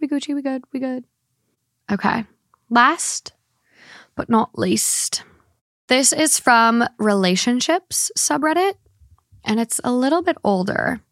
[0.00, 1.04] we Gucci, we good, we good.
[1.90, 2.24] Okay.
[2.68, 3.32] Last
[4.14, 5.24] but not least,
[5.92, 8.76] this is from relationships subreddit,
[9.44, 11.02] and it's a little bit older.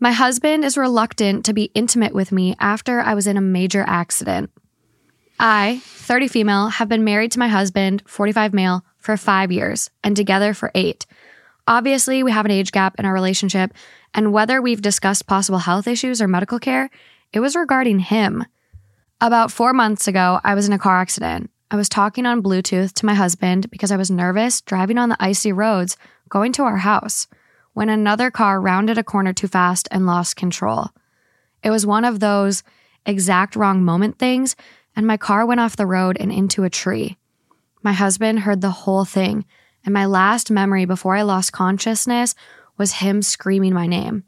[0.00, 3.84] My husband is reluctant to be intimate with me after I was in a major
[3.86, 4.50] accident.
[5.38, 10.16] I, 30 female, have been married to my husband, 45 male, for five years and
[10.16, 11.06] together for eight.
[11.68, 13.72] Obviously, we have an age gap in our relationship,
[14.14, 16.90] and whether we've discussed possible health issues or medical care,
[17.32, 18.44] it was regarding him.
[19.20, 21.52] About four months ago, I was in a car accident.
[21.74, 25.16] I was talking on Bluetooth to my husband because I was nervous driving on the
[25.18, 25.96] icy roads
[26.28, 27.26] going to our house
[27.72, 30.90] when another car rounded a corner too fast and lost control.
[31.64, 32.62] It was one of those
[33.04, 34.54] exact wrong moment things,
[34.94, 37.18] and my car went off the road and into a tree.
[37.82, 39.44] My husband heard the whole thing,
[39.84, 42.36] and my last memory before I lost consciousness
[42.78, 44.22] was him screaming my name.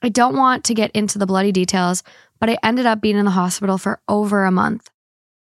[0.00, 2.04] I don't want to get into the bloody details,
[2.38, 4.88] but I ended up being in the hospital for over a month.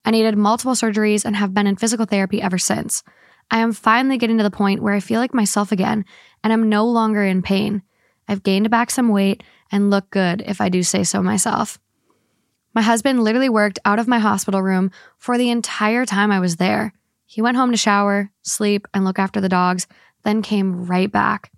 [0.07, 3.03] I needed multiple surgeries and have been in physical therapy ever since.
[3.51, 6.05] I am finally getting to the point where I feel like myself again
[6.41, 7.81] and I'm no longer in pain.
[8.25, 11.77] I've gained back some weight and look good if I do say so myself.
[12.73, 16.55] My husband literally worked out of my hospital room for the entire time I was
[16.55, 16.93] there.
[17.25, 19.87] He went home to shower, sleep, and look after the dogs,
[20.23, 21.51] then came right back.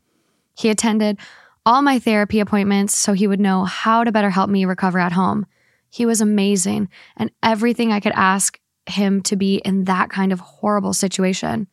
[0.58, 1.20] He attended
[1.68, 5.12] all my therapy appointments so he would know how to better help me recover at
[5.12, 5.46] home.
[5.90, 10.40] He was amazing and everything I could ask him to be in that kind of
[10.40, 11.68] horrible situation.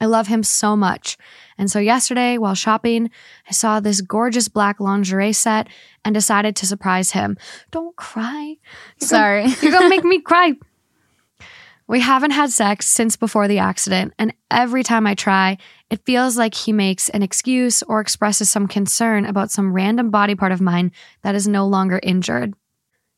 [0.00, 1.16] I love him so much.
[1.56, 3.10] And so yesterday, while shopping,
[3.48, 5.68] I saw this gorgeous black lingerie set
[6.04, 7.36] and decided to surprise him.
[7.70, 8.56] Don't cry.
[9.00, 9.42] You're Sorry.
[9.44, 10.54] Gonna, you're gonna make me cry.
[11.86, 15.58] We haven't had sex since before the accident, and every time I try,
[15.90, 20.34] it feels like he makes an excuse or expresses some concern about some random body
[20.34, 20.92] part of mine
[21.22, 22.54] that is no longer injured.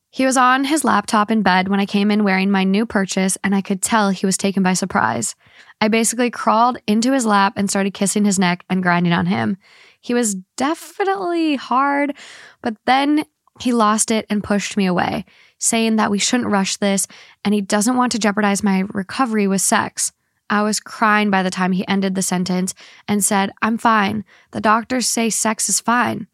[0.09, 3.37] He was on his laptop in bed when I came in wearing my new purchase,
[3.43, 5.35] and I could tell he was taken by surprise.
[5.81, 9.57] I basically crawled into his lap and started kissing his neck and grinding on him.
[10.01, 12.15] He was definitely hard,
[12.61, 13.25] but then
[13.59, 15.25] he lost it and pushed me away,
[15.59, 17.07] saying that we shouldn't rush this
[17.43, 20.11] and he doesn't want to jeopardize my recovery with sex.
[20.49, 22.73] I was crying by the time he ended the sentence
[23.07, 24.23] and said, I'm fine.
[24.51, 26.27] The doctors say sex is fine.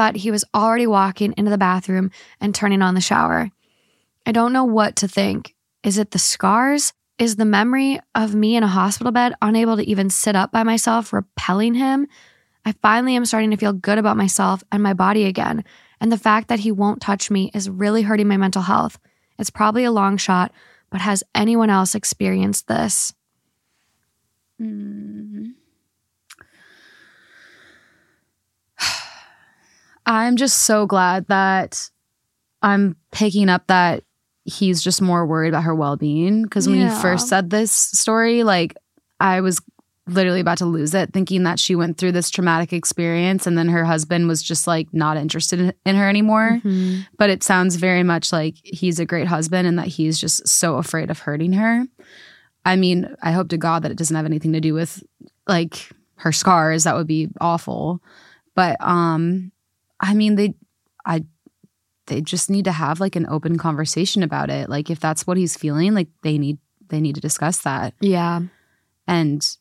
[0.00, 2.10] But he was already walking into the bathroom
[2.40, 3.50] and turning on the shower.
[4.24, 5.54] I don't know what to think.
[5.82, 6.94] Is it the scars?
[7.18, 10.62] Is the memory of me in a hospital bed, unable to even sit up by
[10.62, 12.06] myself, repelling him?
[12.64, 15.64] I finally am starting to feel good about myself and my body again.
[16.00, 18.98] And the fact that he won't touch me is really hurting my mental health.
[19.38, 20.50] It's probably a long shot,
[20.88, 23.12] but has anyone else experienced this?
[24.56, 25.48] Hmm.
[30.10, 31.88] I'm just so glad that
[32.62, 34.02] I'm picking up that
[34.44, 36.42] he's just more worried about her well being.
[36.42, 36.94] Because when Yeah.
[36.94, 38.76] he first said this story, like
[39.20, 39.60] I was
[40.08, 43.68] literally about to lose it, thinking that she went through this traumatic experience and then
[43.68, 46.60] her husband was just like not interested in, her anymore.
[46.64, 47.06] Mhm.
[47.16, 50.76] But it sounds very much like he's a great husband and that he's just so
[50.76, 51.84] afraid of hurting her.
[52.66, 55.02] I mean, I hope to God that it doesn't have anything to do with
[55.46, 56.84] like her scars.
[56.84, 58.02] That would be awful.
[58.56, 59.52] But um
[60.00, 60.54] I mean they
[61.04, 61.24] I
[62.06, 64.68] they just need to have like an open conversation about it.
[64.68, 66.58] Like if that's what he's feeling, like they need
[66.88, 67.94] they need to discuss that.
[68.00, 68.40] Yeah.
[69.06, 69.56] And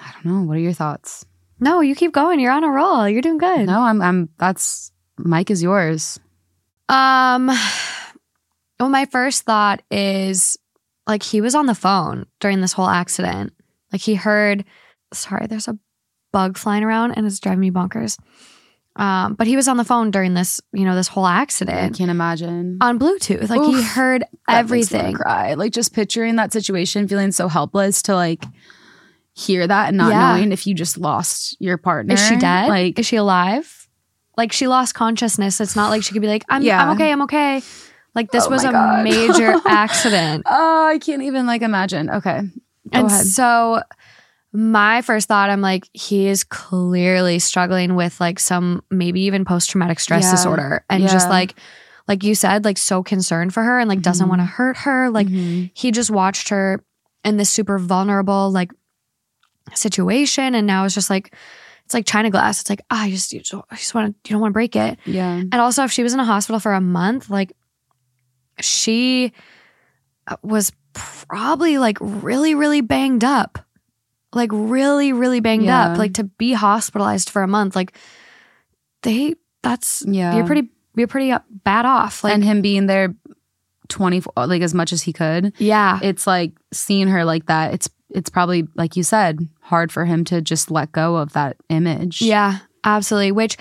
[0.00, 1.24] I don't know, what are your thoughts?
[1.60, 2.40] No, you keep going.
[2.40, 3.08] You're on a roll.
[3.08, 3.66] You're doing good.
[3.66, 6.18] No, I'm I'm that's mic is yours.
[6.88, 7.46] Um,
[8.80, 10.58] well, my first thought is
[11.06, 13.52] like he was on the phone during this whole accident.
[13.92, 14.64] Like he heard,
[15.12, 15.78] sorry, there's a
[16.32, 18.18] bug flying around and it's driving me bonkers.
[18.96, 21.94] Um, but he was on the phone during this, you know, this whole accident.
[21.94, 22.76] I can't imagine.
[22.82, 23.48] on Bluetooth.
[23.48, 23.86] Like he Oof.
[23.92, 25.14] heard makes me everything.
[25.14, 25.54] cry.
[25.54, 28.44] Like just picturing that situation, feeling so helpless to like
[29.34, 30.34] hear that and not Yeah.
[30.36, 32.14] knowing if you just lost your partner.
[32.14, 32.68] Is she dead?
[32.68, 33.88] Like is she alive?
[34.36, 35.60] Like she lost consciousness.
[35.60, 36.82] It's not like she could be like, I'm, Yeah.
[36.84, 37.62] I'm okay, I'm okay.
[38.14, 39.04] Like this Oh was a God.
[39.04, 40.42] major accident.
[40.46, 42.10] oh, I can't even like imagine.
[42.10, 42.40] Okay.
[42.42, 42.48] Go
[42.92, 43.24] and ahead.
[43.26, 43.80] so
[44.52, 49.70] my first thought, I'm like, he is clearly struggling with like some maybe even post
[49.70, 50.30] traumatic stress Yeah.
[50.32, 50.84] disorder.
[50.90, 51.54] And just like,
[52.08, 54.30] like you said, like so concerned for her and like doesn't Mhm.
[54.30, 55.08] want to hurt her.
[55.10, 55.70] Like Mhm.
[55.72, 56.84] he just watched her
[57.24, 58.72] in this super vulnerable like
[59.74, 60.54] situation.
[60.54, 61.34] And now it's just like,
[61.84, 62.60] it's like China glass.
[62.60, 64.76] It's like, ah, you just, you just, just want to, you don't want to break
[64.76, 64.98] it.
[65.06, 65.36] yeah.
[65.36, 67.52] And also, if she was in a hospital for a month, like
[68.60, 69.32] she
[70.26, 73.58] uh, was probably like really, really banged up.
[74.34, 75.92] Like really, really banged Yeah.
[75.92, 75.98] up.
[75.98, 77.96] Like to be hospitalized for a month, like
[79.02, 80.36] they, that's, Yeah.
[80.36, 81.34] you're pretty, you're pretty
[81.64, 82.24] bad off.
[82.24, 83.14] Like, and him being there
[83.88, 85.52] 24 uh, like as much as he could.
[85.58, 85.98] yeah.
[86.02, 87.74] It's like seeing her like that.
[87.74, 91.56] It's it's probably like you said, hard for him to just let go of that
[91.70, 92.20] image.
[92.20, 93.32] Yeah, absolutely.
[93.32, 93.56] Which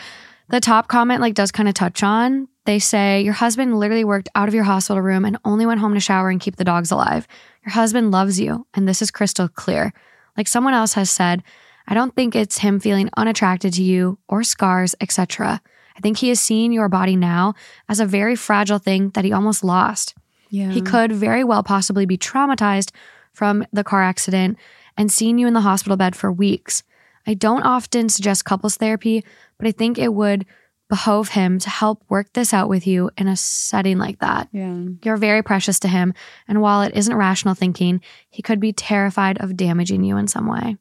[0.50, 2.48] the top comment like does kind of touch on.
[2.66, 5.94] They say your husband literally worked out of your hospital room and only went home
[5.94, 7.28] to shower and keep the dogs alive.
[7.66, 9.94] Your husband loves you, and this is crystal clear.
[10.38, 11.44] Like someone else has said,
[11.88, 15.62] I don't think it's him feeling unattracted to you or scars, etc.
[15.96, 17.54] I think he is seeing your body now
[17.90, 20.16] as a very fragile thing that he almost lost.
[20.50, 20.72] Yeah.
[20.72, 22.92] He could very well possibly be traumatized
[23.34, 24.58] from the car accident
[24.98, 26.84] and seeing you in the hospital bed for weeks.
[27.26, 29.24] I don't often suggest couples therapy,
[29.58, 30.46] but I think it would
[30.92, 34.50] behove him to help work this out with you in a setting like that.
[34.52, 34.78] Yeah.
[35.04, 36.14] You're very precious to him,
[36.50, 40.48] and while it isn't rational thinking, he could be terrified of damaging you in some
[40.48, 40.76] way.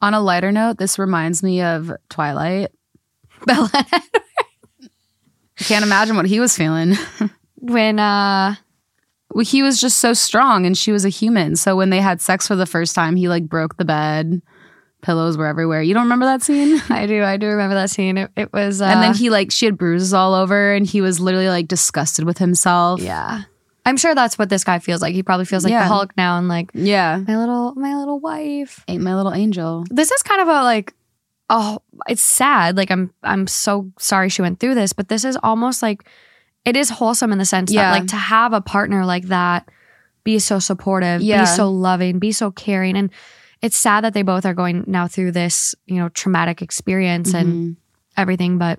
[0.00, 2.70] On a lighter note, this reminds me of Twilight.
[3.44, 4.02] Bella, I
[5.58, 6.94] can't imagine what he was feeling.
[7.56, 8.54] when uh
[9.42, 11.54] he was just so strong and she was a human.
[11.54, 14.40] So when they had sex for the first time, he like broke the bed.
[15.02, 15.82] Pillows were everywhere.
[15.82, 16.80] You don't remember that scene?
[16.90, 18.18] I do, I do remember that scene.
[18.18, 21.00] It, it was, uh, and then he like she had bruises all over and he
[21.00, 23.00] was literally like disgusted with himself.
[23.00, 23.42] yeah.
[23.86, 25.14] I'm sure that's what this guy feels like.
[25.14, 25.84] He probably feels like Yeah.
[25.84, 27.22] the Hulk now, and like Yeah.
[27.26, 28.84] my little, my little wife.
[28.88, 29.84] Ain't my little angel.
[29.90, 30.94] this is kind of a like
[31.52, 31.78] oh
[32.08, 35.82] it's sad like i'm i'm so sorry she went through this but this is almost
[35.82, 36.04] like
[36.64, 37.90] it is wholesome in the sense Yeah.
[37.90, 39.68] that like to have a partner like that
[40.22, 41.40] be so supportive Yeah.
[41.40, 43.10] be so loving be so caring and
[43.62, 47.48] it's sad that they both are going now through this you know traumatic experience and
[47.48, 47.76] Mhm.
[48.16, 48.78] everything but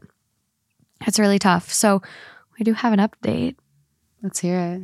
[1.07, 2.01] it's really tough so
[2.57, 3.55] we do have an update
[4.23, 4.81] Let's hear it.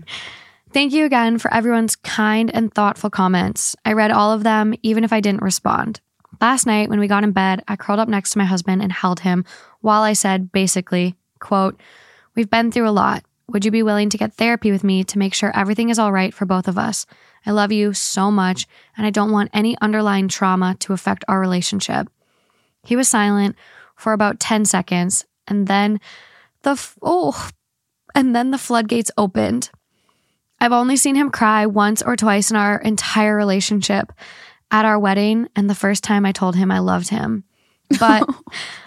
[0.73, 3.75] Thank you again for everyone's kind and thoughtful comments.
[3.85, 6.01] I read all of them, even if I didn't respond.
[6.41, 8.91] Last night, when we got in bed, I curled up next to my husband and
[8.91, 9.45] held him
[9.81, 11.79] while I said, basically, quote,
[12.35, 13.23] We've been through a lot.
[13.49, 16.11] Would you be willing to get therapy with me to make sure everything is all
[16.11, 17.05] right for both of us?
[17.45, 18.67] I love you so much,
[18.97, 22.09] and I don't want any underlying trauma to affect our relationship.
[22.83, 23.55] He was silent
[23.95, 26.01] for about 10 seconds, and then
[26.63, 27.49] the, f- oh,
[28.13, 29.69] and then the floodgates opened.
[30.59, 34.11] I've only seen him cry once or twice in our entire relationship
[34.71, 37.43] at our wedding and the first time I told him I loved him.
[37.99, 38.27] But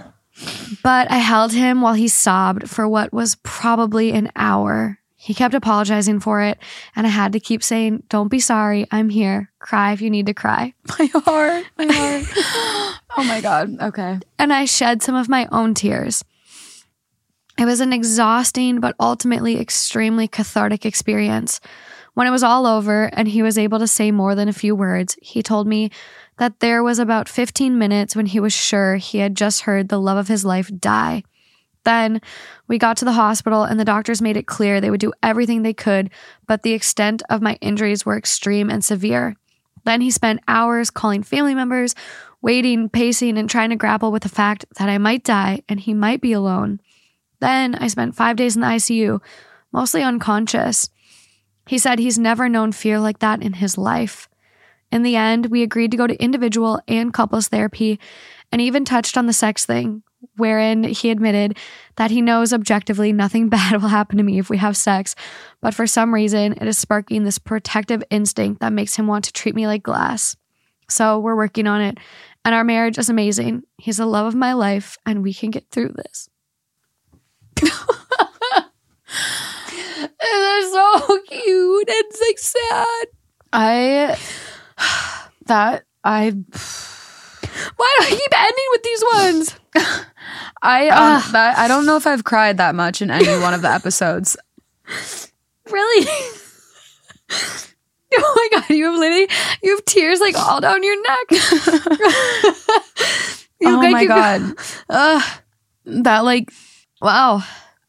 [0.83, 4.99] but I held him while he sobbed for what was probably an hour.
[5.17, 6.59] He kept apologizing for it
[6.97, 8.87] and I had to keep saying, "Don't be sorry.
[8.91, 9.51] I'm here.
[9.59, 11.65] Cry if you need to cry." My heart.
[11.77, 12.99] My heart.
[13.19, 13.79] oh my God.
[13.81, 14.19] Okay.
[14.39, 16.25] and I shed some of my own tears.
[17.59, 21.61] It was an exhausting but ultimately extremely cathartic experience.
[22.15, 24.75] When it was all over and he was able to say more than a few
[24.75, 25.91] words, he told me
[26.41, 30.01] that there was about 15 minutes when he was sure he had just heard the
[30.01, 31.23] love of his life die.
[31.85, 32.23] Then
[32.67, 35.63] we got to the hospital, and the doctors made it clear they would do everything
[35.63, 36.09] they could,
[36.47, 39.37] but the extent of my injuries were extreme and severe.
[39.85, 41.95] Then he spent hours calling family members,
[42.41, 45.93] waiting, pacing, and trying to grapple with the fact that I might die and he
[45.93, 46.81] might be alone.
[47.41, 49.21] Then I spent five days in the ICU,
[49.73, 50.89] mostly unconscious.
[51.67, 54.30] He said he's never known fear like that in his life.
[54.93, 58.01] In the end, we agreed to go to individual and couples therapy
[58.53, 60.03] and even touched on the sex thing,
[60.37, 61.57] wherein he admitted
[61.97, 65.15] that he knows objectively nothing bad will happen to me if we have sex,
[65.61, 69.33] but for some reason it is sparking this protective instinct that makes him want to
[69.33, 70.37] treat me like glass.
[70.89, 71.99] So we're working on it,
[72.45, 73.63] and our marriage is amazing.
[73.79, 76.29] He's the love of my life, and we can get through this.
[80.21, 81.89] They're so cute.
[81.89, 83.07] It's like sad.
[83.53, 84.19] I
[85.47, 86.31] that I
[87.77, 89.55] Why do I keep ending with these ones?
[90.63, 93.63] I um, that I don't know if I've cried that much in any one of
[93.63, 94.37] the episodes.
[95.71, 96.07] Really?
[98.19, 99.29] oh my god, you have literally
[99.63, 101.27] you have tears like all down your neck.
[103.61, 104.55] You oh my god.
[104.89, 105.23] Ugh.
[105.85, 106.51] that like
[107.01, 107.45] Wow.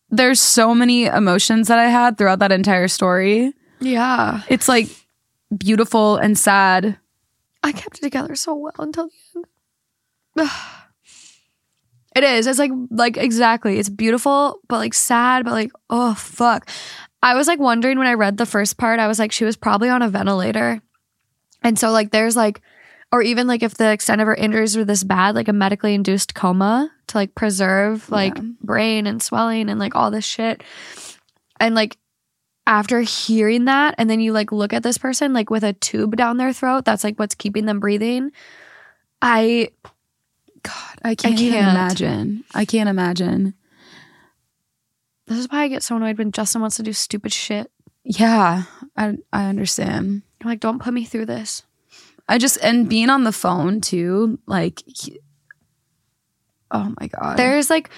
[0.10, 3.54] there's so many emotions that I had throughout that entire story.
[3.80, 4.42] Yeah.
[4.48, 4.88] It's like
[5.58, 6.98] beautiful and sad.
[7.64, 9.44] I kept it together so well until the
[10.40, 10.50] end.
[12.16, 12.48] it is.
[12.48, 13.78] It's like like exactly.
[13.80, 16.70] It's beautiful, but like sad, but like oh fuck.
[17.24, 19.56] I was like wondering when I read the first part, I was like, she was
[19.56, 20.82] probably on a ventilator.
[21.64, 22.62] And so like there's like
[23.12, 25.94] or even like if the extent of her injuries were this bad, like a medically
[25.94, 28.44] induced coma to like preserve like Yeah.
[28.62, 30.64] brain and swelling and like all this shit.
[31.60, 31.98] And like
[32.68, 36.16] after hearing that, and then you like look at this person like with a tube
[36.16, 38.32] down their throat, that's like what's keeping them breathing.
[39.22, 39.70] I
[40.64, 41.72] God, I can't, even can't.
[41.76, 42.44] imagine.
[42.54, 43.54] I can't imagine.
[45.28, 47.72] this is why I get so annoyed when Justin wants to do stupid shit.
[48.04, 48.64] Yeah,
[48.96, 50.22] I I understand.
[50.42, 51.64] I'm like, don't put me through this.
[52.30, 55.20] I just and being on the phone too, like he-
[56.72, 57.38] Oh my god.
[57.38, 57.90] There's like,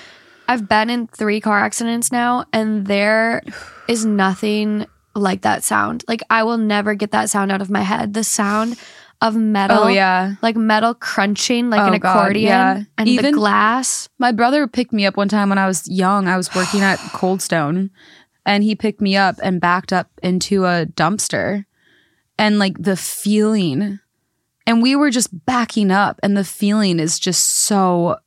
[0.48, 3.42] I've been in three car accidents now, and there
[3.88, 6.04] is nothing like that sound.
[6.08, 8.14] Like, I will never get that sound out of my head.
[8.14, 8.78] The sound
[9.22, 9.84] of metal.
[9.84, 10.36] Oh yeah.
[10.42, 12.84] Like metal crunching like Oh, an God, accordion yeah.
[12.98, 14.10] and the Even- glass.
[14.20, 16.28] My brother picked me up one time when I was young.
[16.28, 17.90] I was working at Coldstone
[18.46, 21.64] and he picked me up and backed up into a dumpster.
[22.38, 24.00] And like the feeling,
[24.68, 28.18] and we were just backing up, and the feeling is just so,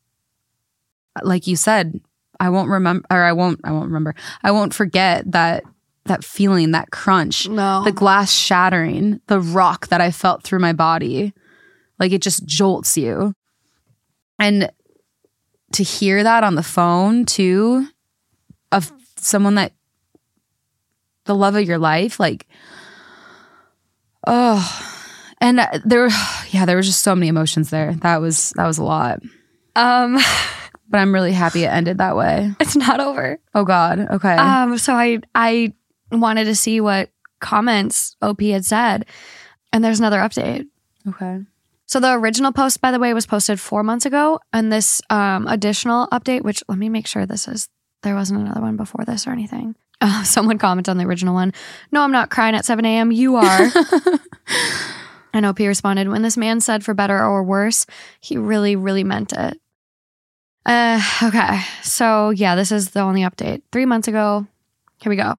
[1.24, 2.00] like you said,
[2.40, 5.62] I won't remember, or I won't, I won't remember, I won't forget that
[6.04, 7.82] that feeling, that crunch, No.
[7.82, 11.32] the glass shattering, the rock that I felt through my body.
[11.98, 13.32] Like it just jolts you.
[14.38, 14.70] And
[15.72, 17.88] to hear that on the phone too
[18.70, 19.72] of someone that
[21.24, 22.46] the love of your life like
[24.26, 24.92] oh
[25.40, 26.08] and uh, there
[26.50, 29.20] yeah there was just so many emotions there that was that was a lot
[29.74, 30.18] um,
[30.88, 33.38] but i'm really happy it ended that way it's not over.
[33.54, 35.72] oh god okay Um, so I I
[36.12, 37.10] wanted to see what
[37.40, 39.04] comments OP had said,
[39.72, 40.66] and there's another update.
[41.08, 41.40] okay
[41.86, 45.46] So the original post, by the way, was posted four months ago, and this um,
[45.46, 47.68] additional update, which let me make sure this is
[48.02, 49.74] there wasn't another one before this or anything.
[50.02, 51.54] Uh, someone commented on the original one.
[51.90, 53.10] No, I'm not crying at 7 a.m.
[53.10, 53.60] You are.
[55.32, 57.86] and OP responded, when this man said for better or worse,
[58.20, 59.58] he really, really meant it.
[60.66, 61.60] Uh, okay.
[61.82, 63.62] So yeah, this is the only update.
[63.70, 64.46] Three months ago.
[65.00, 65.36] Here we go.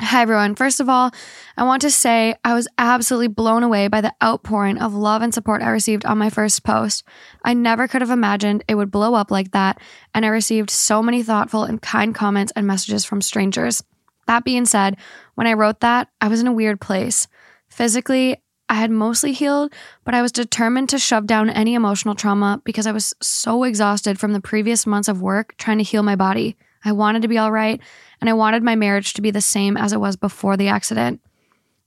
[0.00, 0.56] Hi, everyone.
[0.56, 1.12] First of all,
[1.56, 5.32] I want to say I was absolutely blown away by the outpouring of love and
[5.32, 7.04] support I received on my first post.
[7.44, 9.80] I never could have imagined it would blow up like that,
[10.12, 13.84] and I received so many thoughtful and kind comments and messages from strangers.
[14.26, 14.96] That being said,
[15.36, 17.28] when I wrote that, I was in a weird place.
[17.68, 19.72] Physically, I had mostly healed,
[20.04, 24.18] but I was determined to shove down any emotional trauma because I was so exhausted
[24.18, 26.56] from the previous months of work trying to heal my body.
[26.84, 27.80] I wanted to be all right,
[28.20, 31.20] and I wanted my marriage to be the same as it was before the accident.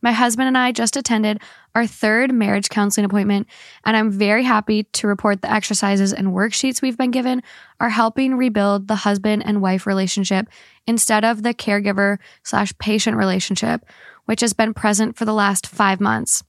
[0.01, 1.41] My husband and I just attended
[1.73, 3.47] our third marriage counseling appointment,
[3.83, 7.41] and I'm very happy to report the exercises and worksheets we've been given
[7.79, 10.47] are helping rebuild the husband and wife relationship
[10.85, 13.83] instead of the caregiver slash patient relationship,
[14.25, 16.43] which has been present for the last five months.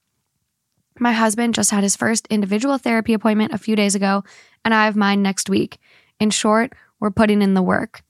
[0.99, 4.25] My husband just had his first individual therapy appointment a few days ago,
[4.65, 5.79] and I have mine next week.
[6.19, 8.03] In short, we're putting in the work.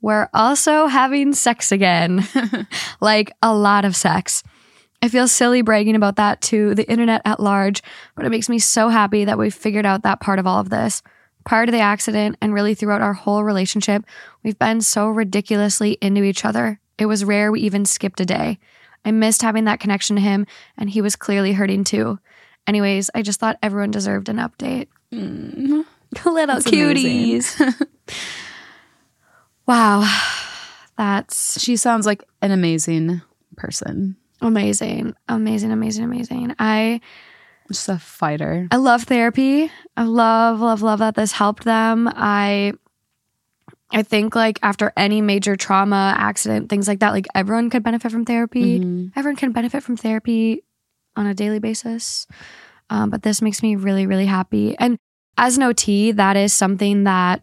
[0.00, 2.26] we're also having sex again.
[3.00, 4.42] like a lot of sex.
[5.02, 7.82] I feel silly bragging about that to the internet at large,
[8.14, 10.70] but it makes me so happy that we've figured out that part of all of
[10.70, 11.02] this.
[11.44, 14.04] Prior to the accident and really throughout our whole relationship,
[14.42, 16.80] we've been so ridiculously into each other.
[16.98, 18.58] It was rare we even skipped a day.
[19.04, 20.46] I missed having that connection to him,
[20.76, 22.18] and he was clearly hurting too.
[22.66, 24.88] Anyways, I just thought everyone deserved an update.
[25.12, 25.80] Mm-hmm.
[26.28, 27.56] Little That's cuties.
[29.66, 30.02] wow.
[30.96, 33.22] That's She sounds like an amazing
[33.56, 34.16] person.
[34.42, 35.14] amazing.
[35.28, 36.54] Amazing, amazing, amazing.
[36.58, 37.00] I
[37.68, 38.68] Just a fighter.
[38.70, 39.70] I love therapy.
[39.96, 42.08] I love, love, love that this helped them.
[42.14, 42.74] I
[43.92, 48.12] I think like after any major trauma, accident, things like that, like everyone could benefit
[48.12, 48.80] from therapy.
[48.80, 49.12] Mhm.
[49.16, 50.62] Everyone can benefit from therapy
[51.16, 52.26] on a daily basis.
[52.88, 54.76] Um, but this makes me really, really happy.
[54.78, 54.96] And
[55.36, 57.42] as an OT, that is something that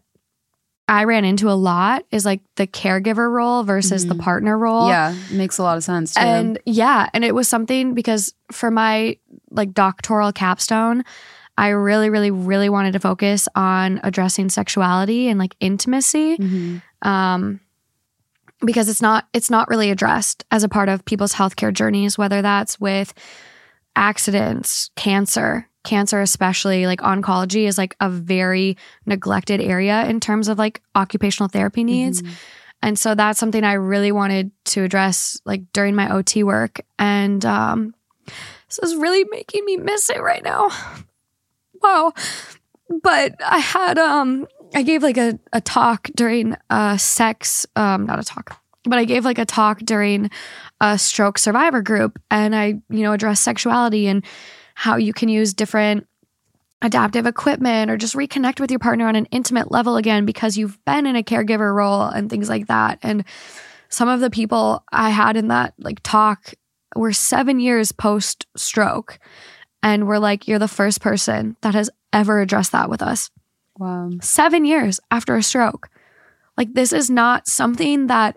[0.90, 4.20] I ran into a lot is like the caregiver role versus the Mhm.
[4.20, 4.88] partner role.
[4.88, 6.20] Yeah, makes a lot of sense too.
[6.22, 9.16] And yeah, and it was something because for my
[9.50, 11.04] like doctoral capstone,
[11.58, 16.38] I really, really, really wanted to focus on addressing sexuality and like intimacy.
[16.38, 16.82] Mhm.
[17.02, 17.60] Um
[18.64, 22.42] because it's not it's not really addressed as a part of people's healthcare journeys, whether
[22.42, 23.12] that's with
[23.94, 28.76] accidents, cancer, cancer especially like oncology is like a very
[29.06, 32.22] neglected area in terms of like occupational therapy needs.
[32.22, 32.32] Mhm.
[32.82, 36.80] And so that's something I really wanted to address like during my OT work.
[36.98, 37.94] And um,
[38.68, 40.68] this is really making me miss it right now.
[41.82, 42.12] Wow.
[43.02, 48.18] But I had um I gave like a, a talk during a sex um not
[48.18, 50.30] a talk, but I gave like a talk during
[50.80, 54.24] a stroke survivor group and I, you know, addressed sexuality and
[54.74, 56.06] how you can use different
[56.82, 60.82] adaptive equipment or just reconnect with your partner on an intimate level again because you've
[60.84, 62.98] been in a caregiver role and things like that.
[63.02, 63.24] And
[63.88, 66.54] some of the people I had in that like talk
[66.94, 69.18] were seven years post stroke.
[69.82, 73.30] And we're like, you're the first person that has ever addressed that with us.
[73.78, 74.10] Wow.
[74.20, 75.88] Seven years after a stroke.
[76.56, 78.36] Like, this is not something that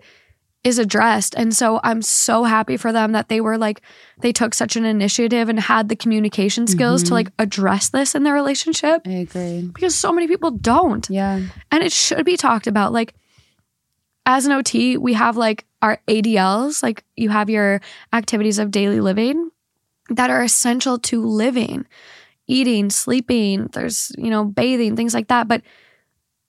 [0.62, 1.34] is addressed.
[1.36, 3.82] And so I'm so happy for them that they were like,
[4.20, 7.14] they took such an initiative and had the communication skills to Mhm.
[7.14, 9.68] like address this in their relationship I agree.
[9.74, 11.04] because so many people don't.
[11.10, 11.40] Yeah.
[11.72, 12.92] And it should be talked about.
[12.92, 13.14] Like,
[14.24, 17.80] as an OT, we have like our ADLs, like you have your
[18.12, 19.50] activities of daily living
[20.10, 21.86] that are essential to living,
[22.46, 25.48] eating, sleeping, there's, you know, bathing, things like that.
[25.48, 25.62] But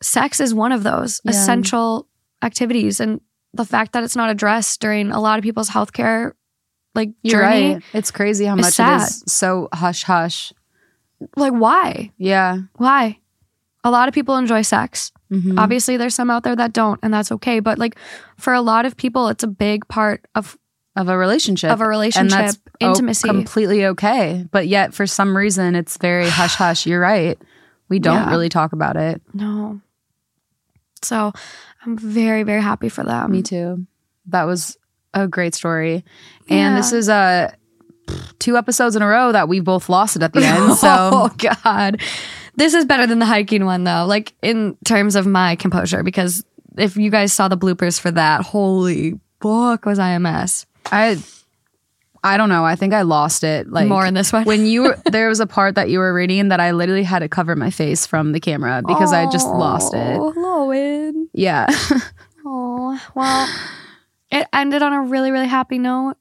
[0.01, 1.31] sex is one of those Yeah.
[1.31, 2.07] essential
[2.41, 2.99] activities.
[2.99, 3.21] And
[3.53, 6.34] the fact that it's not addressed during a lot of people's healthcare
[6.95, 7.84] like You're journey, right.
[7.93, 9.01] It's crazy how much it sad.
[9.01, 10.53] is so hush hush.
[11.35, 12.11] like why?
[12.17, 12.57] Yeah.
[12.77, 13.17] Why?
[13.84, 15.11] A lot of people enjoy sex.
[15.31, 15.57] Mhm.
[15.59, 17.59] Obviously, there's some out there that don't, and that's okay.
[17.61, 17.97] But like
[18.38, 20.57] for a lot of people, it's a big part of
[20.95, 21.71] Of a relationship.
[21.71, 23.27] of a relationship, and that's intimacy.
[23.27, 24.45] completely okay.
[24.51, 26.85] But yet, for some reason, it's very hush hush.
[26.85, 27.37] You're right.
[27.89, 28.29] We don't Yeah.
[28.29, 29.21] really talk about it.
[29.33, 29.81] no.
[31.01, 31.33] So
[31.85, 33.31] I'm very, very happy for them.
[33.31, 33.85] Me too.
[34.27, 34.77] That was
[35.13, 36.05] a great story.
[36.49, 36.97] And this Yeah.
[36.99, 37.51] is uh,
[38.39, 40.75] two episodes in a row that we both lost it at the end.
[40.75, 41.31] So, oh
[41.63, 41.99] God,
[42.55, 44.05] this is better than the hiking one though.
[44.07, 46.45] Like in terms of my composure, because
[46.77, 50.65] if you guys saw the bloopers for that, holy fuck, was I a mess.
[50.91, 51.18] I,
[52.23, 52.64] I don't know.
[52.65, 53.69] I think I lost it.
[53.69, 54.45] Like More in this one.
[54.45, 57.19] when you were, there was a part that you were reading that I literally had
[57.19, 60.18] to cover my face from the camera because I just lost it.
[60.19, 61.30] Oh, Lauren.
[61.34, 61.68] Yeah.
[62.45, 63.47] Oh, well,
[64.30, 66.15] it ended on a really, really happy note.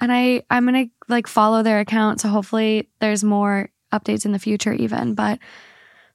[0.00, 2.20] And I, I'm going to like follow their account.
[2.20, 5.14] So hopefully there's more updates in the future, even.
[5.14, 5.40] But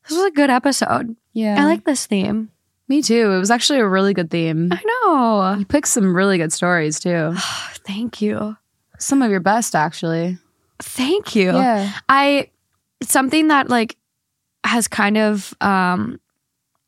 [0.07, 1.17] this was a good episode.
[1.33, 1.61] yeah.
[1.61, 2.49] I like this theme.
[2.89, 3.31] Me too.
[3.31, 4.69] It was actually a really good theme.
[4.71, 5.55] I know.
[5.59, 7.33] You picked some really good stories too.
[7.85, 8.57] Thank you.
[8.97, 10.37] Some of your best, actually.
[10.79, 11.53] Thank you.
[11.53, 11.93] Yeah.
[12.09, 12.49] I,
[13.03, 13.95] something that like
[14.63, 16.19] has kind of um,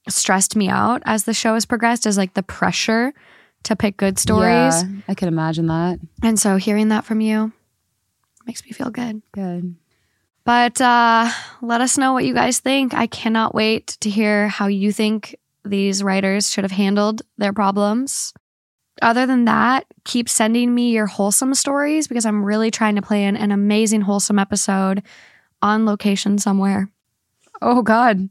[0.10, 3.14] stressed me out as the show has progressed is like the pressure
[3.64, 4.84] to pick good stories.
[4.84, 6.00] Yeah, I can imagine that.
[6.24, 7.52] And so hearing that from you
[8.46, 9.22] makes me feel good.
[9.32, 9.76] Good.
[10.44, 11.30] But uh,
[11.62, 12.94] let us know what you guys think.
[12.96, 18.34] I cannot wait to hear how you think these writers should have handled their problems.
[19.02, 23.36] Other than that, keep sending me your wholesome stories because I'm really trying to plan
[23.36, 25.02] an amazing wholesome episode
[25.62, 26.90] on location somewhere.
[27.62, 28.30] Oh God,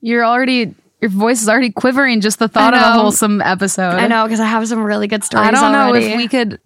[0.00, 3.94] you're already your voice is already quivering just the thought of a wholesome episode.
[3.94, 5.48] I know because I have some really good stories.
[5.48, 6.06] I don't know already.
[6.06, 6.60] if we could.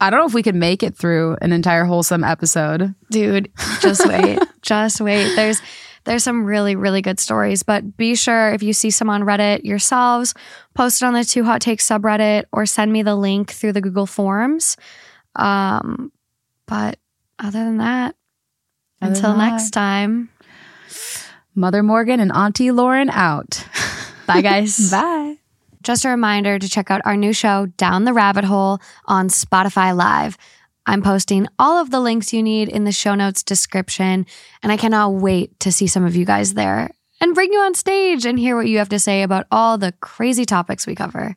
[0.00, 2.94] I don't know if we could make it through an entire wholesome episode.
[3.10, 3.50] dude
[3.80, 5.62] just wait just wait there's
[6.06, 9.64] There's some really, really good stories, but be sure if you see some on Reddit
[9.64, 10.34] yourselves,
[10.74, 13.80] post it on the Two Hot Takes subreddit or send me the link through the
[13.80, 14.76] Google Forms.
[15.34, 16.12] Um,
[16.66, 16.98] but
[17.38, 18.14] other than that,
[19.02, 19.50] Other until than that.
[19.50, 20.30] next time,
[21.54, 23.66] Mother Morgan and Auntie Lauren out.
[24.26, 24.90] bye guys.
[24.92, 25.36] Bye.
[25.82, 29.94] Just a reminder to check out our new show, Down the Rabbit Hole, on Spotify
[29.96, 30.36] Live.
[30.86, 34.24] I'm posting all of the links you need in the show notes description,
[34.62, 36.90] and I cannot wait to see some of you guys there
[37.20, 39.92] and bring you on stage and hear what you have to say about all the
[40.00, 41.36] crazy topics we cover.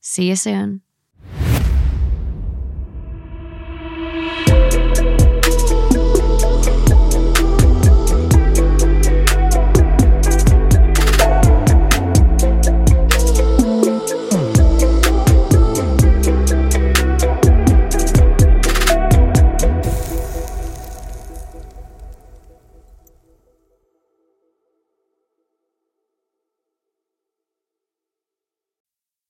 [0.00, 0.80] See you soon.